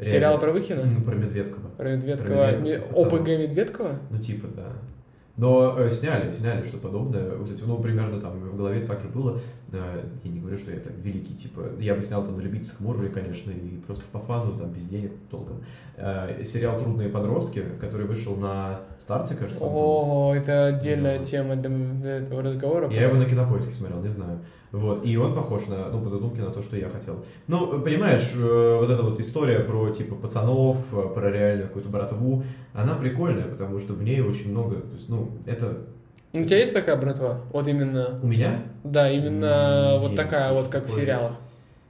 Сериал 0.00 0.20
реально, 0.20 0.38
про 0.38 0.52
Выхина? 0.52 0.82
Ну, 0.86 1.02
про 1.02 1.14
Медведкова. 1.14 1.68
Про 1.76 1.88
Медведкова. 1.90 2.36
Про 2.36 2.52
Медведкова. 2.56 3.06
ОПГ 3.06 3.28
Медведкова? 3.28 3.90
Ну, 4.10 4.18
типа, 4.18 4.46
да. 4.56 4.68
Но 5.38 5.78
э, 5.78 5.90
сняли, 5.90 6.32
сняли 6.32 6.64
что 6.64 6.78
подобное. 6.78 7.36
Вот 7.36 7.50
эти, 7.50 7.62
ну, 7.62 7.78
примерно 7.78 8.20
там 8.20 8.32
в 8.40 8.56
голове 8.56 8.84
так 8.84 9.00
же 9.00 9.08
было. 9.08 9.40
Э, 9.72 10.04
я 10.24 10.30
не 10.30 10.40
говорю, 10.40 10.58
что 10.58 10.72
я 10.72 10.80
так 10.80 10.92
великий, 10.98 11.34
типа, 11.34 11.62
я 11.78 11.94
бы 11.94 12.02
снял 12.02 12.24
там 12.24 12.36
на 12.36 12.40
любительском 12.40 12.88
уровне, 12.88 13.08
конечно, 13.08 13.52
и 13.52 13.78
просто 13.86 14.04
по 14.10 14.18
фану, 14.18 14.58
там, 14.58 14.72
без 14.72 14.88
денег 14.88 15.12
толком. 15.30 15.62
Э, 15.96 16.42
сериал 16.44 16.80
«Трудные 16.80 17.08
подростки», 17.08 17.64
который 17.80 18.06
вышел 18.06 18.34
на 18.34 18.80
старте, 18.98 19.36
кажется. 19.36 19.64
О, 19.64 20.34
это 20.34 20.66
отдельная 20.66 21.22
тема 21.22 21.54
для, 21.54 21.70
для 21.70 22.16
этого 22.16 22.42
разговора. 22.42 22.90
Я 22.90 23.04
его 23.04 23.16
на 23.16 23.24
кинопоиске 23.24 23.74
смотрел, 23.74 24.02
не 24.02 24.10
знаю. 24.10 24.40
Вот, 24.70 25.04
и 25.04 25.16
он 25.16 25.34
похож 25.34 25.66
на, 25.66 25.88
ну, 25.88 26.00
по 26.02 26.08
задумке 26.10 26.42
на 26.42 26.50
то, 26.50 26.62
что 26.62 26.76
я 26.76 26.90
хотел. 26.90 27.24
Ну, 27.46 27.80
понимаешь, 27.80 28.32
э, 28.34 28.76
вот 28.78 28.90
эта 28.90 29.02
вот 29.02 29.18
история 29.18 29.60
про, 29.60 29.88
типа, 29.90 30.14
пацанов, 30.14 30.84
э, 30.92 31.08
про 31.14 31.30
реальную 31.30 31.68
какую-то 31.68 31.88
братву, 31.88 32.44
она 32.74 32.94
прикольная, 32.94 33.46
потому 33.48 33.80
что 33.80 33.94
в 33.94 34.02
ней 34.02 34.20
очень 34.20 34.50
много, 34.50 34.76
то 34.76 34.94
есть, 34.94 35.08
ну, 35.08 35.30
это 35.46 35.78
У 36.34 36.44
тебя 36.44 36.58
есть 36.58 36.74
такая 36.74 36.96
братва? 36.96 37.40
Вот 37.52 37.66
именно, 37.66 38.20
у 38.22 38.26
меня? 38.26 38.62
да, 38.84 39.10
именно 39.10 39.94
М, 39.94 40.00
вот 40.02 40.08
нет, 40.10 40.16
такая 40.16 40.52
вот, 40.52 40.68
как 40.68 40.84
в 40.84 40.86
такое- 40.88 41.00
сериалах. 41.02 41.32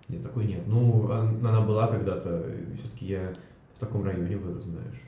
Нет, 0.09 0.23
такой 0.23 0.45
нет. 0.47 0.61
Ну, 0.67 1.03
он- 1.11 1.45
она 1.45 1.61
была 1.61 1.89
когда-то, 1.89 2.45
все-таки 2.79 3.07
я 3.07 3.33
в 3.77 3.81
таком 3.81 4.05
районе 4.05 4.37
вырос, 4.37 4.65
знаешь. 4.65 5.03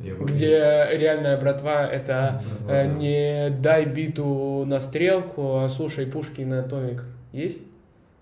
Я 0.00 0.14
Где 0.14 0.88
реальная 0.92 1.38
братва 1.38 1.86
это 1.86 2.42
Братва, 2.48 2.74
э, 2.74 2.86
да. 2.86 2.94
не 2.94 3.50
дай 3.60 3.84
биту 3.84 4.64
на 4.66 4.80
стрелку, 4.80 5.58
а 5.58 5.68
слушай 5.68 6.06
Пушкин 6.06 6.54
атомик. 6.54 7.04
Есть? 7.32 7.60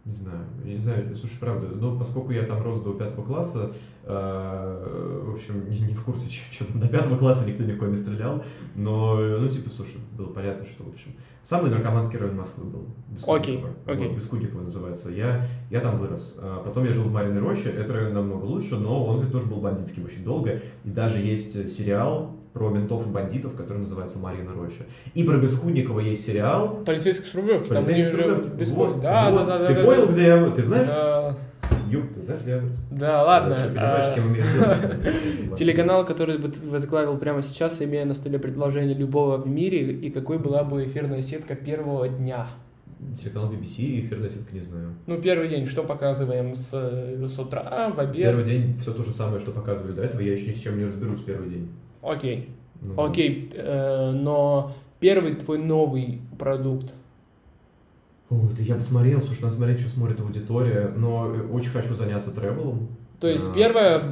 Не 0.09 0.15
знаю, 0.15 0.47
я 0.65 0.73
не 0.73 0.81
знаю, 0.81 1.15
слушай, 1.15 1.37
правда, 1.39 1.67
ну, 1.67 1.99
поскольку 1.99 2.33
я 2.33 2.45
там 2.45 2.63
рос 2.63 2.81
до 2.81 2.95
пятого 2.95 3.27
класса, 3.27 3.73
э, 4.05 5.23
в 5.23 5.35
общем, 5.35 5.69
не, 5.69 5.81
не 5.81 5.93
в 5.93 6.03
курсе, 6.03 6.31
что 6.51 6.65
там 6.65 6.81
до 6.81 6.89
пятого 6.89 7.19
класса 7.19 7.47
никто 7.47 7.63
ни 7.63 7.73
в 7.73 7.79
кого 7.79 7.91
не 7.91 7.99
стрелял, 7.99 8.43
но, 8.75 9.17
ну, 9.17 9.47
типа, 9.51 9.69
слушай, 9.69 9.99
было 10.17 10.29
понятно, 10.29 10.65
что, 10.65 10.85
в 10.85 10.89
общем, 10.89 11.13
самый 11.43 11.71
наркоманский 11.71 12.19
район 12.19 12.39
Москвы 12.39 12.65
был. 12.65 12.87
Бескудниково. 13.09 13.75
Вот, 13.85 14.15
Бескудниково 14.17 14.63
называется. 14.63 15.11
Я, 15.11 15.47
я 15.69 15.81
там 15.81 15.99
вырос. 15.99 16.39
А 16.41 16.63
Потом 16.65 16.87
я 16.87 16.95
жил 16.95 17.05
в 17.05 17.13
Мариной 17.13 17.41
роще, 17.41 17.69
это 17.69 17.93
район 17.93 18.15
намного 18.15 18.47
лучше, 18.47 18.77
но 18.77 19.05
он 19.05 19.19
кстати, 19.19 19.33
тоже 19.33 19.45
был 19.45 19.61
бандитским 19.61 20.07
очень 20.07 20.25
долго, 20.25 20.63
и 20.85 20.89
даже 20.89 21.19
есть 21.19 21.55
э, 21.55 21.69
сериал 21.69 22.38
про 22.53 22.71
ментов 22.71 23.07
и 23.07 23.11
бандитов, 23.11 23.55
который 23.55 23.79
называется 23.79 24.19
«Марина 24.19 24.53
роща». 24.53 24.85
И 25.15 25.25
про 25.25 25.39
Бескудникова 25.39 26.01
есть 26.01 26.25
сериал, 26.25 26.83
Полицейский 26.85 27.25
с 27.25 27.35
Рублевки, 27.35 27.69
Полицейский 27.69 28.05
с 28.05 28.15
Рублевки. 28.15 28.49
без 28.57 28.71
Вот. 28.71 29.01
Да, 29.01 29.31
вот. 29.31 29.47
да, 29.47 29.59
да, 29.59 29.67
Ты 29.67 29.75
да, 29.75 29.85
понял, 29.85 30.07
да. 30.07 30.13
где 30.13 30.27
я... 30.27 30.51
Ты 30.51 30.65
знаешь? 30.65 30.87
Да, 30.87 31.37
Юг, 31.91 32.15
ты 32.15 32.23
знаешь, 32.23 32.43
где 32.43 32.51
я 32.53 32.59
вырос? 32.59 32.87
да, 32.91 33.25
ладно. 33.25 33.55
Вообще 33.55 33.71
понимаешь, 33.71 34.05
а, 34.05 34.11
с 34.11 35.47
кем? 35.47 35.57
Телеканал, 35.57 36.05
который 36.05 36.39
бы 36.39 36.49
ты 36.49 36.67
возглавил 36.67 37.17
прямо 37.19 37.43
сейчас, 37.43 37.81
имея 37.81 38.05
на 38.05 38.15
столе 38.15 38.39
предложение 38.39 38.95
любого 38.95 39.39
в 39.39 39.47
мире, 39.47 39.93
и 39.93 40.11
какой 40.11 40.39
была 40.39 40.65
бы 40.65 40.85
эфирная 40.85 41.23
сетка 41.23 41.55
первого 41.55 42.09
дня? 42.09 42.47
Телеканал 43.17 43.53
BBC, 43.53 44.01
эфирная 44.01 44.29
сетка 44.29 44.55
не 44.55 44.61
знаю. 44.61 44.95
Ну, 45.07 45.21
первый 45.21 45.49
день 45.49 45.67
что 45.67 45.85
показываем 45.85 46.55
с, 46.55 46.71
с 46.71 47.39
утра, 47.39 47.91
в 47.95 48.01
обед? 48.01 48.23
Первый 48.23 48.45
день 48.45 48.79
все 48.81 48.93
то 48.93 49.05
же 49.05 49.13
самое, 49.13 49.41
что 49.41 49.53
показывали 49.53 49.93
до 49.93 50.03
этого, 50.03 50.21
я 50.21 50.33
еще 50.33 50.49
ни 50.49 50.53
с 50.53 50.61
чем 50.61 50.79
не 50.79 50.85
разберусь 50.85 51.23
первый 51.23 51.49
день. 51.49 51.71
Окей. 52.09 52.51
Ну, 52.81 53.03
Окей, 53.03 53.51
э, 53.55 54.13
но 54.13 54.75
первый 55.01 55.35
твой 55.35 55.59
новый 55.59 56.21
продукт. 56.39 56.93
О, 58.31 58.37
да 58.57 58.63
я 58.63 58.75
бы 58.75 58.81
смотрел, 58.81 59.21
слушай, 59.21 59.43
надо 59.43 59.55
смотреть, 59.55 59.81
что 59.81 59.89
смотрит 59.89 60.21
аудитория, 60.21 60.93
но 60.97 61.35
э, 61.35 61.43
очень 61.51 61.71
хочу 61.71 61.95
заняться 61.95 62.31
тревелом. 62.31 62.89
То 63.21 63.27
есть 63.27 63.47
А. 63.51 63.55
первое, 63.55 64.03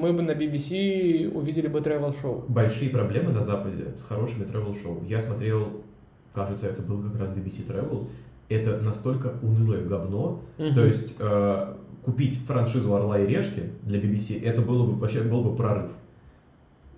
мы 0.00 0.12
бы 0.12 0.22
на 0.22 0.32
BBC 0.32 1.30
увидели 1.32 1.68
бы 1.68 1.78
travel 1.80 2.18
шоу. 2.20 2.44
Большие 2.48 2.90
проблемы 2.90 3.32
на 3.32 3.44
Западе 3.44 3.94
с 3.94 4.02
хорошими 4.02 4.44
тревел-шоу. 4.44 5.04
Я 5.06 5.20
смотрел, 5.20 5.82
кажется, 6.34 6.68
это 6.68 6.82
был 6.82 7.02
как 7.02 7.20
раз 7.20 7.32
BBC 7.32 7.68
Travel. 7.68 8.08
Это 8.48 8.78
настолько 8.78 9.34
унылое 9.42 9.84
говно. 9.84 10.40
То 10.56 10.84
есть 10.84 11.16
э, 11.20 11.74
купить 12.02 12.38
франшизу 12.46 12.94
Орла 12.94 13.20
и 13.20 13.26
Решки 13.26 13.70
для 13.82 14.00
BBC, 14.00 14.42
это 14.42 14.62
было 14.62 14.86
бы 14.86 14.94
вообще 14.94 15.20
был 15.20 15.42
бы 15.44 15.54
прорыв. 15.54 15.92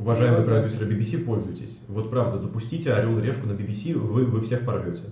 Уважаемые 0.02 0.40
Ну, 0.40 0.46
продюсеры 0.46 0.92
BBC, 0.92 1.24
пользуйтесь. 1.24 1.82
Вот 1.88 2.10
правда, 2.10 2.36
запустите 2.38 2.92
Орел 2.92 3.18
и 3.18 3.22
Решку 3.22 3.46
на 3.46 3.52
BBC, 3.52 3.94
вы, 3.96 4.24
вы 4.24 4.40
всех 4.42 4.64
порвете. 4.64 5.02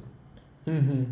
Мгм. 0.66 1.06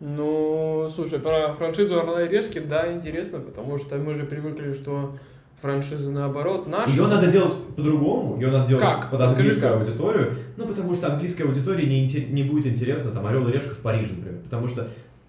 Ну, 0.00 0.88
слушай, 0.94 1.18
про 1.18 1.52
франшизу 1.52 2.00
Орла 2.00 2.22
и 2.22 2.28
Решки, 2.28 2.58
да, 2.58 2.90
интересно, 2.90 3.38
потому 3.38 3.76
что 3.76 3.96
мы 3.98 4.14
же 4.14 4.24
привыкли, 4.24 4.72
что 4.72 5.14
франшиза 5.60 6.10
наоборот 6.10 6.66
наша. 6.68 6.90
Ее 6.90 7.06
надо 7.06 7.30
делать 7.30 7.52
по-другому, 7.76 8.40
ее 8.40 8.50
надо 8.50 8.68
делать 8.68 8.82
Как? 8.82 9.10
под 9.10 9.20
английскую 9.20 9.72
как. 9.72 9.80
аудиторию. 9.82 10.34
Ну, 10.56 10.66
потому 10.66 10.94
что 10.94 11.12
английской 11.12 11.42
аудитории 11.42 11.84
не, 11.86 12.06
не 12.32 12.44
будет 12.44 12.66
интересно 12.66 13.10
там 13.10 13.26
Орел 13.26 13.46
и 13.46 13.52
Решка 13.52 13.74
в 13.74 13.80
Париже, 13.80 14.14
например. 14.14 14.40
Потому 14.44 14.68
что 14.68 14.88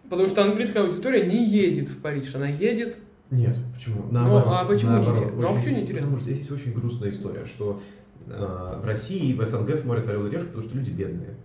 Потому 0.10 0.28
что 0.28 0.44
английская 0.44 0.82
аудитория 0.82 1.26
не 1.26 1.46
едет 1.46 1.88
в 1.88 2.02
Париж, 2.02 2.36
она 2.36 2.48
едет... 2.48 2.98
Нет, 3.32 3.56
почему? 3.74 4.04
а 4.14 4.66
почему 4.66 4.92
не 4.92 4.98
наоборот. 4.98 5.18
интересно? 5.18 5.42
Ну, 5.42 5.48
а 5.48 5.56
почему 5.58 5.76
не 5.76 5.82
интересно? 5.82 6.08
Потому 6.10 6.22
что 6.22 6.30
здесь 6.30 6.38
есть 6.38 6.52
очень 6.52 6.74
грустная 6.74 7.10
история, 7.10 7.46
что 7.46 7.82
э, 8.28 8.80
в 8.84 8.86
России 8.86 9.32
и 9.32 9.34
в 9.34 9.46
СНГ 9.46 9.78
смотрят 9.78 10.08
Орел 10.10 10.28
и 10.28 10.30
Решку, 10.30 10.48
потому 10.48 10.64
что 10.68 10.78
люди 10.78 10.90
бедные. 10.90 11.36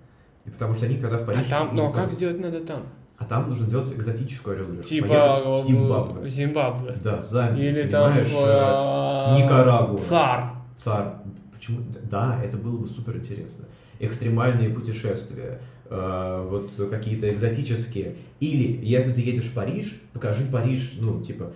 И 0.44 0.50
потому 0.50 0.74
что 0.74 0.86
они 0.86 0.96
когда 0.96 1.18
в 1.18 1.26
Париж... 1.26 1.42
А 1.46 1.50
там, 1.50 1.74
не 1.74 1.80
ну 1.80 1.88
а 1.88 1.92
как 1.92 2.10
сделать 2.10 2.40
надо 2.40 2.60
там? 2.60 2.82
А 3.18 3.24
там 3.24 3.48
нужно 3.48 3.68
делать 3.68 3.90
экзотическую 3.92 4.56
Орел. 4.56 4.82
Типа 4.82 5.08
Поехать 5.08 5.62
в 5.62 5.66
Зимбабве. 5.66 6.28
Зимбабве. 6.28 6.94
Да, 7.02 7.22
Замбия, 7.22 7.70
Или 7.70 7.88
там 7.88 8.10
понимаешь, 8.10 8.32
в, 8.32 8.36
э, 8.36 8.46
а, 8.48 9.38
Никарагуа. 9.38 9.96
Цар. 9.96 10.44
Царь. 10.76 11.12
Почему? 11.52 11.78
Да, 12.10 12.40
это 12.44 12.56
было 12.56 12.78
бы 12.78 12.88
супер 12.88 13.16
интересно. 13.16 13.66
Экстремальные 14.00 14.70
путешествия, 14.70 15.60
э, 15.88 16.48
вот 16.50 16.72
какие-то 16.90 17.32
экзотические. 17.32 18.16
Или, 18.40 18.84
если 18.84 19.12
ты 19.12 19.20
едешь 19.20 19.46
в 19.46 19.54
Париж, 19.54 19.98
покажи 20.12 20.44
Париж, 20.44 20.94
ну, 21.00 21.22
типа, 21.22 21.52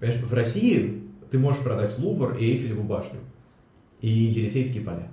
понимаешь, 0.00 0.20
в 0.22 0.34
России 0.34 1.02
ты 1.30 1.38
можешь 1.38 1.62
продать 1.62 1.96
Лувр 1.98 2.36
и 2.36 2.44
Эйфелеву 2.44 2.82
башню, 2.82 3.20
и 4.00 4.08
Елисейские 4.08 4.84
поля. 4.84 5.08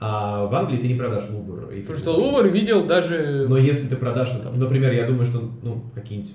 А 0.00 0.46
в 0.46 0.54
Англии 0.54 0.78
ты 0.78 0.88
не 0.88 0.94
продашь 0.94 1.30
Лувр 1.30 1.70
Эйфелеву 1.70 1.86
Потому 1.86 1.98
что. 1.98 2.12
Лувр 2.12 2.46
видел 2.48 2.86
даже... 2.86 3.46
Но 3.48 3.56
если 3.56 3.88
ты 3.88 3.96
продашь, 3.96 4.30
там, 4.42 4.58
например, 4.58 4.92
я 4.92 5.06
думаю, 5.06 5.24
что, 5.24 5.50
ну, 5.62 5.84
какие-нибудь, 5.94 6.34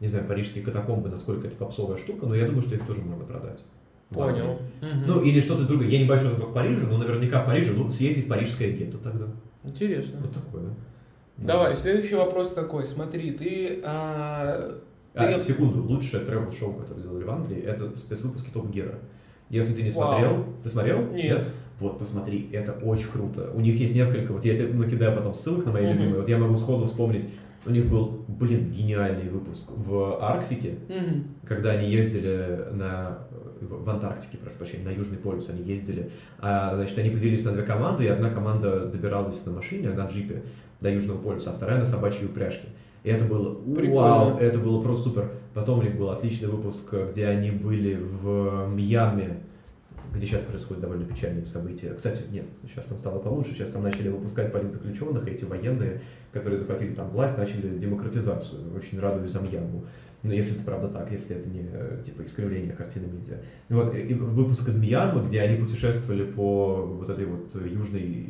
не 0.00 0.08
знаю, 0.08 0.26
парижские 0.26 0.64
катакомбы, 0.64 1.08
насколько 1.08 1.46
это 1.46 1.56
попсовая 1.56 1.96
штука, 1.96 2.26
но 2.26 2.34
я 2.34 2.46
думаю, 2.46 2.62
что 2.62 2.74
их 2.74 2.86
тоже 2.86 3.02
можно 3.02 3.24
продать. 3.24 3.64
Понял. 4.10 4.60
Мгм. 4.80 5.02
Ну, 5.06 5.20
или 5.22 5.40
что-то 5.40 5.64
другое. 5.64 5.88
Я 5.88 5.98
не 5.98 6.04
большой 6.04 6.30
знаток 6.30 6.54
Парижа, 6.54 6.86
но 6.86 6.96
наверняка 6.96 7.42
в 7.42 7.46
Париже, 7.46 7.72
ну, 7.72 7.90
съездить 7.90 8.26
в 8.26 8.28
парижское 8.28 8.70
гетто 8.70 8.98
тогда. 8.98 9.26
Интересно. 9.64 10.20
Вот 10.20 10.32
такое, 10.32 10.62
да. 10.62 10.74
Давай, 11.38 11.74
следующий 11.74 12.14
вопрос 12.14 12.52
такой. 12.52 12.86
Смотри, 12.86 13.32
ты... 13.32 13.80
а, 13.84 14.78
А, 15.16 15.38
ты- 15.38 15.44
секунду, 15.44 15.82
лучшее 15.82 16.24
тревел-шоу, 16.24 16.74
которое 16.74 17.00
сделали 17.00 17.24
в 17.24 17.30
Англии, 17.30 17.60
это 17.62 17.96
спецвыпуски 17.96 18.50
Топ 18.50 18.70
Гера. 18.70 18.98
Если 19.48 19.72
ты 19.74 19.82
не 19.82 19.90
Вау. 19.90 20.08
смотрел, 20.10 20.44
ты 20.62 20.68
смотрел? 20.68 21.06
Нет. 21.12 21.48
Вот, 21.80 21.98
посмотри, 21.98 22.48
это 22.52 22.72
очень 22.72 23.08
круто. 23.08 23.50
У 23.54 23.60
них 23.60 23.76
есть 23.78 23.94
несколько, 23.94 24.32
вот 24.32 24.44
я 24.44 24.54
тебе 24.56 24.72
накидаю 24.72 25.16
потом 25.16 25.34
ссылок 25.34 25.66
на 25.66 25.72
мои 25.72 25.84
Мгм. 25.84 25.92
любимые, 25.92 26.20
вот 26.20 26.28
я 26.28 26.38
могу 26.38 26.56
сходу 26.56 26.86
вспомнить, 26.86 27.28
у 27.66 27.70
них 27.70 27.86
был, 27.86 28.24
блин, 28.28 28.70
гениальный 28.70 29.28
выпуск 29.28 29.70
в 29.74 30.18
Арктике, 30.22 30.74
Мгм. 30.88 31.24
когда 31.46 31.72
они 31.72 31.88
ездили 31.90 32.68
на 32.72 33.18
в 33.60 33.84
в 33.84 33.88
Антарктике, 33.88 34.36
прошу 34.36 34.58
прощения, 34.58 34.84
на 34.84 34.90
Южный 34.90 35.16
полюс 35.16 35.48
они 35.48 35.62
ездили. 35.62 36.10
А, 36.38 36.74
значит, 36.74 36.98
они 36.98 37.08
поделились 37.08 37.42
на 37.44 37.52
две 37.52 37.62
команды, 37.62 38.04
и 38.04 38.06
одна 38.06 38.28
команда 38.28 38.84
добиралась 38.84 39.46
на 39.46 39.52
машине, 39.52 39.88
на 39.90 40.06
джипе 40.08 40.42
до 40.82 40.90
Южного 40.90 41.16
полюса, 41.18 41.50
а 41.50 41.54
вторая 41.54 41.78
на 41.78 41.86
собачьей 41.86 42.26
упряжке. 42.26 42.66
И 43.06 43.08
это 43.08 43.24
было 43.24 43.54
Прикольно. 43.54 43.94
вау, 43.94 44.36
это 44.38 44.58
было 44.58 44.82
просто 44.82 45.10
супер. 45.10 45.30
Потом 45.54 45.78
у 45.78 45.82
них 45.82 45.96
был 45.96 46.10
отличный 46.10 46.48
выпуск, 46.48 46.92
где 47.12 47.28
они 47.28 47.52
были 47.52 47.94
в 47.94 48.68
Мьянме, 48.74 49.42
где 50.16 50.26
сейчас 50.26 50.42
происходят 50.42 50.80
довольно 50.82 51.04
печальные 51.04 51.46
события. 51.46 51.92
Кстати, 51.94 52.22
нет, 52.32 52.46
сейчас 52.66 52.86
там 52.86 52.98
стало 52.98 53.18
получше, 53.18 53.52
сейчас 53.52 53.70
там 53.70 53.82
начали 53.82 54.08
выпускать 54.08 54.52
политзаключенных, 54.52 55.28
и 55.28 55.30
эти 55.32 55.44
военные, 55.44 56.00
которые 56.32 56.58
захватили 56.58 56.94
там 56.94 57.10
власть, 57.10 57.38
начали 57.38 57.78
демократизацию. 57.78 58.74
Очень 58.74 58.98
радуюсь 59.00 59.32
за 59.32 59.40
Мьянму. 59.40 59.84
Но 60.22 60.32
если 60.32 60.56
это 60.56 60.64
правда 60.64 60.88
так, 60.88 61.12
если 61.12 61.36
это 61.36 61.48
не 61.48 61.68
типа 62.02 62.22
искривление 62.22 62.72
картины 62.72 63.06
медиа. 63.06 63.36
Вот, 63.68 63.94
и 63.94 64.14
выпуск 64.14 64.68
из 64.68 64.76
Мьянмы, 64.80 65.26
где 65.26 65.42
они 65.42 65.62
путешествовали 65.62 66.24
по 66.24 66.82
вот 66.82 67.10
этой 67.10 67.26
вот 67.26 67.54
южной, 67.54 68.26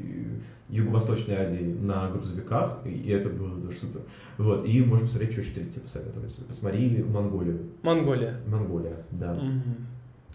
юго-восточной 0.69 1.37
Азии 1.37 1.77
на 1.81 2.11
грузовиках, 2.11 2.81
и 2.85 3.11
это 3.11 3.29
было 3.29 3.61
тоже 3.63 3.79
супер. 3.79 4.01
Вот, 4.37 4.67
и 4.67 4.85
можешь 4.85 5.07
посмотреть, 5.07 5.33
что 5.33 5.41
еще 5.43 5.53
третье 5.53 5.81
посоветовать. 5.81 6.45
Посмотри 6.49 7.05
Монголию. 7.05 7.61
Монголия. 7.83 8.35
Монголия, 8.47 8.97
да. 9.13 9.35
Мгм. 9.35 9.87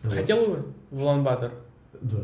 Вот. 0.04 0.14
Хотел 0.14 0.46
бы 0.46 0.66
в 0.90 1.02
Улан-Батор? 1.02 1.52
Да. 2.02 2.24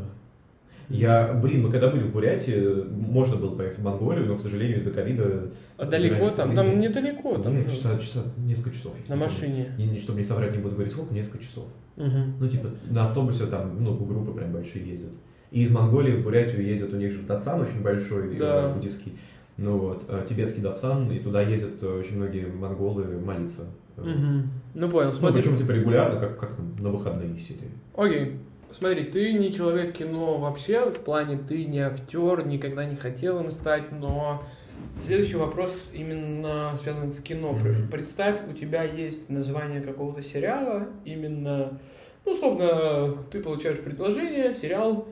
Я, 0.89 1.33
блин, 1.33 1.63
мы 1.63 1.71
когда 1.71 1.89
были 1.89 2.01
в 2.03 2.13
Бурятии, 2.13 2.83
можно 2.89 3.35
было 3.35 3.55
поехать 3.55 3.79
в 3.79 3.83
Монголию, 3.83 4.25
но, 4.25 4.37
к 4.37 4.41
сожалению, 4.41 4.77
из-за 4.77 4.91
ковида... 4.91 5.49
А 5.77 5.85
далеко 5.85 6.29
там? 6.29 6.49
Да 6.55 6.63
Там 6.63 6.79
недалеко. 6.79 7.35
Там 7.35 7.57
Нет, 7.57 7.69
часа, 7.69 7.99
часа, 7.99 8.23
несколько 8.37 8.75
часов. 8.75 8.93
на 9.09 9.17
машине. 9.17 9.73
Не, 9.77 9.85
не, 9.85 9.99
чтобы 9.99 10.19
не 10.19 10.25
соврать, 10.25 10.53
не 10.53 10.59
буду 10.59 10.75
говорить 10.75 10.93
сколько, 10.93 11.13
несколько 11.13 11.43
часов. 11.43 11.65
Мгм. 11.97 12.35
Ну, 12.39 12.47
типа, 12.47 12.69
на 12.89 13.05
автобусе 13.05 13.47
там, 13.47 13.83
ну, 13.83 13.95
группы 13.95 14.31
прям 14.31 14.53
большие 14.53 14.87
ездят. 14.87 15.11
И 15.51 15.63
из 15.63 15.71
Монголии 15.71 16.13
в 16.13 16.23
Бурятию 16.23 16.65
ездят, 16.65 16.93
у 16.93 16.97
них 16.97 17.11
же 17.11 17.21
Датсан 17.23 17.59
очень 17.61 17.81
большой, 17.81 18.37
Да. 18.37 18.69
э, 18.69 18.73
буддийский. 18.73 19.13
Ну 19.57 19.77
вот, 19.77 20.05
э, 20.07 20.25
тибетский 20.27 20.61
Датсан, 20.61 21.11
и 21.11 21.19
туда 21.19 21.41
ездят 21.41 21.81
э, 21.81 21.99
очень 21.99 22.17
многие 22.17 22.45
монголы 22.45 23.19
молиться. 23.19 23.63
Мгм. 23.97 24.51
Ну 24.73 24.89
понял, 24.89 25.07
Ну, 25.07 25.13
смотри. 25.13 25.41
причем, 25.41 25.57
типа, 25.57 25.71
регулярно, 25.71 26.19
как, 26.19 26.39
как 26.39 26.51
на 26.79 26.89
выходные 26.89 27.37
сидели. 27.39 27.71
Окей. 27.95 28.39
Смотри, 28.69 29.05
ты 29.05 29.33
не 29.33 29.53
человек 29.53 29.93
кино 29.95 30.37
вообще, 30.37 30.89
в 30.89 30.99
плане 30.99 31.37
ты 31.37 31.65
не 31.65 31.79
актер, 31.79 32.45
никогда 32.45 32.85
не 32.85 32.95
хотел 32.97 33.39
им 33.39 33.49
стать, 33.49 33.91
но 33.93 34.43
следующий 34.99 35.37
вопрос 35.37 35.89
именно 35.93 36.75
связан 36.77 37.09
с 37.11 37.19
кино. 37.21 37.53
Мгм. 37.53 37.87
Представь, 37.89 38.39
у 38.49 38.53
тебя 38.53 38.83
есть 38.83 39.29
название 39.29 39.81
какого-то 39.81 40.21
сериала, 40.21 40.87
именно, 41.05 41.79
ну, 42.25 42.33
условно, 42.33 43.15
ты 43.31 43.41
получаешь 43.41 43.79
предложение, 43.79 44.53
сериал 44.53 45.07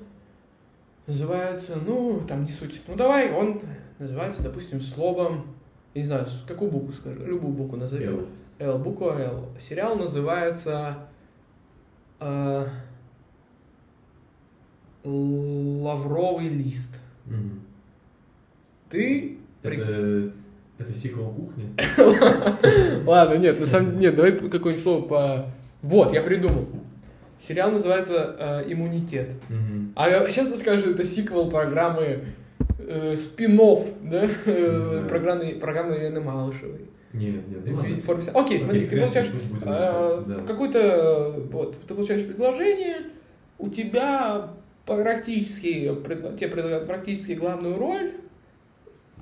называется, 1.07 1.77
ну, 1.85 2.21
там 2.27 2.43
не 2.43 2.51
суть, 2.51 2.81
ну, 2.87 2.95
давай, 2.95 3.31
он 3.31 3.61
называется, 3.99 4.43
допустим, 4.43 4.81
словом, 4.81 5.45
не 5.93 6.01
знаю, 6.01 6.25
какую 6.47 6.71
букву 6.71 6.91
скажи, 6.91 7.19
любую 7.25 7.53
букву 7.53 7.77
назови. 7.77 8.05
Эл. 8.05 8.25
Л, 8.59 8.77
буква 8.77 9.19
Л. 9.19 9.49
Сериал 9.59 9.95
называется 9.95 10.97
э, 12.19 12.67
Лавровый 15.03 16.47
лист. 16.47 16.95
Мгм. 17.25 17.61
Ты... 18.89 19.37
Это, 19.61 20.31
это 20.77 20.93
сиквел 20.93 21.31
кухни? 21.31 21.75
Ладно, 23.05 23.35
нет, 23.35 23.59
на 23.59 23.65
самом 23.65 23.97
нет, 23.97 24.15
давай 24.15 24.33
какое-нибудь 24.33 24.83
слово 24.83 25.01
по... 25.01 25.45
Вот, 25.81 26.13
я 26.13 26.21
придумал. 26.21 26.67
Сериал 27.37 27.71
называется 27.71 28.35
э, 28.39 28.71
«Иммунитет». 28.71 29.33
Мгм. 29.49 29.91
А 29.95 30.09
сейчас 30.29 30.57
скажешь, 30.57 30.85
это 30.85 31.03
сиквел 31.03 31.49
программы 31.49 32.25
э, 32.79 33.15
спин-офф, 33.15 33.87
да? 34.01 34.27
Знаю. 34.45 35.07
программы, 35.07 35.55
программы 35.59 35.95
Елены 35.95 36.21
Малышевой. 36.21 36.89
Нет, 37.13 37.47
нет. 37.47 37.61
В 37.63 37.71
ну 37.71 38.01
форме... 38.01 38.23
Окей, 38.33 38.59
смотри, 38.59 38.87
ты 38.87 38.97
получаешь 38.97 39.29
написано, 39.31 40.23
да. 40.27 40.39
какой-то... 40.45 41.35
Вот, 41.51 41.79
ты 41.79 41.93
получаешь 41.93 42.25
предложение, 42.25 42.97
у 43.57 43.69
тебя 43.69 44.49
практически... 44.85 45.93
пред- 45.95 46.35
Тебе 46.35 46.49
предлагают 46.49 46.87
практически 46.87 47.33
главную 47.33 47.77
роль, 47.77 48.11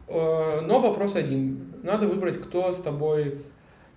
э, 0.08 0.62
но 0.62 0.80
вопрос 0.80 1.16
один. 1.16 1.74
Надо 1.84 2.08
выбрать, 2.08 2.42
кто 2.42 2.74
с 2.74 2.78
тобой... 2.78 3.40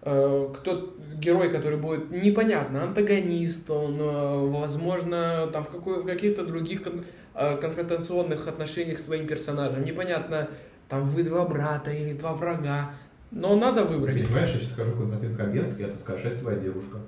э, 0.07 0.49
Кто 0.55 0.95
герой, 1.21 1.51
который 1.51 1.79
будет 1.79 2.11
непонятно, 2.11 2.85
антагонист, 2.85 3.69
он, 3.71 3.99
э, 4.01 4.47
возможно, 4.51 5.49
там 5.53 5.65
в, 5.65 5.69
какой, 5.69 6.03
в 6.03 6.07
каких-то 6.07 6.45
других 6.47 6.83
кон- 6.83 7.05
э, 7.35 7.57
конфронтационных 7.59 8.47
отношениях 8.49 8.99
с 8.99 9.03
твоим 9.03 9.27
персонажем. 9.27 9.85
Непонятно, 9.85 10.49
там 10.89 11.07
вы 11.09 11.23
два 11.23 11.45
брата 11.47 11.91
или 11.91 12.13
два 12.15 12.33
врага. 12.35 12.91
Но 13.33 13.57
надо 13.57 13.85
Ты 13.85 13.95
выбрать. 13.95 14.25
понимаешь, 14.25 14.51
я 14.53 14.61
сейчас 14.61 14.73
скажу 14.73 14.93
Константин 14.93 15.37
Хабенский, 15.37 15.85
а 15.85 15.89
ты 15.89 15.97
скажешь, 15.97 16.27
это 16.27 16.41
твоя 16.41 16.59
девушка. 16.59 16.99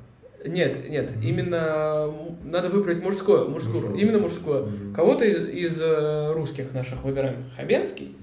Нет, 0.47 0.89
нет, 0.89 1.11
Мгм. 1.13 1.23
именно 1.23 2.13
надо 2.45 2.69
выбрать 2.71 3.03
мужское, 3.03 3.45
мужскую, 3.45 3.81
Мужское. 3.89 4.01
именно 4.01 4.19
мужское. 4.19 4.63
Мгм. 4.63 4.95
Кого-то 4.95 5.25
из, 5.25 5.49
из, 5.81 5.83
русских 6.35 6.73
наших 6.73 7.03
выбираем. 7.05 7.45
Хабенский? 7.57 8.17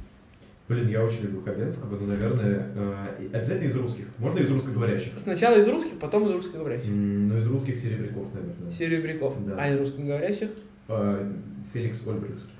Блин, 0.67 0.89
я 0.89 1.03
очень 1.03 1.23
люблю 1.23 1.41
Хабенского, 1.41 1.95
но, 1.99 2.07
наверное, 2.07 2.67
э, 2.75 3.27
обязательно 3.33 3.67
из 3.67 3.75
русских. 3.75 4.05
Можно 4.17 4.39
из 4.39 4.49
русскоговорящих? 4.49 5.13
Сначала 5.15 5.57
из 5.57 5.67
русских, 5.67 5.99
потом 5.99 6.27
из 6.27 6.33
русскоговорящих. 6.33 6.89
Ну, 6.89 7.37
из 7.37 7.47
русских 7.47 7.79
серебряков, 7.79 8.33
наверное. 8.33 8.71
Серебряков. 8.71 9.45
Да. 9.45 9.55
А 9.59 9.69
из 9.69 9.79
русскоговорящих? 9.79 10.49
Э, 10.87 11.31
Феликс 11.71 12.07
Ольбрихский. 12.07 12.51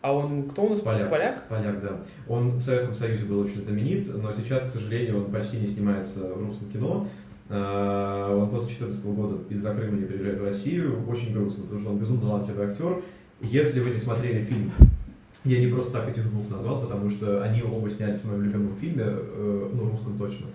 А 0.00 0.12
он 0.12 0.48
кто 0.48 0.64
у 0.64 0.70
нас? 0.70 0.80
Поляк. 0.80 1.10
Поляк? 1.10 1.48
Поляк, 1.48 1.80
да. 1.80 2.00
Он 2.26 2.56
в 2.56 2.62
Советском 2.62 2.96
Союзе 2.96 3.24
был 3.24 3.38
очень 3.38 3.60
знаменит, 3.60 4.08
но 4.20 4.32
сейчас, 4.32 4.64
к 4.64 4.70
сожалению, 4.70 5.18
он 5.18 5.30
почти 5.30 5.58
не 5.58 5.68
снимается 5.68 6.34
в 6.34 6.44
русском 6.44 6.68
кино. 6.70 7.08
А, 7.48 8.36
Он 8.36 8.50
после 8.50 8.68
2014 8.68 9.06
года 9.14 9.36
из-за 9.48 9.74
Крыма 9.74 9.98
не 9.98 10.06
приезжает 10.06 10.40
в 10.40 10.44
Россию. 10.44 11.08
Очень 11.08 11.34
грустно, 11.34 11.64
потому 11.64 11.80
что 11.80 11.90
он 11.90 11.98
безумно 11.98 12.22
талантливый 12.22 12.66
актер. 12.66 13.02
Если 13.40 13.80
вы 13.80 13.90
не 13.90 13.98
смотрели 13.98 14.42
фильм, 14.42 14.72
я 15.44 15.60
не 15.60 15.66
просто 15.66 15.98
так 15.98 16.08
этих 16.08 16.28
двух 16.30 16.48
назвал, 16.50 16.80
потому 16.82 17.10
что 17.10 17.42
они 17.42 17.62
оба 17.62 17.90
снялись 17.90 18.20
в 18.20 18.24
моем 18.28 18.42
любимом 18.44 18.76
фильме, 18.76 19.04
э, 19.06 19.70
ну, 19.72 19.90
русском 19.90 20.16
точно. 20.18 20.46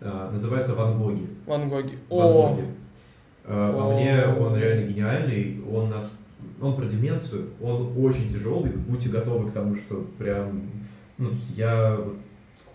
А, 0.00 0.30
Называется 0.32 0.74
«Ван 0.74 0.98
Гоги». 0.98 1.26
Ван 1.46 1.68
Гоги. 1.68 1.98
Ван 2.10 2.26
О, 2.26 2.48
Гоги. 2.54 2.66
А, 3.44 3.72
По 3.72 3.90
О. 3.90 3.94
мне 3.94 4.24
он 4.26 4.56
реально 4.56 4.88
гениальный, 4.88 5.60
он 5.70 5.90
нас, 5.90 6.20
он 6.60 6.74
про 6.74 6.86
деменцию, 6.86 7.50
он 7.60 7.92
очень 7.96 8.28
тяжелый, 8.28 8.72
будьте 8.72 9.10
готовы 9.10 9.50
к 9.50 9.52
тому, 9.52 9.76
что 9.76 10.06
прям, 10.18 10.62
ну, 11.18 11.30
я 11.54 11.98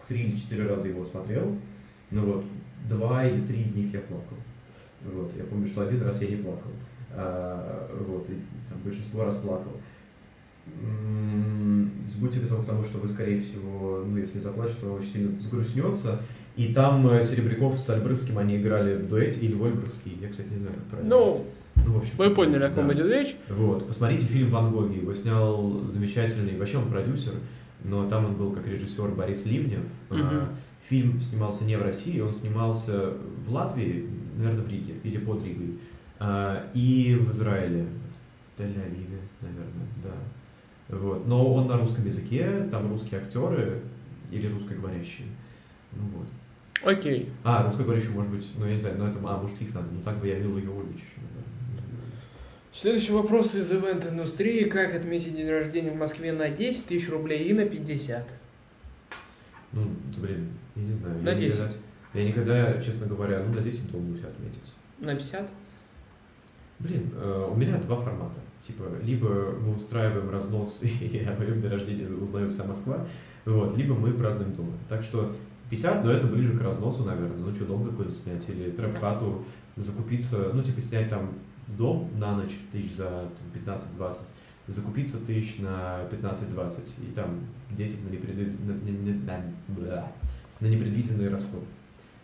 три 0.07 0.23
или 0.23 0.37
четыре 0.37 0.67
раза 0.67 0.87
его 0.87 1.03
смотрел, 1.03 1.53
ну 2.11 2.25
вот, 2.25 2.45
два 2.89 3.25
или 3.25 3.41
три 3.45 3.61
из 3.61 3.75
них 3.75 3.93
я 3.93 3.99
плакал. 3.99 4.37
Вот, 5.03 5.31
я 5.37 5.43
помню, 5.43 5.67
что 5.67 5.81
один 5.81 6.01
раз 6.03 6.21
я 6.21 6.29
не 6.29 6.37
плакал. 6.37 6.71
А, 7.11 7.89
вот, 8.07 8.29
и 8.29 8.33
там 8.69 8.79
большинство 8.85 9.25
раз 9.25 9.35
плакал. 9.37 9.71
М, 9.73 9.81
Будьте 12.19 12.39
готовы 12.39 12.63
к 12.63 12.65
тому, 12.65 12.83
что 12.83 12.97
вы, 12.97 13.07
скорее 13.07 13.39
всего, 13.39 14.03
ну, 14.05 14.17
если 14.17 14.39
заплачете, 14.39 14.79
то 14.81 14.93
очень 14.93 15.11
сильно 15.11 15.37
взгрустнется. 15.37 16.19
И 16.55 16.73
там 16.73 17.07
э, 17.09 17.23
Серебряков 17.23 17.77
с 17.77 17.87
Альбрывским 17.91 18.39
они 18.39 18.57
играли 18.57 18.95
в 18.95 19.07
дуэте, 19.07 19.39
или 19.41 19.53
Ольбрывский, 19.53 20.17
я, 20.19 20.29
кстати, 20.29 20.47
не 20.49 20.57
знаю, 20.57 20.73
как 20.73 20.83
правильно. 20.85 21.15
ну, 21.15 21.45
ну, 21.85 21.93
в 21.93 21.97
общем, 21.97 22.13
вы 22.17 22.31
поняли, 22.31 22.63
о 22.63 22.69
ком 22.69 22.87
да. 22.87 22.95
идет 22.95 23.11
речь. 23.11 23.35
Вот, 23.49 23.87
посмотрите 23.87 24.25
фильм 24.25 24.49
«Ван 24.49 24.71
Гоги», 24.71 24.97
его 24.97 25.13
снял 25.13 25.87
замечательный, 25.87 26.57
вообще 26.57 26.77
он 26.77 26.89
продюсер, 26.89 27.33
но 27.83 28.09
там 28.09 28.25
он 28.25 28.35
был 28.35 28.51
как 28.51 28.67
режиссер 28.67 29.09
Борис 29.09 29.45
Ливнев. 29.45 29.81
А, 30.09 30.49
Фильм 30.89 31.21
снимался 31.21 31.65
не 31.65 31.75
в 31.75 31.81
России, 31.81 32.19
он 32.21 32.33
снимался 32.33 33.13
в 33.45 33.53
Латвии, 33.53 34.09
наверное, 34.37 34.63
в 34.63 34.69
Риге 34.69 34.95
или 35.03 35.17
под 35.17 35.43
Ригой, 35.43 35.79
а, 36.17 36.65
и 36.73 37.15
в 37.19 37.29
Израиле, 37.31 37.85
в 38.55 38.61
Тель-Авиве, 38.61 39.19
наверное, 39.41 39.87
да. 40.03 40.11
Вот. 40.89 41.27
Но 41.27 41.53
он 41.53 41.67
на 41.67 41.77
русском 41.77 42.05
языке, 42.05 42.67
там 42.71 42.89
русские 42.89 43.21
актеры 43.21 43.81
или 44.31 44.47
русскоговорящие. 44.47 45.27
Ну 45.93 46.03
вот. 46.15 46.27
Окей. 46.83 47.29
А, 47.43 47.65
русскоговорящие, 47.65 48.11
может 48.11 48.31
быть, 48.31 48.47
ну 48.57 48.65
я 48.65 48.75
не 48.75 48.81
знаю, 48.81 48.97
но 48.97 49.07
это, 49.07 49.19
а, 49.23 49.37
может 49.37 49.61
их 49.61 49.73
надо, 49.73 49.87
ну 49.91 50.01
так 50.01 50.19
бы 50.19 50.27
я 50.27 50.37
Йовович 50.37 50.95
еще, 50.95 51.21
наверное. 51.21 51.47
Следующий 52.71 53.11
вопрос 53.11 53.55
из 53.55 53.71
ивент-индустрии. 53.71 54.65
Как 54.65 54.93
отметить 54.93 55.35
день 55.35 55.49
рождения 55.49 55.91
в 55.91 55.95
Москве 55.95 56.31
на 56.31 56.49
10 56.49 56.85
тысяч 56.85 57.09
рублей 57.09 57.47
и 57.47 57.53
на 57.53 57.65
50? 57.65 58.29
Ну, 59.71 59.83
да, 60.15 60.21
блин, 60.21 60.49
я 60.75 60.83
не 60.83 60.93
знаю. 60.93 61.19
На 61.23 61.29
я 61.29 61.35
10. 61.35 61.59
Никогда, 61.59 61.75
я 62.13 62.23
никогда, 62.23 62.81
честно 62.81 63.07
говоря, 63.07 63.43
ну, 63.43 63.53
на 63.53 63.61
10 63.61 63.91
думаю 63.91 64.17
все 64.17 64.27
отметить. 64.27 64.73
На 64.99 65.15
50? 65.15 65.49
Блин, 66.79 67.09
э, 67.15 67.49
у 67.51 67.55
меня 67.55 67.77
два 67.77 67.99
формата. 67.99 68.39
Типа, 68.65 68.83
либо 69.03 69.53
мы 69.61 69.75
устраиваем 69.75 70.29
разнос, 70.29 70.81
и 70.83 71.25
о 71.27 71.37
моем 71.37 71.61
дне 71.61 71.69
рождения 71.69 72.07
узнает 72.09 72.51
вся 72.51 72.63
Москва, 72.63 73.05
вот, 73.45 73.77
либо 73.77 73.95
мы 73.95 74.11
празднуем 74.11 74.53
дома. 74.55 74.73
Так 74.89 75.03
что 75.03 75.35
50, 75.69 76.03
но 76.03 76.11
это 76.11 76.27
ближе 76.27 76.57
к 76.57 76.61
разносу, 76.61 77.03
наверное. 77.03 77.37
Ну, 77.37 77.53
что, 77.55 77.65
дом 77.65 77.83
какой-нибудь 77.85 78.17
снять, 78.17 78.47
или 78.49 78.71
трэп-хату 78.71 79.43
закупиться, 79.75 80.51
ну, 80.53 80.63
типа, 80.63 80.81
снять 80.81 81.09
там 81.09 81.33
дом 81.77 82.09
на 82.17 82.35
ночь 82.35 82.57
тысяч 82.71 82.95
за 82.95 83.05
там, 83.05 83.75
15-20, 83.75 84.15
закупиться 84.67 85.17
тысяч 85.25 85.59
на 85.59 86.01
15-20, 86.11 86.79
и 87.09 87.13
там 87.13 87.39
10 87.71 88.05
на, 88.05 88.13
непреды- 88.13 88.55
на, 88.65 88.73
на- 88.73 89.91
на- 89.91 90.11
на- 90.59 90.67
непредвиденные 90.67 91.29
расходы. 91.29 91.65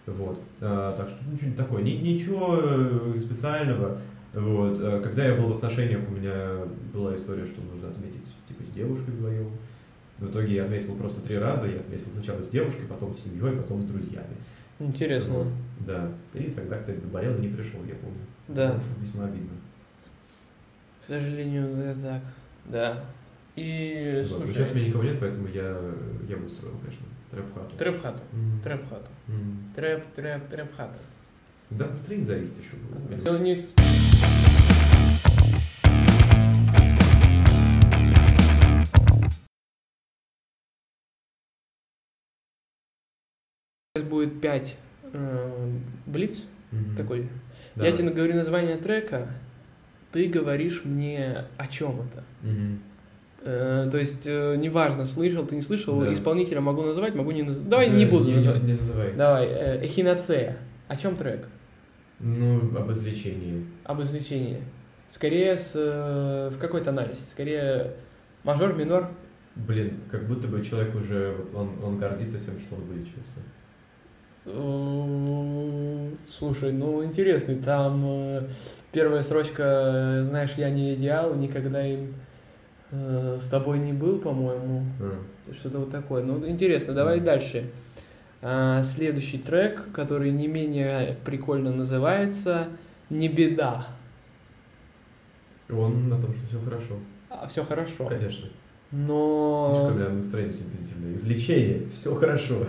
Вот. 0.05 0.41
А, 0.59 0.95
так 0.97 1.07
что 1.07 1.19
ну, 1.25 1.37
не 1.47 1.53
такое. 1.55 1.81
Ни- 1.83 1.91
ничего 2.01 2.57
э, 2.61 3.17
специального. 3.19 3.99
Вот. 4.33 4.79
А, 4.81 5.01
Когда 5.01 5.25
я 5.27 5.35
был 5.35 5.53
в 5.53 5.57
отношениях, 5.57 6.01
у 6.07 6.11
меня 6.11 6.65
была 6.93 7.15
история, 7.15 7.45
что 7.45 7.61
нужно 7.61 7.89
отметить 7.89 8.23
типа 8.47 8.63
с 8.65 8.69
девушкой 8.71 9.11
вдвоем. 9.11 9.51
В 10.19 10.29
итоге 10.29 10.55
я 10.55 10.63
отметил 10.65 10.95
просто 10.95 11.21
три 11.21 11.37
раза. 11.37 11.67
Я 11.67 11.79
отметил 11.79 12.11
сначала 12.13 12.41
с 12.41 12.49
девушкой, 12.49 12.85
потом 12.87 13.15
с 13.15 13.19
семьей, 13.21 13.55
потом 13.57 13.81
с 13.81 13.85
друзьями. 13.85 14.35
Интересно. 14.79 15.33
Вот. 15.33 15.47
Да. 15.85 16.11
И 16.33 16.43
тогда, 16.51 16.79
кстати, 16.79 16.99
заболел 16.99 17.37
и 17.37 17.41
не 17.41 17.47
пришел, 17.49 17.79
я 17.85 17.95
помню. 17.95 18.19
Да. 18.47 18.79
Весьма 19.01 19.25
обидно. 19.25 19.49
К 21.03 21.07
сожалению, 21.07 21.67
это 21.75 21.99
так. 22.01 22.21
Да. 22.65 23.03
И. 23.55 24.23
Но 24.23 24.37
слушай, 24.37 24.53
Сейчас 24.53 24.71
у 24.71 24.75
меня 24.75 24.87
никого 24.87 25.03
нет, 25.03 25.19
поэтому 25.19 25.47
я, 25.47 25.77
я 26.27 26.37
бы 26.37 26.45
устроил, 26.45 26.75
конечно, 26.79 27.05
трэп-хату. 27.29 27.75
трэп-хату. 27.77 28.19
М. 28.31 28.61
Трэп-хату. 28.63 29.07
М. 29.27 29.71
Трэп, 29.75 30.03
трэп, 30.15 30.47
трэп-хата. 30.49 30.95
Да, 31.77 31.87
настроение 31.87 32.25
зависит 32.25 32.55
еще. 32.59 32.75
не 33.39 33.55
с- 33.55 33.73
Сейчас 43.95 44.07
будет 44.07 44.41
5 44.41 44.75
блиц 46.07 46.43
Мгм. 46.71 46.95
такой. 46.95 47.29
Да. 47.75 47.85
Я 47.85 47.91
тебе 47.91 48.09
говорю 48.09 48.35
название 48.35 48.77
трека, 48.77 49.27
ты 50.11 50.27
говоришь 50.27 50.83
мне 50.83 51.45
о 51.57 51.67
чем 51.67 52.01
это. 52.01 52.23
Мгм. 52.41 52.79
Э, 53.45 53.89
то 53.91 53.97
есть, 53.97 54.25
э, 54.25 54.55
неважно, 54.57 55.05
слышал 55.05 55.45
ты 55.45 55.55
не 55.55 55.61
слышал, 55.61 55.99
Да. 55.99 56.13
исполнителя 56.13 56.61
могу 56.61 56.81
называть, 56.83 57.13
могу 57.13 57.31
не 57.31 57.43
называть. 57.43 57.69
Давай 57.69 57.89
Да, 57.89 57.95
не 57.95 58.05
буду 58.05 58.25
не, 58.29 58.35
называть. 58.35 58.63
Не 58.63 58.73
называй. 58.73 59.13
Давай, 59.13 59.47
э, 59.47 59.85
Эхиноцея. 59.85 60.57
О 60.87 60.95
чем 60.95 61.15
трек? 61.15 61.47
Ну, 62.23 62.77
об 62.77 62.89
излечении. 62.91 63.65
Об 63.83 64.01
излечении. 64.01 64.61
Скорее 65.09 65.57
с... 65.57 65.73
э, 65.75 66.49
в 66.49 66.57
какой 66.57 66.81
тональности? 66.81 67.29
Скорее 67.29 67.91
мажор, 68.43 68.73
минор? 68.73 69.09
Блин, 69.55 69.99
как 70.09 70.25
будто 70.25 70.47
бы 70.47 70.63
человек 70.63 70.95
уже, 70.95 71.35
он, 71.53 71.71
он 71.83 71.99
гордится 71.99 72.39
тем, 72.39 72.59
что 72.61 72.75
он 72.75 72.81
вылечился. 72.85 73.39
Слушай, 76.25 76.71
ну 76.71 77.03
интересный. 77.03 77.57
Там 77.57 78.01
э, 78.03 78.47
первая 78.91 79.21
строчка, 79.21 80.21
знаешь, 80.23 80.53
я 80.57 80.69
не 80.69 80.95
идеал, 80.95 81.35
никогда 81.35 81.85
им 81.85 82.13
э, 82.91 83.37
с 83.39 83.47
тобой 83.49 83.79
не 83.79 83.93
был, 83.93 84.19
по-моему. 84.19 84.85
Что-то 85.51 85.79
вот 85.79 85.91
такое. 85.91 86.23
Ну, 86.23 86.47
интересно, 86.47 86.93
давай 86.93 87.17
Мгм. 87.17 87.25
дальше. 87.25 87.69
А, 88.45 88.83
следующий 88.83 89.37
трек, 89.37 89.85
который 89.93 90.29
не 90.31 90.47
менее 90.49 91.17
прикольно 91.23 91.71
называется 91.71 92.67
«Не 93.09 93.29
беда». 93.29 93.87
Он 95.69 96.11
о 96.11 96.19
том, 96.19 96.33
что 96.33 96.47
все 96.47 96.59
хорошо. 96.59 96.95
А, 97.29 97.47
все 97.47 97.63
хорошо. 97.63 98.07
Конечно. 98.07 98.49
Но... 98.91 99.71
Слишком, 99.73 99.97
меня 99.97 100.09
настроение 100.09 100.53
все 100.53 100.63
позитивное. 100.65 101.15
Излечение, 101.15 101.87
все 101.93 102.13
хорошо. 102.15 102.67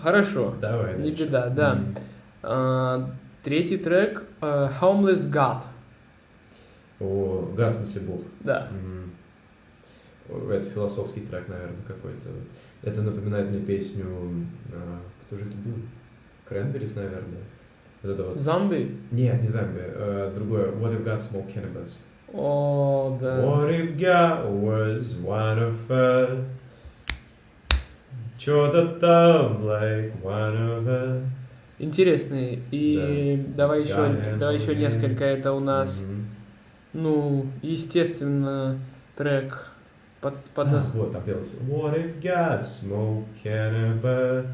Хорошо. 0.00 0.54
Давай. 0.60 0.96
Не 0.98 1.10
дальше. 1.10 1.24
беда, 1.24 1.48
да. 1.48 1.72
М. 1.72 1.94
А, 2.44 3.10
третий 3.42 3.76
трек 3.76 4.22
э, 4.40 4.70
«Homeless 4.80 5.30
God». 5.32 5.64
О, 7.00 7.52
да, 7.56 7.70
в 7.70 7.74
смысле 7.74 8.00
Бог. 8.02 8.20
Да. 8.40 8.68
О, 10.28 10.50
Это 10.52 10.70
философский 10.70 11.22
трек, 11.22 11.48
наверное, 11.48 11.82
какой-то. 11.88 12.28
Это 12.82 13.02
напоминает 13.02 13.50
мне 13.50 13.60
песню... 13.60 14.06
а, 14.72 15.00
Кто 15.26 15.36
же 15.36 15.42
это 15.42 15.56
был? 15.58 15.74
Кренберис, 16.48 16.96
наверное. 16.96 17.42
Вот 18.02 18.12
это 18.12 18.22
вот. 18.24 18.38
«Зомби». 18.40 18.96
Нет, 19.10 19.42
не 19.42 19.48
зомби. 19.48 19.80
а, 19.84 20.32
Другое. 20.34 20.70
What 20.72 20.92
if 20.94 21.04
God 21.04 21.18
smoked 21.18 21.52
cannabis? 21.52 22.04
О, 22.32 23.18
да. 23.20 23.42
What 23.44 23.70
if 23.70 23.96
God 23.96 24.50
was 24.62 25.18
one 25.24 25.58
of 25.58 25.90
us? 25.90 26.38
Что-то 28.38 28.86
там, 29.00 29.64
like 29.64 30.12
one 30.22 30.56
of 30.56 30.86
us. 30.86 31.22
Интересный. 31.80 32.60
И 32.70 33.44
давай 33.56 33.82
еще, 33.82 33.94
Да, 33.94 34.36
давай 34.38 34.56
еще 34.56 34.74
да. 34.74 34.80
несколько. 34.80 35.24
Это 35.24 35.52
у 35.52 35.60
нас, 35.60 36.00
Мгм. 36.00 36.26
ну, 36.92 37.46
естественно, 37.62 38.78
трек 39.16 39.67
под, 40.20 40.34
под 40.54 40.68
А, 40.68 40.80
вот, 40.94 41.12
там 41.12 41.22
пелось. 41.22 41.54
What 41.68 41.94
if 41.96 42.20
God 42.20 42.60
smoked 42.60 43.26
cannabis? 43.42 44.46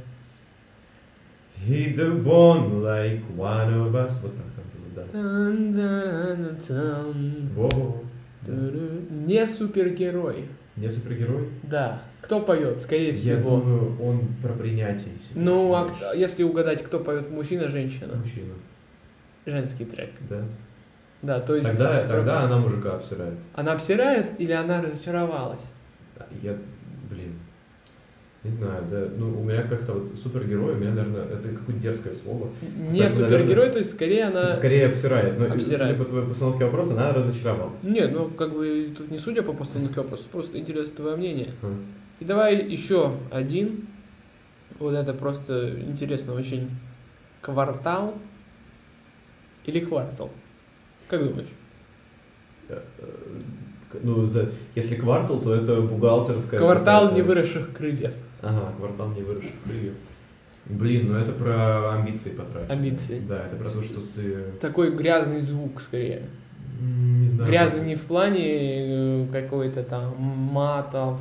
He 1.67 1.95
the 1.97 2.11
born 2.23 2.83
like 2.83 3.23
one 3.37 3.73
of 3.73 3.95
us. 3.95 4.21
Вот 4.23 4.35
так 4.37 4.47
там 4.55 4.65
было, 4.75 4.91
да. 4.95 6.45
Во-во-во. 7.55 8.03
Не 9.27 9.47
супергерой. 9.47 10.49
Не 10.77 10.91
супергерой? 10.91 11.49
Да. 11.63 12.03
Кто 12.21 12.41
поет, 12.41 12.81
скорее 12.81 13.11
Я 13.11 13.15
всего? 13.15 13.61
думаю, 13.61 14.03
он 14.03 14.21
про 14.43 14.53
принятие 14.53 15.17
себя. 15.19 15.41
Ну, 15.43 15.75
а 15.75 15.89
если 16.15 16.43
угадать, 16.43 16.83
кто 16.83 16.99
поет, 16.99 17.31
мужчина, 17.31 17.69
женщина? 17.69 18.17
Мужчина, 18.17 18.55
Женский 19.47 19.85
трек. 19.85 20.11
да. 20.29 20.43
Да, 21.25 21.41
то 21.41 21.57
есть... 21.57 21.67
Тогда, 21.69 22.07
тогда 22.07 22.43
она 22.43 22.59
мужика 22.59 22.97
обсирает. 22.97 23.39
Она 23.55 23.73
обсирает 23.73 24.39
или 24.39 24.53
она 24.53 24.83
разочаровалась? 24.83 25.71
Я, 26.43 26.57
блин, 27.11 27.39
не 28.45 28.51
знаю, 28.51 28.85
да, 28.91 29.09
ну, 29.17 29.41
у 29.41 29.43
меня 29.43 29.63
как-то 29.63 29.95
вот 29.95 30.19
супергерой, 30.19 30.75
у 30.75 30.77
меня, 30.77 30.91
наверное, 30.91 31.25
это 31.25 31.49
какое-то 31.49 31.81
дерзкое 31.81 32.13
слово. 32.13 32.51
Не 32.91 33.01
Так, 33.01 33.11
супергерой, 33.11 33.41
наверное, 33.47 33.73
то 33.73 33.79
есть 33.79 33.91
скорее 33.93 34.25
она... 34.25 34.53
Скорее 34.53 34.87
обсирает, 34.87 35.39
но 35.39 35.47
Обсирает. 35.47 35.93
судя 35.93 35.95
по 35.95 36.05
твоей 36.05 36.27
постановке 36.27 36.65
вопроса, 36.67 36.93
она 36.93 37.15
разочаровалась. 37.15 37.83
Нет, 37.83 38.13
ну 38.13 38.29
как 38.29 38.53
бы 38.53 38.95
тут 38.97 39.11
не 39.11 39.19
судя 39.19 39.43
по 39.43 39.55
постановке 39.55 40.01
вопроса, 40.03 40.25
просто 40.31 40.59
интересно 40.59 40.95
твое 40.95 41.17
мнение. 41.17 41.53
Хм. 41.63 41.87
И 42.21 42.25
давай 42.27 42.63
еще 42.63 43.17
один. 43.31 43.89
Вот 44.79 44.93
это 44.93 45.15
просто 45.15 45.81
интересно 45.81 46.35
очень. 46.35 46.71
Квартал 47.41 48.15
или 49.65 49.81
квартал? 49.81 50.31
Как 51.09 51.27
думаешь? 51.27 51.49
Э, 52.69 52.81
э, 52.99 53.07
Ну, 54.03 54.27
за- 54.27 54.51
если 54.75 54.97
квартал, 54.97 55.41
то 55.41 55.55
это 55.55 55.81
бухгалтерская... 55.81 56.59
Квартал 56.59 57.03
какая-то- 57.09 57.17
невыросших 57.23 57.73
крыльев. 57.73 58.13
Ага, 58.43 58.73
квартал 58.77 59.11
не 59.11 59.23
выросших 59.23 59.53
крыльев. 59.65 59.95
Блин, 60.67 61.13
ну 61.13 61.19
это 61.19 61.31
про 61.33 61.93
амбиции 61.95 62.31
потрачено. 62.31 62.73
Амбиции. 62.75 63.21
Да, 63.29 63.47
это 63.47 63.57
про 63.57 63.71
то, 63.71 63.83
что 63.83 63.95
ты... 64.17 64.51
Такой 64.61 64.97
грязный 64.97 65.43
звук 65.43 65.81
скорее. 65.81 66.23
Не 66.81 67.29
знаю. 67.29 67.49
Грязный 67.51 67.87
не 67.87 67.95
в 67.95 68.01
плане 68.03 68.43
э, 68.45 69.27
какой-то 69.31 69.85
там 69.85 70.17
матов, 70.19 71.21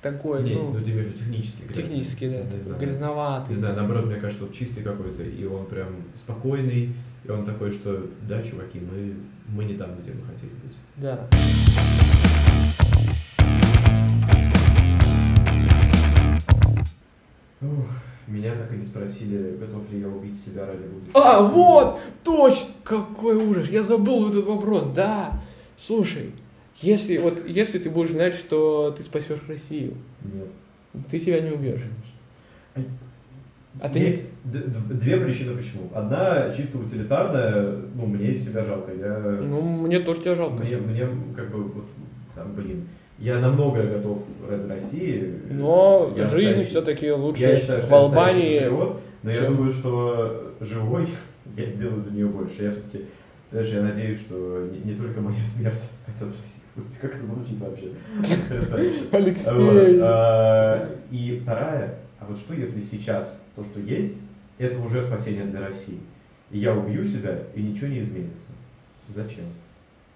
такой, 0.00 0.42
Не, 0.44 0.54
ну, 0.54 0.74
ну 0.74 0.84
ты 0.84 0.92
между 0.92 1.12
технически 1.14 1.62
грязный. 1.64 1.82
технически, 1.82 2.28
да, 2.28 2.54
Не 2.56 2.60
знаю. 2.60 2.80
грязноватый. 2.80 3.54
Не 3.54 3.58
знаю, 3.58 3.76
наоборот, 3.76 4.06
мне 4.06 4.16
кажется, 4.16 4.44
вот 4.44 4.54
чистый 4.54 4.82
какой-то, 4.84 5.22
и 5.24 5.44
он 5.44 5.66
прям 5.66 5.88
спокойный, 6.16 6.94
и 7.24 7.30
он 7.30 7.44
такой, 7.44 7.70
что 7.70 8.08
да, 8.28 8.42
чуваки, 8.42 8.80
мы, 8.80 9.14
мы 9.48 9.64
не 9.64 9.74
там, 9.74 9.90
где 10.00 10.12
мы 10.12 10.24
хотели 10.24 10.50
быть. 10.62 10.76
Да. 10.96 11.28
Ух, 17.60 17.86
меня 18.26 18.56
так 18.56 18.72
и 18.72 18.76
не 18.76 18.84
спросили, 18.84 19.56
готов 19.56 19.88
ли 19.90 20.00
я 20.00 20.08
убить 20.08 20.38
себя 20.40 20.66
ради 20.66 20.84
будущего. 20.84 21.12
А, 21.14 21.42
вот! 21.42 22.00
Точно! 22.24 22.66
Какой 22.82 23.36
ужас! 23.36 23.68
Я 23.68 23.84
забыл 23.84 24.28
этот 24.28 24.44
вопрос, 24.46 24.86
да! 24.86 25.40
Слушай, 25.76 26.32
если, 26.80 27.18
вот, 27.18 27.46
если 27.46 27.78
ты 27.78 27.88
будешь 27.88 28.10
знать, 28.10 28.34
что 28.34 28.90
ты 28.96 29.04
спасешь 29.04 29.38
Россию, 29.46 29.94
Нет. 30.22 30.48
ты 31.08 31.20
себя 31.20 31.40
не 31.40 31.52
убьешь. 31.52 31.82
А 33.80 33.88
ты 33.88 33.98
не- 34.00 34.06
Есть 34.06 34.26
д- 34.44 34.64
две 34.94 35.16
причины 35.18 35.56
почему. 35.56 35.88
Одна 35.94 36.52
чисто 36.54 36.78
утилитарная, 36.78 37.74
ну, 37.94 38.06
мне 38.06 38.34
себя 38.36 38.64
жалко. 38.64 38.92
Я, 38.92 39.18
Ну, 39.42 39.60
мне 39.62 40.00
тоже 40.00 40.20
тебя 40.20 40.34
жалко. 40.34 40.62
мне, 40.62 40.76
мне 40.76 41.06
как 41.34 41.50
бы, 41.50 41.62
вот, 41.64 41.84
там, 42.34 42.54
блин, 42.54 42.86
я 43.18 43.38
на 43.40 43.50
многое 43.50 43.86
готов 43.98 44.18
ради 44.48 44.66
России. 44.66 45.34
Но 45.50 46.12
Я 46.16 46.26
жизнь 46.26 46.64
все-таки 46.64 47.10
лучше 47.12 47.42
Я 47.42 47.56
считаю, 47.56 47.78
что 47.80 47.88
в 47.88 47.90
я 47.92 47.96
Албании. 47.98 48.58
патриот, 48.60 49.00
но 49.22 49.30
я 49.30 49.36
чем- 49.36 49.56
думаю, 49.56 49.72
что 49.72 50.54
живой 50.60 51.06
я 51.56 51.66
сделаю 51.66 52.02
для 52.02 52.12
нее 52.12 52.26
больше. 52.26 52.62
Я 52.64 52.70
все-таки, 52.72 53.06
знаешь, 53.50 53.68
я 53.68 53.82
надеюсь, 53.82 54.20
что 54.20 54.68
не, 54.70 54.92
не 54.92 54.96
только 54.98 55.20
моя 55.20 55.44
смерть 55.44 55.78
спасет 55.96 56.28
Россию. 56.40 56.64
Господи, 56.76 56.98
как 57.00 57.14
это 57.16 57.26
звучит 57.26 57.58
вообще? 57.60 57.88
Алексей! 59.12 59.98
А, 60.02 60.88
И 61.10 61.38
вторая, 61.42 61.94
а 62.22 62.26
вот 62.28 62.38
что 62.38 62.54
если 62.54 62.82
сейчас 62.82 63.42
то, 63.56 63.64
что 63.64 63.80
есть, 63.80 64.20
это 64.58 64.78
уже 64.80 65.02
спасение 65.02 65.44
для 65.44 65.60
России? 65.60 65.98
И 66.50 66.58
я 66.58 66.74
убью 66.74 67.06
себя, 67.06 67.38
и 67.54 67.62
ничего 67.62 67.88
не 67.88 68.00
изменится. 68.00 68.48
Зачем? 69.08 69.44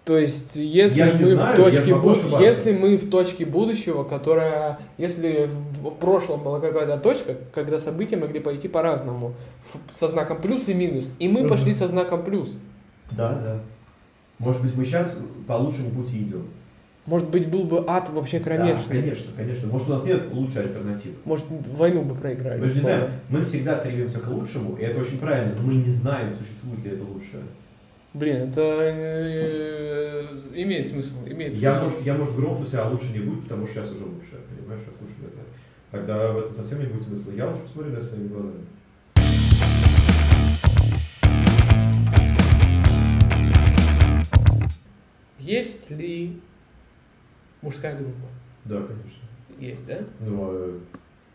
То 0.05 0.17
есть, 0.17 0.55
если 0.55 1.03
мы 1.03 1.35
знаю, 1.35 1.55
в 1.55 1.65
точке 1.65 1.93
бу- 1.93 2.41
если 2.41 2.73
мы 2.73 2.97
в 2.97 3.11
точке 3.11 3.45
будущего, 3.45 4.05
которая, 4.05 4.79
если 4.99 5.51
в, 5.83 5.91
прошлом 5.97 6.45
была 6.45 6.61
какая-то 6.61 6.99
точка, 6.99 7.37
когда 7.53 7.81
события 7.81 8.17
могли 8.17 8.39
пойти 8.39 8.69
по-разному, 8.69 9.35
со 9.99 10.07
знаком 10.07 10.41
плюс 10.41 10.69
и 10.69 10.75
минус, 10.75 11.13
и 11.19 11.29
мы 11.29 11.49
пошли 11.49 11.75
со 11.75 11.89
знаком 11.89 12.23
плюс. 12.25 12.59
Да, 13.11 13.33
да. 13.35 13.61
Может 14.39 14.63
быть, 14.63 14.77
мы 14.77 14.85
сейчас 14.85 15.19
по 15.49 15.55
лучшему 15.55 15.91
пути 15.91 16.23
идем. 16.23 16.47
Может 17.07 17.29
быть, 17.31 17.49
был 17.49 17.63
бы 17.65 17.85
ад 17.87 18.09
вообще 18.09 18.39
Да, 18.39 18.45
кромешный. 18.45 18.97
конечно, 19.01 19.31
конечно. 19.37 19.69
Может, 19.69 19.89
у 19.89 19.93
нас 19.93 20.05
нет 20.05 20.23
лучшей 20.33 20.63
альтернативы. 20.65 21.15
Может, 21.25 21.47
войну 21.49 22.03
бы 22.03 22.15
проиграли. 22.17 22.61
Мы 22.61 22.67
же 22.69 22.75
не 22.75 22.81
знаем, 22.81 23.11
мы 23.29 23.45
всегда 23.45 23.77
стремимся 23.77 24.19
к 24.19 24.27
лучшему, 24.29 24.77
и 24.77 24.83
это 24.83 25.01
очень 25.01 25.19
правильно, 25.19 25.55
но 25.55 25.63
мы 25.63 25.75
не 25.75 25.91
знаем, 25.91 26.35
существует 26.37 26.85
ли 26.85 26.91
это 26.93 27.05
лучшее. 27.05 27.43
Блин, 28.13 28.49
это 28.49 28.61
э, 28.81 30.25
имеет 30.55 30.89
смысл. 30.89 31.15
Имеет 31.27 31.57
Я, 31.59 31.71
смысл. 31.73 31.85
может, 31.91 32.07
я, 32.07 32.15
может, 32.15 32.35
грохнусь, 32.35 32.75
а 32.75 32.89
лучше 32.89 33.13
не 33.13 33.21
будет, 33.21 33.45
потому 33.45 33.67
что 33.67 33.75
сейчас 33.75 33.93
уже 33.93 34.05
лучше. 34.05 34.31
Понимаешь, 34.59 34.83
откуда 34.89 35.11
я 35.23 35.29
знаю. 35.29 35.47
Тогда 35.91 36.33
в 36.33 36.39
этом 36.39 36.57
совсем 36.57 36.81
не 36.81 36.87
будет 36.87 37.05
смысла. 37.05 37.33
Я 37.33 37.47
лучше 37.49 37.63
посмотрю 37.63 37.93
на 37.93 38.01
своими 38.01 38.29
глазами. 38.29 38.65
Есть 45.39 45.91
ли 45.91 46.41
мужская 47.67 47.97
дружба? 47.99 48.27
Да, 48.65 48.77
конечно. 48.83 49.23
Есть, 49.59 49.87
да? 49.87 50.01
Но 50.21 50.51
э, 50.53 50.79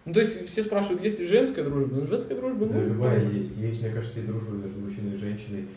Ну, 0.05 0.13
то 0.13 0.19
есть 0.21 0.47
все 0.47 0.63
спрашивают, 0.63 1.01
есть 1.03 1.19
ли 1.19 1.27
женская 1.27 1.63
дружба? 1.63 1.95
Ну, 1.95 2.05
женская 2.07 2.35
дружба, 2.35 2.65
да, 2.65 2.75
ну, 2.75 2.87
любая 2.87 3.21
там- 3.21 3.35
есть. 3.35 3.57
Есть, 3.57 3.81
мне 3.81 3.91
кажется, 3.91 4.19
и 4.21 4.23
дружба 4.23 4.53
между 4.55 4.79
мужчиной 4.79 5.13
и 5.15 5.17
женщиной. 5.17 5.67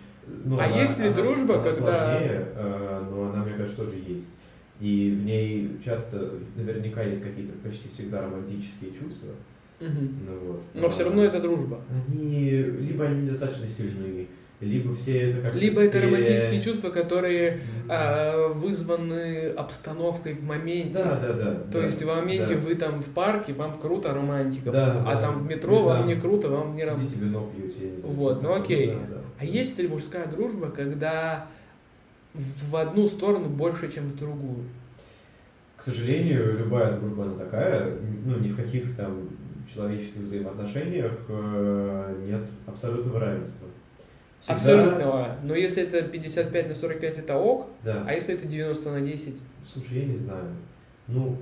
Ну, 0.45 0.59
А 0.59 0.67
есть 0.67 0.99
ли 0.99 1.11
дружба, 1.11 1.55
она 1.57 1.63
когда- 1.63 1.73
сложнее, 1.73 2.47
э, 2.55 3.07
но 3.11 3.31
она, 3.31 3.45
мне 3.45 3.55
кажется, 3.55 3.77
тоже 3.85 3.97
есть. 4.07 4.31
И 4.81 5.17
в 5.21 5.25
ней 5.25 5.79
часто, 5.85 6.33
наверняка, 6.57 7.03
есть 7.03 7.23
какие-то 7.23 7.53
почти 7.63 7.89
всегда 7.91 8.23
романтические 8.23 8.91
чувства. 8.93 9.31
Мгм. 9.81 10.17
Ну, 10.27 10.39
вот. 10.53 10.63
Но 10.75 10.89
все 10.89 11.03
А, 11.03 11.07
равно 11.07 11.23
это 11.23 11.41
дружба. 11.41 11.81
Они, 12.09 12.51
либо 12.51 13.05
они 13.07 13.23
недостаточно 13.23 13.67
сильны, 13.69 14.27
либо 14.65 14.95
все 14.95 15.31
это 15.31 15.43
как 15.43 15.55
Либо 15.55 15.83
это 15.83 16.01
романтические 16.01 16.61
чувства, 16.61 16.91
которые 16.91 17.61
а, 17.89 18.49
вызваны 18.49 19.49
обстановкой 19.51 20.35
в 20.35 20.43
моменте. 20.43 21.05
Да, 21.05 21.21
да, 21.21 21.33
да. 21.33 21.55
То 21.71 21.79
да, 21.79 21.85
есть 21.85 22.03
в 22.03 22.07
моменте 22.07 22.55
да. 22.55 22.61
вы 22.61 22.75
там 22.75 23.03
в 23.03 23.07
парке, 23.07 23.53
вам 23.53 23.79
круто 23.79 24.13
романтика, 24.15 24.71
Да, 24.71 25.05
а 25.07 25.15
да. 25.15 25.21
там 25.21 25.39
в 25.39 25.47
метро 25.47 25.79
Да. 25.79 25.85
вам 25.85 26.07
не 26.07 26.17
круто, 26.17 26.49
вам 26.49 26.75
не 26.75 26.85
романтика. 26.85 27.11
Сидите 27.11 27.27
вино 27.27 27.51
пьете, 27.55 27.87
я 27.87 27.91
не 27.93 27.99
знаю. 27.99 28.15
Вот, 28.15 28.43
ну 28.43 28.55
окей. 28.55 28.89
Да, 28.89 29.17
да. 29.17 29.21
А 29.39 29.45
есть 29.45 29.79
ли 29.79 29.89
мужская 29.89 30.27
дружба, 30.27 30.71
когда 30.71 31.47
в 32.33 32.77
одну 32.77 33.07
сторону 33.07 33.49
больше, 33.49 33.93
чем 33.93 34.07
в 34.07 34.17
другую? 34.17 34.65
К 35.77 35.83
сожалению, 35.83 36.59
любая 36.59 36.99
дружба, 36.99 37.25
она 37.25 37.37
такая, 37.37 37.93
ну, 38.25 38.39
ни 38.39 38.49
в 38.49 38.57
каких 38.57 38.97
там 38.97 39.29
человеческих 39.73 40.23
взаимоотношениях 40.23 41.13
э, 41.29 42.25
нет 42.27 42.43
абсолютного 42.67 43.21
равенства. 43.21 43.69
Всегда- 44.45 44.57
Абсолютного. 44.57 45.37
Но 45.43 45.55
если 45.55 45.83
это 45.85 46.03
55 46.03 46.69
на 46.69 46.75
45, 46.75 47.19
это 47.19 47.37
ок, 47.39 47.69
Да. 47.83 48.05
а 48.07 48.13
если 48.13 48.35
это 48.35 48.47
90 48.47 48.91
на 48.91 49.01
10? 49.01 49.37
Слушай, 49.67 50.01
я 50.01 50.05
не 50.05 50.17
знаю. 50.17 50.45
Ну, 51.09 51.39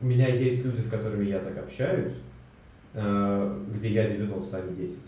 у 0.00 0.06
меня 0.06 0.26
есть 0.26 0.64
люди, 0.64 0.80
с 0.80 0.88
которыми 0.90 1.24
я 1.26 1.38
так 1.38 1.56
общаюсь, 1.56 2.14
э, 2.94 3.62
где 3.76 3.88
я 3.90 4.08
90, 4.10 4.56
а 4.56 4.60
не 4.62 4.74
10. 4.74 4.98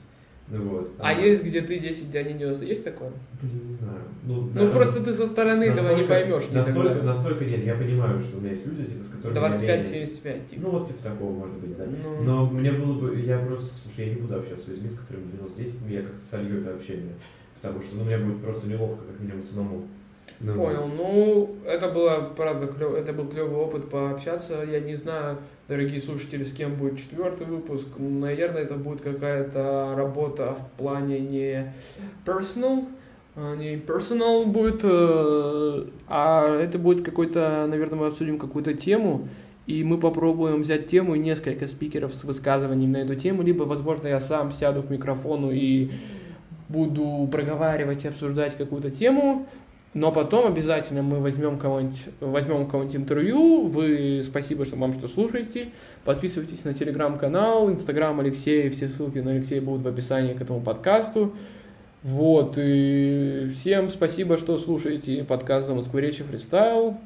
Ну 0.48 0.62
вот. 0.68 0.92
А 0.98 1.12
есть, 1.12 1.42
где 1.42 1.60
ты 1.60 1.78
10, 1.78 2.14
а 2.14 2.22
не 2.22 2.34
90? 2.34 2.64
Есть 2.64 2.84
такое? 2.84 3.10
Блин, 3.42 3.66
не 3.66 3.72
знаю. 3.72 3.98
Ну, 4.24 4.34
Ну, 4.42 4.46
наверное, 4.54 4.70
просто 4.70 5.02
ты 5.02 5.12
со 5.12 5.26
стороны 5.26 5.64
этого 5.64 5.96
не 5.96 6.04
поймешь 6.04 6.44
Настолько, 6.52 6.88
никогда. 6.90 7.02
настолько 7.02 7.44
нет. 7.44 7.64
Я 7.64 7.74
понимаю, 7.74 8.20
что 8.20 8.38
у 8.38 8.40
меня 8.40 8.50
есть 8.52 8.64
люди, 8.66 8.82
с 8.82 9.08
которыми 9.08 9.34
я 9.34 9.48
менее- 9.50 9.82
25-75, 9.82 10.50
типа. 10.50 10.62
Ну, 10.62 10.70
вот 10.70 10.86
типа 10.88 11.02
такого, 11.02 11.32
может 11.32 11.56
быть, 11.56 11.76
да. 11.76 11.84
Ну. 11.86 12.22
Но 12.22 12.46
мне 12.50 12.70
было 12.70 12.98
бы, 12.98 13.18
я 13.20 13.38
просто, 13.38 13.70
слушай, 13.82 14.08
я 14.08 14.14
не 14.14 14.20
буду 14.20 14.36
общаться 14.36 14.66
с 14.66 14.68
людьми, 14.68 14.88
с 14.88 14.94
которыми 14.94 15.30
90-10, 15.32 15.90
я 15.90 16.02
как-то 16.02 16.24
солью 16.24 16.60
это 16.60 16.74
общение. 16.74 17.14
Потому 17.60 17.82
что, 17.82 17.96
ну, 17.96 18.04
мне 18.04 18.18
будет 18.18 18.40
просто 18.42 18.68
неловко, 18.68 19.04
как 19.04 19.18
минимум, 19.20 19.42
самому. 19.42 19.86
Ну, 20.38 20.54
Понял. 20.54 20.86
Ну, 20.94 21.56
это 21.64 21.88
было, 21.88 22.32
правда, 22.36 22.66
клёв... 22.66 22.94
это 22.94 23.12
был 23.12 23.26
клевый 23.26 23.56
опыт 23.56 23.88
пообщаться. 23.88 24.62
Я 24.70 24.80
не 24.80 24.94
знаю, 24.94 25.38
дорогие 25.66 26.00
слушатели, 26.00 26.44
с 26.44 26.52
кем 26.52 26.74
будет 26.74 26.98
четвертый 26.98 27.46
выпуск. 27.46 27.88
Наверное, 27.98 28.62
это 28.62 28.74
будет 28.74 29.00
какая-то 29.00 29.94
работа 29.96 30.54
в 30.54 30.78
плане 30.78 31.20
не 31.20 31.72
personal, 32.26 32.86
а 33.34 33.54
не 33.56 33.76
personal 33.76 34.44
будет, 34.44 34.80
э, 34.82 35.86
а 36.08 36.58
это 36.58 36.78
будет 36.78 37.04
какой-то, 37.04 37.66
наверное, 37.68 37.98
мы 38.00 38.06
обсудим 38.06 38.38
какую-то 38.38 38.74
тему. 38.74 39.28
и 39.66 39.82
мы 39.82 39.98
попробуем 39.98 40.62
взять 40.62 40.86
тему 40.86 41.14
и 41.16 41.18
несколько 41.18 41.66
спикеров 41.66 42.14
с 42.14 42.24
высказываниями 42.24 42.92
на 42.92 42.96
эту 42.98 43.16
тему, 43.16 43.42
либо, 43.42 43.64
возможно, 43.64 44.06
я 44.06 44.20
сам 44.20 44.52
сяду 44.52 44.82
к 44.82 44.90
микрофону 44.90 45.50
и 45.50 45.90
буду 46.68 47.28
проговаривать 47.30 48.04
и 48.04 48.08
обсуждать 48.08 48.56
какую-то 48.56 48.90
тему, 48.90 49.46
но 49.96 50.12
потом 50.12 50.46
обязательно 50.46 51.02
мы 51.02 51.20
возьмем 51.20 51.58
кого-нибудь, 51.58 51.96
возьмем 52.20 52.66
кого-нибудь 52.66 52.96
интервью. 52.96 53.66
Вы 53.66 54.20
спасибо, 54.22 54.66
что 54.66 54.76
вам 54.76 54.92
что 54.92 55.08
слушаете. 55.08 55.70
Подписывайтесь 56.04 56.66
на 56.66 56.74
телеграм-канал, 56.74 57.70
инстаграм 57.70 58.20
Алексея. 58.20 58.70
Все 58.70 58.88
ссылки 58.88 59.20
на 59.20 59.30
Алексея 59.30 59.62
будут 59.62 59.80
в 59.80 59.88
описании 59.88 60.34
к 60.34 60.42
этому 60.42 60.60
подкасту. 60.60 61.34
Вот, 62.02 62.58
и 62.58 63.50
всем 63.54 63.88
спасибо, 63.88 64.36
что 64.36 64.58
слушаете 64.58 65.24
подкаст 65.24 65.68
«За 65.68 65.74
фристайл». 65.80 66.98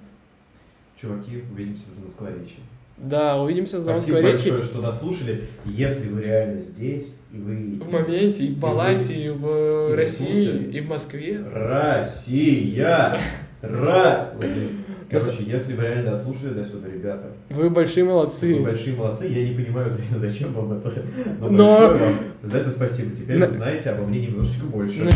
Чуваки, 1.01 1.45
увидимся 1.53 1.93
за 1.93 2.07
Москворечье. 2.07 2.59
Да, 2.97 3.41
увидимся 3.41 3.79
за 3.79 3.95
Спасибо 3.95 4.17
Москворечье. 4.17 4.51
большое, 4.51 4.69
что 4.69 4.83
нас 4.83 4.99
слушали. 4.99 5.45
Если 5.65 6.09
вы 6.09 6.23
реально 6.23 6.61
здесь, 6.61 7.07
и 7.33 7.39
вы... 7.39 7.81
В 7.85 7.93
моменте, 7.93 8.45
и 8.45 8.55
в 8.55 8.59
балансе, 8.59 9.15
и 9.15 9.29
в 9.29 9.35
и 9.35 9.93
в 9.93 9.95
России, 9.95 10.71
и 10.73 10.81
в 10.81 10.89
Москве. 10.89 11.41
Россия! 11.53 13.19
Раз! 13.63 14.33
Вот 14.37 14.45
здесь. 14.47 14.73
Короче, 15.11 15.43
если 15.45 15.75
вы 15.75 15.83
реально 15.85 16.13
дослушали 16.13 16.55
до 16.55 16.65
сюда, 16.65 16.89
ребята, 16.89 17.33
Вы 17.51 17.69
большие 17.69 18.05
молодцы. 18.05 18.55
вы 18.55 18.63
большие 18.65 18.95
молодцы. 18.97 19.27
Я 19.27 19.49
не 19.49 19.55
понимаю, 19.55 19.91
зачем 20.17 20.53
вам 20.53 20.73
это. 20.75 20.93
Но, 21.41 21.51
Но- 21.51 21.79
вам 21.89 21.99
за 22.43 22.59
это 22.59 22.71
спасибо. 22.71 23.15
Теперь 23.17 23.39
На- 23.39 23.47
вы 23.47 23.53
знаете 23.53 23.91
обо 23.91 24.07
мне 24.07 24.27
немножечко 24.27 24.65
больше. 24.67 25.03
На- 25.03 25.11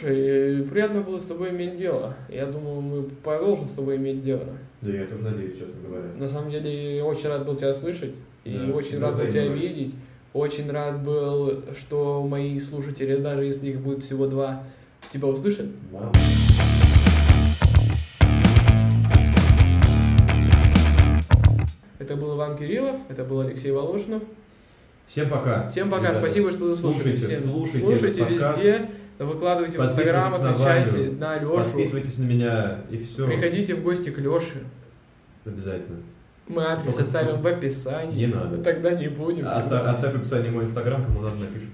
Слушай, 0.00 0.60
э, 0.60 0.62
приятно 0.62 1.02
было 1.02 1.18
с 1.18 1.24
тобой 1.24 1.50
иметь 1.50 1.76
дело. 1.76 2.14
Я 2.30 2.46
думаю, 2.46 2.80
мы 2.80 3.02
продолжим 3.02 3.68
с 3.68 3.72
тобой 3.72 3.96
иметь 3.96 4.24
дело. 4.24 4.46
Да, 4.80 4.92
я 4.92 5.04
тоже 5.04 5.22
надеюсь, 5.22 5.58
честно 5.58 5.86
говоря. 5.86 6.08
На 6.16 6.26
самом 6.26 6.50
деле, 6.50 7.02
очень 7.04 7.28
рад 7.28 7.44
был 7.44 7.54
тебя 7.54 7.74
слышать. 7.74 8.14
И 8.44 8.56
Да, 8.56 8.72
очень 8.72 8.98
рад 8.98 9.14
был 9.18 9.26
тебя 9.26 9.48
видеть. 9.48 9.94
Очень 10.32 10.70
рад 10.70 11.02
был, 11.02 11.64
что 11.78 12.26
мои 12.26 12.58
слушатели, 12.60 13.16
даже 13.16 13.44
если 13.44 13.68
их 13.68 13.80
будет 13.80 14.02
всего 14.02 14.26
два, 14.26 14.64
тебя 15.12 15.28
услышат. 15.28 15.66
Это 21.98 22.16
был 22.16 22.36
Иван 22.36 22.56
Кириллов, 22.56 22.96
это 23.10 23.24
был 23.24 23.40
Алексей 23.40 23.70
Волошинов. 23.70 24.22
Всем 25.06 25.28
пока. 25.28 25.68
Всем 25.68 25.90
пока, 25.90 26.04
ребята. 26.04 26.20
спасибо, 26.20 26.52
что 26.52 26.70
заслушали. 26.70 27.16
Слушайте, 27.16 27.36
Всем. 27.36 27.50
слушайте 27.50 27.86
слушайте 27.86 28.24
подкаст. 28.24 28.58
везде, 28.58 28.86
выкладывайте 29.26 29.78
в 29.78 29.82
Инстаграм, 29.82 30.30
Подписывайтесь 30.32 31.18
на 31.18 31.26
на 31.26 31.38
Лешу. 31.38 31.54
Подписывайтесь 31.56 32.18
на 32.18 32.24
меня 32.24 32.78
и 32.90 32.98
все. 32.98 33.26
Приходите 33.26 33.74
в 33.74 33.82
гости 33.82 34.10
к 34.10 34.18
Леше. 34.18 34.64
Обязательно. 35.44 35.98
Мы 36.48 36.64
адрес 36.64 36.94
Только- 36.94 37.02
оставим 37.02 37.40
в 37.40 37.46
описании. 37.46 38.26
Не 38.26 38.34
надо. 38.34 38.58
Тогда 38.62 38.90
не 38.90 39.08
будем. 39.08 39.46
Оставь, 39.46 39.86
оставь 39.86 40.14
в 40.14 40.16
описании 40.16 40.50
мой 40.50 40.64
инстаграм, 40.64 41.04
кому 41.04 41.20
надо 41.20 41.36
напишут. 41.36 41.68